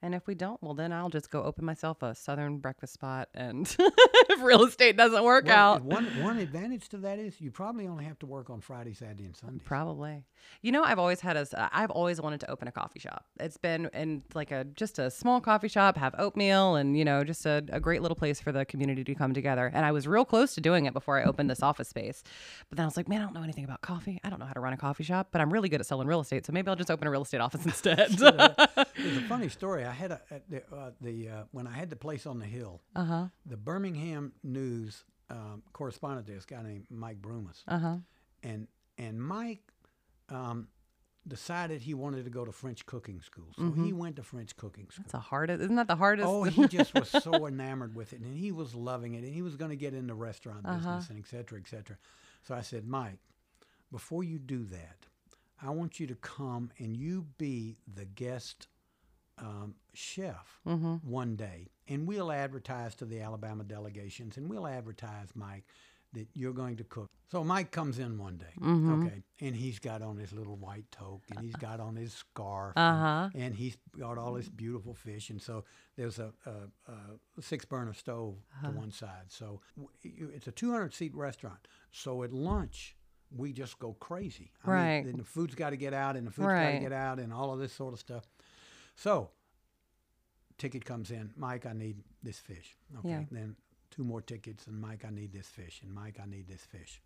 And 0.00 0.14
if 0.14 0.28
we 0.28 0.36
don't, 0.36 0.62
well, 0.62 0.74
then 0.74 0.92
I'll 0.92 1.08
just 1.08 1.28
go 1.28 1.42
open 1.42 1.64
myself 1.64 2.02
a 2.04 2.14
Southern 2.14 2.58
breakfast 2.58 2.92
spot. 2.92 3.28
And 3.34 3.66
if 3.78 4.40
real 4.42 4.62
estate 4.64 4.96
doesn't 4.96 5.24
work 5.24 5.46
Well, 5.46 5.74
out, 5.74 5.82
one 5.82 6.04
one 6.22 6.38
advantage 6.38 6.88
to 6.90 6.98
that 6.98 7.18
is 7.18 7.40
you 7.40 7.50
probably 7.50 7.88
only 7.88 8.04
have 8.04 8.16
to 8.20 8.26
work 8.26 8.48
on 8.48 8.60
Friday, 8.60 8.94
Saturday, 8.94 9.24
and 9.24 9.36
Sunday. 9.36 9.60
Probably. 9.64 10.22
You 10.62 10.70
know, 10.70 10.84
I've 10.84 11.00
always 11.00 11.20
had 11.20 11.36
a. 11.36 11.40
s- 11.40 11.52
uh, 11.52 11.68
I've 11.72 11.90
always 11.90 12.20
wanted 12.20 12.38
to 12.40 12.50
open 12.50 12.68
a 12.68 12.72
coffee 12.72 13.00
shop. 13.00 13.24
It's 13.40 13.56
been 13.56 13.90
in 13.92 14.22
like 14.34 14.52
a 14.52 14.62
just 14.64 15.00
a 15.00 15.10
small 15.10 15.40
coffee 15.40 15.66
shop, 15.66 15.96
have 15.96 16.14
oatmeal, 16.16 16.76
and 16.76 16.96
you 16.96 17.04
know, 17.04 17.24
just 17.24 17.44
a, 17.44 17.64
a 17.70 17.80
great 17.80 18.00
little 18.00 18.14
place 18.16 18.40
for 18.40 18.52
the 18.52 18.64
community 18.64 19.02
to 19.02 19.14
come 19.16 19.34
together. 19.34 19.68
And 19.74 19.84
I 19.84 19.90
was 19.90 20.06
real 20.06 20.24
close 20.24 20.54
to 20.54 20.60
doing 20.60 20.86
it 20.86 20.92
before 20.92 21.18
I 21.20 21.24
opened 21.24 21.50
this 21.50 21.60
office 21.62 21.88
space. 21.88 22.22
But 22.70 22.76
then 22.76 22.84
I 22.84 22.86
was 22.86 22.96
like, 22.96 23.08
man, 23.08 23.20
I 23.20 23.24
don't 23.24 23.34
know 23.34 23.42
anything 23.42 23.64
about 23.64 23.80
coffee. 23.80 24.20
I 24.22 24.30
don't 24.30 24.38
know 24.38 24.46
how 24.46 24.52
to 24.52 24.60
run 24.60 24.72
a 24.72 24.76
coffee 24.76 25.02
shop, 25.02 25.28
but 25.32 25.40
I'm 25.40 25.52
really 25.52 25.68
good 25.68 25.80
at 25.80 25.86
selling 25.86 26.06
real 26.06 26.20
estate, 26.20 26.46
so 26.46 26.52
maybe 26.52 26.68
I'll 26.68 26.76
just 26.76 26.90
open 26.90 27.08
a 27.08 27.10
real 27.10 27.22
estate 27.22 27.40
office 27.40 27.64
instead. 27.64 28.10
There's 28.12 29.16
a 29.16 29.22
funny 29.28 29.48
story. 29.48 29.86
I 29.88 29.92
had 29.92 30.12
a 30.12 30.20
at 30.30 30.48
the, 30.50 30.62
uh, 30.74 30.90
the 31.00 31.28
uh, 31.28 31.42
when 31.52 31.66
I 31.66 31.72
had 31.72 31.90
the 31.90 31.96
place 31.96 32.26
on 32.26 32.38
the 32.38 32.46
hill. 32.46 32.80
uh 32.94 33.04
huh. 33.04 33.26
The 33.46 33.56
Birmingham 33.56 34.32
News 34.42 35.04
um, 35.30 35.62
correspondent 35.72 36.26
there, 36.26 36.36
this 36.36 36.44
guy 36.44 36.62
named 36.62 36.86
Mike 36.90 37.20
Brumas, 37.22 37.62
Uh 37.66 37.78
huh. 37.78 37.96
and 38.42 38.68
and 38.98 39.22
Mike 39.22 39.62
um, 40.28 40.68
decided 41.26 41.82
he 41.82 41.94
wanted 41.94 42.24
to 42.24 42.30
go 42.30 42.44
to 42.44 42.52
French 42.52 42.84
cooking 42.86 43.20
school, 43.20 43.48
so 43.56 43.62
Mm-hmm. 43.62 43.84
he 43.84 43.92
went 43.92 44.16
to 44.16 44.22
French 44.22 44.56
cooking 44.56 44.88
school. 44.90 45.04
It's 45.06 45.14
a 45.14 45.18
hardest. 45.18 45.62
Isn't 45.62 45.76
that 45.76 45.88
the 45.88 45.96
hardest? 45.96 46.28
Oh, 46.28 46.44
he 46.44 46.66
just 46.66 46.94
was 46.94 47.08
so 47.08 47.46
enamored 47.52 47.94
with 47.94 48.12
it, 48.12 48.20
and 48.20 48.36
he 48.36 48.52
was 48.52 48.74
loving 48.74 49.14
it, 49.14 49.24
and 49.24 49.32
he 49.34 49.42
was 49.42 49.56
going 49.56 49.70
to 49.70 49.76
get 49.76 49.94
into 49.94 50.14
restaurant 50.14 50.64
Uh-huh. 50.66 50.76
business, 50.76 51.10
and 51.10 51.18
et 51.18 51.26
cetera, 51.28 51.58
et 51.58 51.66
cetera. 51.68 51.96
So 52.42 52.54
I 52.54 52.62
said, 52.62 52.86
Mike, 52.86 53.20
before 53.90 54.24
you 54.24 54.38
do 54.38 54.64
that, 54.64 55.06
I 55.62 55.70
want 55.70 55.98
you 56.00 56.06
to 56.08 56.14
come 56.16 56.70
and 56.78 56.96
you 56.96 57.26
be 57.38 57.78
the 57.92 58.04
guest 58.04 58.68
um, 59.40 59.74
chef 59.94 60.60
Mm-hmm. 60.66 60.96
one 61.08 61.36
day, 61.36 61.68
and 61.88 62.06
we'll 62.06 62.30
advertise 62.32 62.94
to 62.96 63.04
the 63.04 63.20
Alabama 63.20 63.64
delegations, 63.64 64.36
and 64.36 64.48
we'll 64.48 64.66
advertise, 64.66 65.28
Mike, 65.34 65.64
that 66.14 66.26
you're 66.34 66.54
going 66.54 66.76
to 66.76 66.84
cook. 66.84 67.10
So 67.30 67.44
Mike 67.44 67.70
comes 67.70 67.98
in 67.98 68.16
one 68.18 68.38
day, 68.38 68.54
Mm-hmm. 68.60 69.02
okay, 69.06 69.22
and 69.40 69.54
he's 69.54 69.78
got 69.78 70.00
on 70.00 70.16
his 70.16 70.32
little 70.32 70.56
white 70.56 70.86
toque, 70.90 71.24
and 71.30 71.44
he's 71.44 71.54
got 71.56 71.80
on 71.80 71.96
his 71.96 72.12
scarf, 72.14 72.72
Uh 72.76 73.28
and- 73.34 73.42
and 73.44 73.54
he's 73.54 73.76
got 73.98 74.16
all 74.18 74.32
this 74.34 74.48
beautiful 74.48 74.94
fish. 74.94 75.28
And 75.30 75.40
so 75.40 75.64
there's 75.96 76.18
a, 76.18 76.32
a, 76.46 76.52
a 77.38 77.42
six 77.42 77.64
burner 77.66 77.92
stove 77.92 78.36
Uh-huh. 78.56 78.70
to 78.72 78.78
one 78.78 78.90
side. 78.90 79.26
So 79.28 79.60
it's 80.02 80.46
a 80.46 80.52
200 80.52 80.94
seat 80.94 81.14
restaurant. 81.14 81.68
So 81.90 82.22
at 82.22 82.32
lunch, 82.32 82.96
we 83.30 83.52
just 83.52 83.78
go 83.78 83.92
crazy. 84.00 84.52
I 84.64 84.70
Right. 84.70 84.98
Mean, 85.04 85.10
and 85.10 85.18
the 85.20 85.24
food's 85.24 85.54
got 85.54 85.70
to 85.70 85.76
get 85.76 85.92
out, 85.92 86.16
and 86.16 86.26
the 86.26 86.30
food's 86.30 86.46
got 86.48 86.70
to 86.72 86.78
get 86.78 86.92
out, 86.92 87.18
and 87.18 87.30
all 87.34 87.52
of 87.52 87.58
this 87.58 87.74
sort 87.74 87.92
of 87.92 88.00
stuff. 88.00 88.24
So 88.98 89.30
ticket 90.58 90.84
comes 90.84 91.10
in. 91.10 91.30
Mike, 91.36 91.66
I 91.66 91.72
need 91.72 92.02
this 92.22 92.38
fish. 92.38 92.76
Okay. 92.98 93.08
Yeah. 93.08 93.22
Then 93.30 93.56
two 93.90 94.02
more 94.02 94.20
tickets, 94.20 94.66
and 94.66 94.78
Mike, 94.78 95.04
I 95.06 95.10
need 95.10 95.32
this 95.32 95.46
fish, 95.46 95.80
and 95.82 95.94
Mike, 95.94 96.18
I 96.20 96.26
need 96.28 96.48
this 96.48 96.62
fish. 96.62 97.00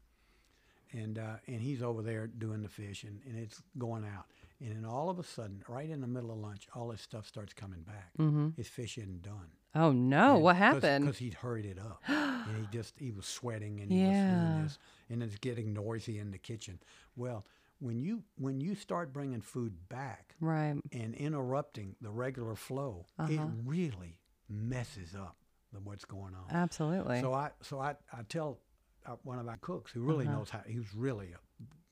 And 0.93 1.19
uh, 1.19 1.37
and 1.47 1.61
he's 1.61 1.83
over 1.83 2.03
there 2.03 2.27
doing 2.27 2.63
the 2.63 2.69
fish, 2.69 3.05
and, 3.05 3.21
and 3.27 3.39
it's 3.39 3.63
going 3.79 4.05
out. 4.05 4.27
And 4.61 4.77
then 4.77 4.85
all 4.85 5.09
of 5.09 5.19
a 5.19 5.25
sudden, 5.25 5.63
right 5.69 5.89
in 5.89 6.01
the 6.01 6.07
middle 6.07 6.31
of 6.31 6.39
lunch, 6.39 6.67
all 6.75 6.91
his 6.91 7.01
stuff 7.01 7.27
starts 7.27 7.55
coming 7.55 7.83
back. 7.83 8.11
Mm-hmm. 8.19 8.51
His 8.57 8.69
fish 8.69 8.99
isn't 8.99 9.23
done. 9.23 9.53
Oh 9.75 9.93
no! 9.93 10.39
What 10.39 10.57
happened? 10.57 11.07
Because 11.07 11.19
he'd 11.19 11.35
hurried 11.35 11.65
it 11.65 11.79
up, 11.79 12.03
and 12.07 12.57
he 12.59 12.67
just 12.77 12.95
he 12.99 13.11
was 13.11 13.27
sweating, 13.27 13.81
and 13.81 13.91
he 13.91 14.03
was 14.05 14.17
doing 14.17 14.63
this, 14.63 14.79
and 15.09 15.23
it's 15.23 15.37
getting 15.37 15.73
noisy 15.73 16.19
in 16.19 16.31
the 16.31 16.39
kitchen. 16.39 16.79
Well, 17.17 17.47
when 17.83 18.01
you 18.01 18.23
when 18.37 18.61
you 18.61 18.75
start 18.75 19.13
bringing 19.13 19.41
food 19.41 19.89
back 19.89 20.35
Right. 20.41 20.81
and 20.93 21.15
interrupting 21.15 21.97
the 22.01 22.11
regular 22.11 22.55
flow, 22.55 23.07
it 23.19 23.39
Uh-huh. 23.39 23.49
really 23.65 24.19
messes 24.49 25.15
up 25.15 25.37
the, 25.73 25.81
what's 25.81 26.05
going 26.05 26.35
on. 26.35 26.45
Absolutely. 26.51 27.21
So 27.21 27.33
I 27.35 27.51
so 27.61 27.81
I, 27.81 27.97
I 28.13 28.23
tell 28.29 28.59
uh, 29.07 29.17
one 29.25 29.39
of 29.39 29.49
our 29.49 29.57
cooks 29.59 29.91
who 29.93 30.03
really 30.03 30.27
Uh-huh. 30.27 30.37
knows 30.39 30.51
how 30.51 30.61
he's 30.67 30.95
really 30.95 31.33
a 31.33 31.39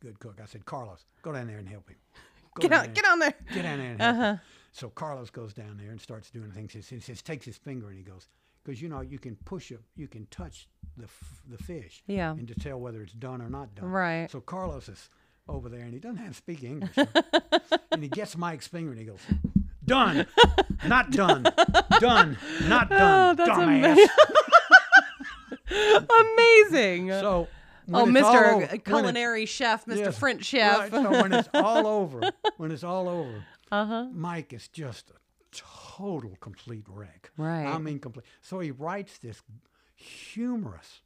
good 0.00 0.18
cook. 0.20 0.40
I 0.42 0.46
said, 0.46 0.64
Carlos, 0.64 1.05
go 1.22 1.33
down 1.33 1.46
there 1.48 1.59
and 1.59 1.68
help 1.68 1.88
him. 1.88 1.98
Go 2.55 2.62
get 2.62 2.70
down 2.70 2.79
out! 2.81 2.85
there 2.87 2.94
Get 2.94 3.05
on 3.07 3.18
there! 3.20 3.35
Get 3.53 3.62
down 3.62 3.79
there 3.79 3.90
and 3.92 4.00
help 4.00 4.16
Uh-huh. 4.16 4.24
him. 4.33 4.40
So 4.72 4.90
Carlos 4.90 5.31
goes 5.31 5.55
down 5.55 5.76
there 5.76 5.90
and 5.92 6.00
starts 6.00 6.31
doing 6.31 6.50
things. 6.50 6.72
He 6.72 6.81
says, 6.81 6.88
he 6.90 7.00
says 7.00 7.22
takes 7.22 7.44
his 7.46 7.57
finger 7.57 7.88
and 7.90 7.96
he 7.96 8.03
goes, 8.03 8.29
because 8.64 8.83
you 8.83 8.88
know 8.88 9.00
you 9.03 9.18
can 9.20 9.37
push 9.37 9.70
it, 9.70 9.81
you 9.94 10.09
can 10.09 10.26
touch 10.26 10.68
the 10.96 11.05
f- 11.05 11.42
the 11.48 11.59
fish, 11.59 12.03
Yeah. 12.09 12.33
and 12.33 12.46
to 12.48 12.55
tell 12.55 12.79
whether 12.81 13.03
it's 13.03 13.12
done 13.12 13.40
or 13.40 13.48
not 13.48 13.74
done. 13.76 13.87
Right. 13.87 14.29
So 14.31 14.40
Carlos 14.40 14.88
is 14.88 15.09
over 15.50 15.68
there 15.68 15.80
and 15.80 15.92
he 15.92 15.98
doesn't 15.98 16.18
have 16.18 16.30
to 16.30 16.36
speak 16.36 16.62
English, 16.62 16.90
and 17.92 18.02
he 18.02 18.08
gets 18.08 18.36
Mike's 18.36 18.66
finger 18.66 18.90
and 18.92 18.98
he 19.00 19.04
goes, 19.06 19.20
"Done, 19.84 20.26
not 20.86 21.10
done, 21.10 21.42
done, 21.98 22.38
not 22.68 22.88
done, 22.90 23.30
Oh, 23.30 23.34
that's 23.34 23.50
dumbass." 23.50 23.98
Amazing. 26.20 27.10
So. 27.10 27.48
oh, 27.92 28.04
Mr. 28.06 28.52
over- 28.54 28.76
Culinary 28.78 29.46
Chef, 29.46 29.84
Mr. 29.86 29.96
Yes, 29.98 30.18
French 30.18 30.44
Chef. 30.44 30.78
Right, 30.78 30.90
so 30.90 31.10
when 31.10 31.32
it's 31.32 31.48
all 31.54 31.86
over, 31.86 32.20
when 32.56 32.70
it's 32.70 32.84
all 32.84 33.08
over, 33.08 33.44
uh 33.70 33.84
huh. 33.86 34.06
Mike 34.12 34.52
is 34.52 34.68
just 34.68 35.10
a 35.10 35.14
total 35.52 36.36
complete 36.40 36.84
wreck. 36.88 37.30
Right. 37.36 37.66
I 37.66 37.78
mean, 37.78 37.98
complete. 37.98 38.26
So 38.42 38.60
he 38.60 38.70
writes 38.70 39.18
this 39.18 39.42
humorous 39.96 41.00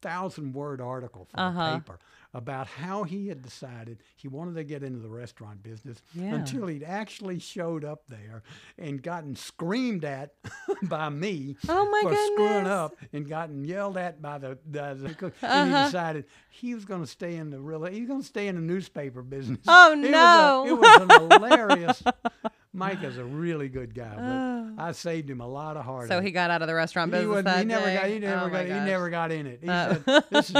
thousand 0.00 0.52
word 0.54 0.80
article 0.80 1.26
for 1.30 1.38
Uh-huh. 1.40 1.70
the 1.74 1.78
paper 1.78 1.98
about 2.34 2.66
how 2.66 3.02
he 3.04 3.28
had 3.28 3.42
decided 3.42 3.98
he 4.16 4.26
wanted 4.26 4.54
to 4.54 4.64
get 4.64 4.82
into 4.82 4.98
the 5.00 5.08
restaurant 5.08 5.62
business 5.62 6.00
Yeah. 6.14 6.34
until 6.34 6.66
he'd 6.66 6.82
actually 6.82 7.38
showed 7.38 7.84
up 7.84 8.04
there 8.08 8.42
and 8.78 9.02
gotten 9.02 9.36
screamed 9.36 10.04
at 10.04 10.32
by 10.84 11.08
me 11.10 11.56
Oh, 11.68 11.90
my 11.90 12.02
for 12.10 12.16
screwing 12.16 12.52
goodness. 12.64 12.70
up 12.72 12.96
and 13.12 13.28
gotten 13.28 13.64
yelled 13.64 13.96
at 13.98 14.22
by 14.22 14.38
the, 14.38 14.58
the, 14.70 14.94
the 14.94 15.14
cook. 15.14 15.34
And 15.42 15.68
he 15.70 15.74
Uh-huh. 15.74 15.84
decided 15.86 16.24
he 16.50 16.74
was 16.74 16.84
going 16.84 17.02
to 17.02 17.06
stay 17.06 17.36
in 17.36 17.50
the 17.50 17.60
real 17.60 17.84
he's 17.84 18.08
going 18.08 18.20
to 18.22 18.26
stay 18.26 18.48
in 18.48 18.54
the 18.54 18.60
newspaper 18.62 19.22
business. 19.22 19.60
Oh, 19.68 19.92
It 19.92 19.98
was 19.98 20.08
a- 20.08 20.10
no. 20.10 20.64
it 20.66 20.72
was 20.78 21.00
an 21.20 21.30
hilarious. 21.30 22.02
Mike 22.74 23.02
is 23.02 23.18
a 23.18 23.24
really 23.24 23.68
good 23.68 23.94
guy, 23.94 24.14
but 24.16 24.82
I 24.82 24.92
saved 24.92 25.28
him 25.28 25.42
a 25.42 25.46
lot 25.46 25.76
of 25.76 25.84
heartache. 25.84 26.08
So 26.10 26.22
he 26.22 26.30
got 26.30 26.50
out 26.50 26.62
of 26.62 26.68
the 26.68 26.74
restaurant 26.74 27.10
business 27.10 27.28
was- 27.28 27.44
that 27.44 27.58
he 27.58 27.64
never 27.66 27.84
day. 27.84 27.94
got 27.96 28.08
he 28.08 28.18
never 28.18 28.46
oh 28.46 28.48
got 28.50 28.64
he 28.64 28.70
never 28.70 29.10
got 29.10 29.30
in 29.32 29.46
it. 29.46 29.58
He 29.62 29.68
Uh. 29.68 29.94
said 30.04 30.24
this 30.30 30.50
is 30.50 30.56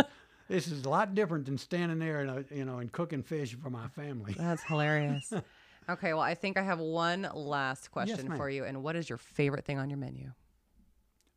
this 0.53 0.69
is 0.69 0.85
a 0.85 0.89
lot 0.89 1.15
different 1.15 1.47
than 1.47 1.57
standing 1.59 1.99
there 1.99 2.21
and 2.21 2.31
uh, 2.31 2.43
you 2.55 2.65
know 2.65 2.79
and 2.79 2.93
cooking 2.93 3.23
fish 3.23 3.55
for 3.61 3.71
my 3.71 3.89
family. 3.89 4.35
That's 4.37 4.63
hilarious. 4.63 5.33
okay, 5.89 6.13
well, 6.13 6.23
I 6.23 6.35
think 6.35 6.57
I 6.59 6.63
have 6.63 6.79
one 6.79 7.29
last 7.35 7.91
question 7.91 8.29
ma'am. 8.29 8.37
for 8.37 8.51
you. 8.51 8.65
And 8.65 8.83
what 8.83 8.95
is 8.97 9.09
your 9.09 9.19
favorite 9.19 9.65
thing 9.65 9.79
on 9.79 9.89
your 9.91 9.99
menu? 9.99 10.33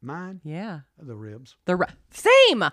Mine, 0.02 0.40
Yeah. 0.44 0.82
the 1.02 1.16
ribs. 1.16 1.56
The 1.66 1.78
re- 1.78 1.88
same. 2.12 2.62
Okay. 2.62 2.70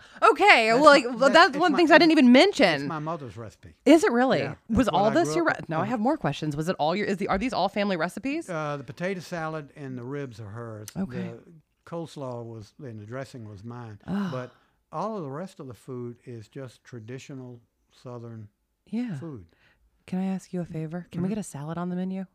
That's 0.69 0.75
well, 0.75 0.85
like 0.85 1.05
my- 1.05 1.11
well, 1.11 1.19
that- 1.21 1.33
that's 1.33 1.57
one 1.57 1.67
of 1.67 1.67
the 1.69 1.71
my- 1.71 1.77
things 1.79 1.91
I 1.91 1.97
didn't 1.97 2.13
even 2.13 2.27
It's 2.27 2.33
mention. 2.59 2.87
my 2.89 2.99
mother's 2.99 3.39
recipe. 3.39 3.75
Is 3.87 4.05
it 4.05 4.13
really? 4.13 4.41
Yeah, 4.41 4.57
was 4.69 4.89
all 4.89 5.11
this 5.11 5.35
your? 5.35 5.47
Re- 5.47 5.55
no, 5.69 5.81
I 5.81 5.87
have 5.87 6.01
more 6.01 6.19
questions. 6.19 6.57
Was 6.57 6.69
it 6.69 6.77
all 6.79 6.95
your? 6.95 7.07
Is 7.07 7.17
the 7.17 7.29
are 7.29 7.39
these 7.39 7.55
all 7.55 7.71
family 7.71 7.97
recipes? 7.97 8.51
Uh, 8.51 8.77
the 8.77 8.85
potato 8.85 9.21
salad 9.21 9.71
and 9.77 9.97
the 9.97 10.03
ribs 10.05 10.41
are 10.41 10.51
hers. 10.51 10.89
Okay. 10.95 11.31
The 11.31 11.39
coleslaw 11.87 12.45
was 12.45 12.75
and 12.81 13.01
the 13.01 13.07
dressing 13.07 13.49
was 13.49 13.65
mine. 13.65 13.99
Oh. 14.07 14.29
But 14.31 14.53
all 14.93 15.17
of 15.17 15.23
the 15.23 15.31
rest 15.31 15.61
of 15.61 15.67
the 15.67 15.75
food 15.75 16.17
is 16.25 16.49
just 16.49 16.85
traditional 16.85 17.61
Southern 18.03 18.49
yeah. 18.87 19.17
food. 19.19 19.47
Can 20.07 20.19
I 20.19 20.27
ask 20.27 20.53
you 20.53 20.61
a 20.61 20.65
favor? 20.65 21.07
Can 21.11 21.23
we 21.23 21.27
Mm-hmm. 21.27 21.35
get 21.35 21.39
a 21.41 21.43
salad 21.45 21.79
on 21.79 21.89
the 21.89 21.97
menu? 21.97 22.27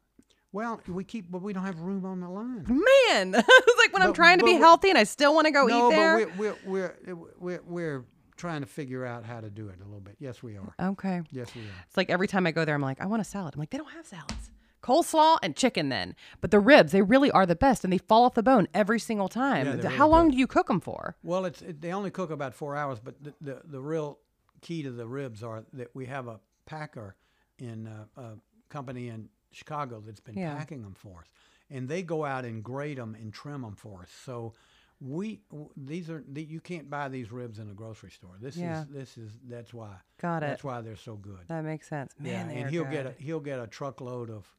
Well, 0.54 0.80
we 0.88 1.04
keep, 1.04 1.30
but 1.30 1.42
we 1.42 1.52
don't 1.54 1.66
have 1.66 1.80
room 1.82 2.06
on 2.06 2.22
the 2.22 2.30
line. 2.30 2.64
Man, 2.68 3.36
it's 3.36 3.78
like 3.84 3.94
when 3.94 4.02
I'm 4.02 4.14
trying 4.14 4.40
to 4.40 4.46
be 4.46 4.54
healthy 4.54 4.90
and 4.90 4.98
I 4.98 5.04
still 5.04 5.36
want 5.36 5.46
to 5.46 5.52
go 5.52 5.66
no, 5.68 5.88
eat 5.88 5.92
there. 5.96 6.20
No, 6.20 6.26
but 6.26 6.38
we're, 6.38 6.56
we're 6.66 6.96
we're 7.06 7.16
we're 7.40 7.62
we're 7.66 8.06
trying 8.38 8.62
to 8.62 8.68
figure 8.68 9.06
out 9.06 9.26
how 9.26 9.42
to 9.42 9.50
do 9.50 9.68
it 9.68 9.76
a 9.82 9.84
little 9.84 10.00
bit. 10.00 10.16
Yes, 10.20 10.42
we 10.42 10.58
are. 10.58 10.74
okay. 10.92 11.22
Yes, 11.32 11.54
we 11.54 11.62
are. 11.62 11.84
It's 11.88 11.98
like 11.98 12.10
every 12.10 12.28
time 12.28 12.48
I 12.48 12.52
go 12.52 12.64
there, 12.66 12.76
I'm 12.76 12.82
like, 12.82 13.02
I 13.02 13.08
want 13.08 13.22
a 13.22 13.26
salad. 13.26 13.56
I'm 13.56 13.60
like, 13.60 13.72
they 13.72 13.78
don't 13.78 13.92
have 13.92 14.06
salads. 14.06 14.52
Coleslaw 14.84 15.38
and 15.44 15.56
chicken 15.56 15.90
then. 15.90 16.16
But 16.42 16.52
the 16.52 16.60
ribs, 16.60 16.92
they 16.92 17.02
really 17.02 17.32
are 17.32 17.46
the 17.46 17.56
best 17.56 17.84
and 17.84 17.92
they 17.92 17.98
fall 17.98 18.24
off 18.24 18.36
the 18.36 18.44
bone 18.44 18.68
every 18.74 19.00
single 19.00 19.28
time. 19.28 19.66
Yeah, 19.66 19.90
How 19.90 20.06
really 20.06 20.12
long 20.12 20.26
good. 20.28 20.32
do 20.34 20.38
you 20.38 20.48
cook 20.48 20.68
them 20.68 20.80
for? 20.80 21.16
Well, 21.24 21.46
it's 21.46 21.62
it, 21.62 21.82
they 21.82 21.92
only 21.94 22.12
cook 22.12 22.30
about 22.32 22.54
four 22.54 22.76
hours, 22.76 23.00
but 23.04 23.22
the, 23.24 23.34
the 23.42 23.62
the 23.66 23.82
real 23.82 24.20
key 24.62 24.84
to 24.84 24.92
the 24.92 25.08
ribs 25.08 25.44
are 25.44 25.64
that 25.74 25.90
we 25.94 26.06
have 26.06 26.28
a 26.28 26.40
packer 26.66 27.16
in 27.60 27.88
uh, 27.88 28.22
a 28.22 28.34
company 28.70 29.08
in 29.10 29.30
Chicago 29.52 30.02
that's 30.06 30.20
been 30.20 30.38
Yeah. 30.38 30.56
packing 30.56 30.82
them 30.84 30.94
for 30.96 31.20
us, 31.22 31.28
and 31.70 31.88
they 31.90 32.02
go 32.04 32.26
out 32.26 32.46
and 32.46 32.64
grade 32.64 32.98
them 32.98 33.16
and 33.16 33.34
trim 33.34 33.62
them 33.64 33.76
for 33.76 34.02
us. 34.04 34.10
So. 34.26 34.54
We 35.00 35.42
these 35.76 36.10
are 36.10 36.24
you 36.34 36.60
can't 36.60 36.90
buy 36.90 37.08
these 37.08 37.32
ribs 37.32 37.60
in 37.60 37.70
a 37.70 37.74
grocery 37.76 38.10
store. 38.10 38.32
This 38.42 38.58
Yeah. 38.58 38.82
is 38.82 38.88
this 38.88 39.16
is 39.20 39.32
that's 39.48 39.72
why 39.72 39.92
Got 40.20 40.38
it. 40.38 40.48
that's 40.48 40.64
why 40.64 40.82
they're 40.82 40.96
so 40.96 41.16
good. 41.16 41.42
That 41.50 41.64
makes 41.64 41.88
sense. 41.88 42.16
Man, 42.20 42.50
yeah, 42.50 42.56
and 42.62 42.70
he'll 42.72 42.84
good. 42.84 42.92
get 42.92 43.06
a 43.06 43.14
he'll 43.20 43.40
get 43.40 43.60
a 43.60 43.68
truckload 43.68 44.32
of 44.32 44.52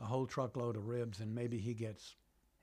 a 0.00 0.04
whole 0.06 0.26
truckload 0.26 0.76
of 0.76 0.86
ribs, 0.88 1.20
and 1.20 1.34
maybe 1.34 1.58
he 1.58 1.74
gets. 1.74 2.14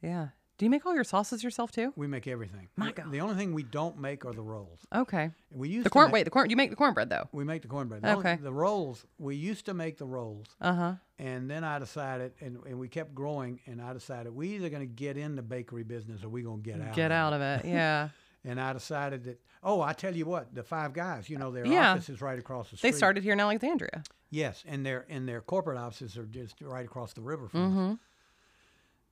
Yeah. 0.01 0.29
Do 0.57 0.65
you 0.65 0.69
make 0.69 0.85
all 0.85 0.95
your 0.95 1.03
sauces 1.03 1.43
yourself 1.43 1.69
too? 1.71 1.91
We 1.97 2.07
make 2.07 2.27
everything. 2.27 2.69
My 2.77 2.87
The- 2.87 2.91
God. 2.93 3.11
The 3.11 3.19
only 3.19 3.35
thing 3.35 3.53
we 3.53 3.63
don't 3.63 3.99
make 3.99 4.23
are 4.25 4.31
the 4.31 4.41
rolls. 4.41 4.79
Okay. 4.95 5.31
We 5.51 5.67
used 5.67 5.85
The 5.85 5.89
corn. 5.89 6.11
Wait, 6.11 6.23
the 6.23 6.29
corn. 6.29 6.49
You 6.49 6.55
make 6.55 6.69
the 6.69 6.77
cornbread 6.77 7.09
though. 7.09 7.27
We 7.33 7.43
make 7.43 7.61
the 7.61 7.67
cornbread. 7.67 8.03
The 8.03 8.13
only- 8.13 8.19
Okay. 8.31 8.41
The 8.41 8.53
rolls. 8.53 9.05
We 9.17 9.35
used 9.35 9.65
to 9.65 9.73
make 9.73 9.97
the 9.97 10.05
rolls 10.05 10.55
Uh 10.61 10.73
huh. 10.73 10.93
And 11.19 11.49
then 11.51 11.65
I 11.65 11.79
decided, 11.79 12.33
and, 12.39 12.57
and 12.65 12.79
we 12.79 12.87
kept 12.87 13.13
growing, 13.13 13.59
and 13.65 13.81
I 13.81 13.91
decided 13.93 14.33
we 14.33 14.55
either 14.55 14.69
going 14.69 14.81
to 14.81 14.85
get 14.93 15.17
in 15.17 15.35
the 15.35 15.41
bakery 15.41 15.83
business 15.83 16.23
or 16.23 16.29
we 16.29 16.41
going 16.41 16.61
to 16.63 16.69
get 16.71 16.79
out. 16.81 16.93
Get 16.95 17.11
of 17.11 17.15
out 17.17 17.33
of 17.33 17.41
it. 17.41 17.65
Yeah. 17.69 18.09
And 18.45 18.61
I 18.61 18.71
decided 18.73 19.23
that. 19.25 19.41
Oh, 19.63 19.81
I 19.81 19.93
tell 19.93 20.15
you 20.15 20.25
what, 20.25 20.53
the 20.53 20.61
five 20.63 20.93
guys, 20.93 21.29
you 21.29 21.37
know, 21.37 21.51
their 21.51 21.65
Yeah. 21.65 21.93
office 21.93 22.09
is 22.09 22.21
right 22.21 22.37
across 22.37 22.69
the 22.69 22.77
street. 22.77 22.91
they 22.91 22.95
started 22.95 23.23
here 23.23 23.33
in 23.33 23.39
Alexandria. 23.39 24.03
Yes, 24.35 24.63
and 24.67 24.85
their 24.85 25.05
and 25.09 25.27
their 25.27 25.41
corporate 25.41 25.77
offices 25.77 26.17
are 26.17 26.25
just 26.25 26.61
right 26.61 26.85
across 26.85 27.13
the 27.13 27.21
river 27.21 27.47
from 27.47 27.59
Mm-hmm. 27.71 27.91
us. 27.93 27.97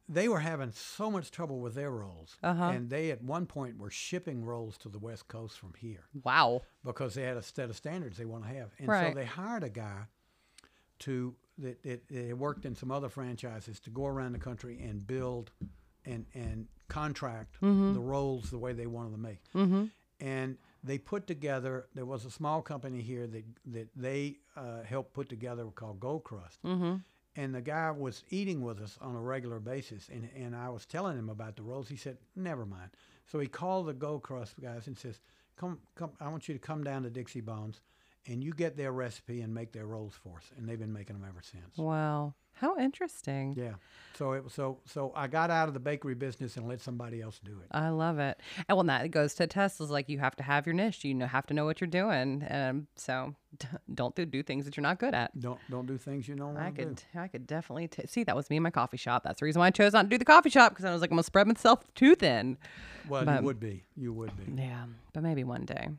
They 0.09 0.27
were 0.27 0.39
having 0.41 0.71
so 0.73 1.09
much 1.09 1.31
trouble 1.31 1.61
with 1.61 1.75
their 1.75 1.89
rolls, 1.89 2.35
Uh-huh. 2.43 2.63
and 2.75 2.89
they 2.89 3.09
at 3.11 3.23
one 3.23 3.45
point 3.45 3.77
were 3.77 3.89
shipping 3.89 4.43
rolls 4.43 4.77
to 4.79 4.89
the 4.89 4.99
West 4.99 5.29
Coast 5.29 5.57
from 5.57 5.73
here 5.79 6.03
Wow. 6.23 6.61
because 6.83 7.13
they 7.15 7.23
had 7.23 7.37
a 7.37 7.41
set 7.41 7.69
of 7.69 7.77
standards 7.77 8.17
they 8.17 8.25
want 8.25 8.43
to 8.43 8.49
have. 8.49 8.71
And 8.79 8.89
Right. 8.89 9.13
so 9.13 9.15
they 9.19 9.25
hired 9.25 9.63
a 9.63 9.69
guy 9.69 10.07
to 10.99 11.35
that, 11.59 11.83
that 11.83 12.01
had 12.11 12.37
worked 12.39 12.65
in 12.65 12.75
some 12.75 12.91
other 12.91 13.09
franchises 13.09 13.79
to 13.81 13.89
go 13.89 14.05
around 14.07 14.33
the 14.33 14.39
country 14.39 14.81
and 14.81 15.05
build 15.07 15.51
and 16.05 16.25
and 16.33 16.67
contract 16.89 17.55
Mm-hmm. 17.61 17.93
the 17.93 17.99
rolls 18.01 18.49
the 18.51 18.57
way 18.59 18.73
they 18.73 18.87
wanted 18.87 19.11
to 19.11 19.17
make. 19.17 19.41
Mm-hmm. 19.55 19.85
And 20.19 20.57
they 20.83 20.97
put 20.97 21.27
together. 21.27 21.87
There 21.95 22.05
was 22.05 22.25
a 22.25 22.31
small 22.31 22.61
company 22.61 23.01
here 23.01 23.27
that 23.27 23.43
that 23.67 23.87
they 23.95 24.37
uh, 24.55 24.83
helped 24.83 25.13
put 25.13 25.29
together 25.29 25.65
called 25.65 25.99
Gold 25.99 26.23
Crust. 26.23 26.61
Mm-hmm. 26.63 26.95
And 27.35 27.55
the 27.55 27.61
guy 27.61 27.89
was 27.89 28.23
eating 28.29 28.61
with 28.61 28.79
us 28.79 28.99
on 29.01 29.15
a 29.15 29.19
regular 29.19 29.59
basis, 29.59 30.07
and, 30.07 30.29
and 30.35 30.55
I 30.55 30.69
was 30.69 30.85
telling 30.85 31.17
him 31.17 31.29
about 31.29 31.55
the 31.55 31.63
rolls. 31.63 31.89
He 31.89 31.95
said, 31.95 32.17
"Never 32.35 32.65
mind." 32.65 32.91
So 33.25 33.39
he 33.39 33.47
called 33.47 33.87
the 33.87 33.93
Gold 33.93 34.21
Crust 34.21 34.59
guys 34.61 34.85
and 34.87 34.97
says, 34.97 35.19
"Come, 35.57 35.79
come! 35.95 36.11
I 36.19 36.27
want 36.29 36.47
you 36.47 36.53
to 36.53 36.59
come 36.59 36.83
down 36.83 37.03
to 37.03 37.09
Dixie 37.09 37.41
Bones, 37.41 37.81
and 38.27 38.43
you 38.43 38.53
get 38.53 38.77
their 38.77 38.91
recipe 38.91 39.41
and 39.41 39.53
make 39.53 39.71
their 39.71 39.87
rolls 39.87 40.13
for 40.13 40.37
us." 40.37 40.51
And 40.57 40.69
they've 40.69 40.79
been 40.79 40.93
making 40.93 41.19
them 41.19 41.27
ever 41.27 41.41
since. 41.41 41.77
Wow. 41.77 42.35
How 42.55 42.77
interesting. 42.77 43.55
Yeah. 43.57 43.73
So 44.15 44.33
it 44.33 44.43
was 44.43 44.53
so 44.53 44.77
so 44.85 45.11
I 45.15 45.27
got 45.27 45.49
out 45.49 45.67
of 45.67 45.73
the 45.73 45.79
bakery 45.79 46.13
business 46.13 46.55
and 46.55 46.67
let 46.67 46.81
somebody 46.81 47.19
else 47.21 47.39
do 47.43 47.51
it. 47.51 47.67
I 47.71 47.89
love 47.89 48.19
it. 48.19 48.39
And 48.69 48.77
well, 48.77 48.85
that 48.85 49.09
goes 49.09 49.33
to 49.35 49.47
Tesla's 49.47 49.89
like 49.89 50.07
you 50.07 50.19
have 50.19 50.35
to 50.35 50.43
have 50.43 50.67
your 50.67 50.73
niche. 50.75 51.03
You 51.03 51.15
know, 51.15 51.25
have 51.25 51.47
to 51.47 51.53
know 51.53 51.65
what 51.65 51.81
you're 51.81 51.87
doing. 51.87 52.45
Um, 52.49 52.87
so 52.95 53.33
don't 53.93 54.15
do, 54.15 54.25
do 54.25 54.43
things 54.43 54.65
that 54.65 54.77
you're 54.77 54.83
not 54.83 54.99
good 54.99 55.15
at. 55.15 55.37
Don't 55.39 55.59
don't 55.69 55.87
do 55.87 55.97
things 55.97 56.27
you 56.27 56.35
don't 56.35 56.55
I 56.55 56.69
to 56.69 56.75
do. 56.75 56.83
could, 56.89 57.03
I 57.15 57.27
could 57.27 57.47
definitely 57.47 57.87
t- 57.87 58.05
see 58.07 58.23
that 58.23 58.35
was 58.35 58.49
me 58.51 58.57
in 58.57 58.63
my 58.63 58.69
coffee 58.69 58.97
shop. 58.97 59.23
That's 59.23 59.39
the 59.39 59.45
reason 59.45 59.59
why 59.59 59.67
I 59.67 59.71
chose 59.71 59.93
not 59.93 60.03
to 60.03 60.09
do 60.09 60.17
the 60.19 60.25
coffee 60.25 60.51
shop 60.51 60.73
because 60.73 60.85
I 60.85 60.91
was 60.93 61.01
like, 61.01 61.09
I'm 61.09 61.15
gonna 61.15 61.23
spread 61.23 61.47
myself 61.47 61.83
too 61.95 62.13
thin. 62.15 62.57
Well, 63.09 63.25
but- 63.25 63.39
you 63.39 63.45
would 63.45 63.59
be. 63.59 63.83
You 63.97 64.13
would 64.13 64.31
be. 64.37 64.61
Yeah, 64.61 64.85
but 65.11 65.23
maybe 65.23 65.43
one 65.43 65.65
day. 65.65 65.89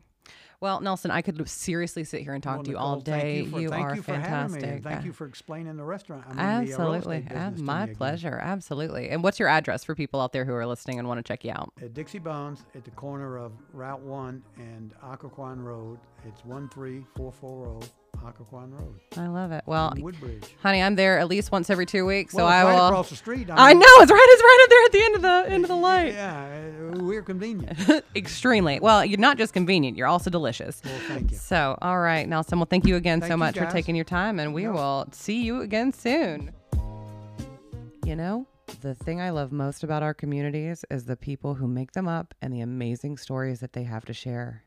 Well, 0.61 0.79
Nelson, 0.81 1.11
I 1.11 1.21
could 1.21 1.47
seriously 1.49 2.03
sit 2.03 2.21
here 2.21 2.33
and 2.33 2.41
talk 2.43 2.55
Well, 2.57 2.63
to 2.63 2.71
you 2.71 2.77
all 2.77 2.95
Nicole, 2.97 3.01
thank 3.13 3.23
day. 3.23 3.37
you 3.41 3.49
for, 3.49 3.69
thank 3.69 3.85
are 3.85 3.95
you 3.95 4.01
for 4.01 4.13
fantastic. 4.13 4.61
having 4.61 4.75
me. 4.77 4.81
Thank 4.81 5.01
Uh, 5.01 5.05
you 5.05 5.13
for 5.13 5.25
explaining 5.27 5.75
the 5.77 5.83
restaurant. 5.83 6.23
I 6.25 6.29
mean, 6.29 6.37
the, 6.37 6.43
uh, 6.43 6.77
Absolutely. 6.77 7.27
my 7.61 7.77
me 7.79 7.83
again. 7.83 7.95
pleasure. 7.95 8.39
Absolutely. 8.41 9.09
And 9.09 9.23
what's 9.23 9.39
your 9.39 9.49
address 9.49 9.83
for 9.83 9.95
people 9.95 10.21
out 10.21 10.31
there 10.31 10.45
who 10.45 10.53
are 10.53 10.65
listening 10.65 10.99
and 10.99 11.07
want 11.07 11.17
to 11.19 11.23
check 11.23 11.43
you 11.43 11.51
out? 11.51 11.71
At 11.81 11.93
Dixie 11.93 12.19
Bones 12.19 12.65
at 12.75 12.83
the 12.83 12.91
corner 12.91 13.37
of 13.37 13.51
Route 13.73 14.01
1 14.01 14.43
and 14.57 14.93
Occoquan 15.03 15.61
Road. 15.63 15.99
It's 16.27 16.41
13440 16.41 17.87
Occoquan 18.23 18.71
Road. 18.71 18.99
I 19.17 19.27
love 19.27 19.51
it. 19.51 19.63
Well, 19.65 19.93
Woodbridge. 19.97 20.43
honey, 20.61 20.81
I'm 20.81 20.95
there 20.95 21.19
at 21.19 21.27
least 21.27 21.51
once 21.51 21.69
every 21.69 21.85
two 21.85 22.05
weeks, 22.05 22.33
Well, 22.33 22.45
so 22.47 22.49
it's 22.49 22.55
I 22.55 22.63
right 22.63 22.75
will. 22.75 22.87
across 22.87 23.09
the 23.09 23.15
street. 23.15 23.47
I 23.51 23.69
mean, 23.69 23.79
know 23.79 23.85
it's 23.87 24.11
right. 24.11 24.27
It's 24.29 24.41
right 24.43 24.59
up 24.63 24.69
there 24.69 24.83
at 24.85 24.91
the 24.91 25.03
end 25.03 25.15
of 25.15 25.21
the 25.21 25.53
end 25.53 25.63
of 25.63 25.67
the 25.69 25.75
light. 25.75 26.13
Yeah, 26.13 26.91
uh, 26.93 26.97
we're 27.03 27.21
convenient. 27.21 27.77
Extremely. 28.15 28.79
Well, 28.79 29.03
you're 29.05 29.19
not 29.19 29.37
just 29.37 29.53
convenient. 29.53 29.97
You're 29.97 30.07
also 30.07 30.29
delicious. 30.29 30.81
well, 30.83 30.93
thank 31.07 31.31
you. 31.31 31.37
So, 31.37 31.77
all 31.81 31.99
right, 31.99 32.27
Nelson. 32.27 32.59
Well, 32.59 32.67
thank 32.69 32.85
you 32.85 32.95
again 32.95 33.19
Thank 33.21 33.29
so 33.29 33.35
you, 33.35 33.39
much 33.39 33.57
for 33.57 33.65
taking 33.67 33.95
your 33.95 34.05
time, 34.05 34.39
and 34.39 34.53
we 34.53 34.63
No. 34.65 34.71
will 34.73 35.07
see 35.11 35.41
you 35.43 35.61
again 35.61 35.91
soon. 35.93 36.51
You 38.05 38.15
know, 38.15 38.45
the 38.81 38.93
thing 38.93 39.19
I 39.19 39.31
love 39.31 39.51
most 39.51 39.83
about 39.83 40.03
our 40.03 40.13
communities 40.13 40.85
is 40.91 41.05
the 41.05 41.15
people 41.17 41.55
who 41.55 41.67
make 41.67 41.93
them 41.93 42.07
up 42.07 42.33
and 42.41 42.53
the 42.53 42.61
amazing 42.61 43.17
stories 43.17 43.59
that 43.61 43.73
they 43.73 43.83
have 43.83 44.05
to 44.05 44.13
share. 44.13 44.63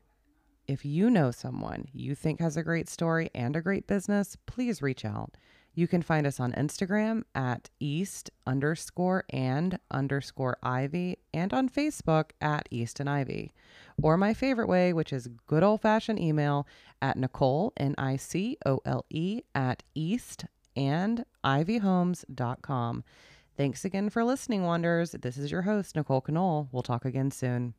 If 0.69 0.85
you 0.85 1.09
know 1.09 1.31
someone 1.31 1.87
you 1.93 2.13
think 2.13 2.39
has 2.41 2.55
a 2.55 2.61
great 2.61 2.87
story 2.87 3.31
and 3.33 3.55
a 3.55 3.61
great 3.61 3.87
business, 3.87 4.37
please 4.45 4.83
reach 4.83 5.03
out. 5.03 5.35
You 5.73 5.87
can 5.87 6.03
find 6.03 6.27
us 6.27 6.39
on 6.39 6.51
Instagram 6.51 7.23
at 7.33 7.71
east 7.79 8.29
underscore 8.45 9.23
and 9.31 9.79
underscore 9.89 10.59
ivy 10.61 11.17
and 11.33 11.55
on 11.55 11.69
Facebook 11.69 12.33
at 12.39 12.69
east 12.69 12.99
and 12.99 13.09
ivy. 13.09 13.51
Or 13.99 14.15
my 14.15 14.35
favorite 14.35 14.67
way, 14.67 14.93
which 14.93 15.11
is 15.11 15.27
good 15.47 15.63
old 15.63 15.81
fashioned 15.81 16.19
email 16.19 16.67
at 17.01 17.17
Nicole, 17.17 17.73
N 17.75 17.95
I 17.97 18.17
C 18.17 18.55
O 18.63 18.79
L 18.85 19.05
E, 19.09 19.41
at 19.55 19.81
east 19.95 20.45
and 20.75 21.25
ivyhomes.com. 21.43 23.03
Thanks 23.57 23.83
again 23.83 24.11
for 24.11 24.23
listening, 24.23 24.65
Wonders. 24.65 25.13
This 25.13 25.35
is 25.35 25.51
your 25.51 25.63
host, 25.63 25.95
Nicole 25.95 26.23
Knoll. 26.27 26.69
We'll 26.71 26.83
talk 26.83 27.05
again 27.05 27.31
soon. 27.31 27.73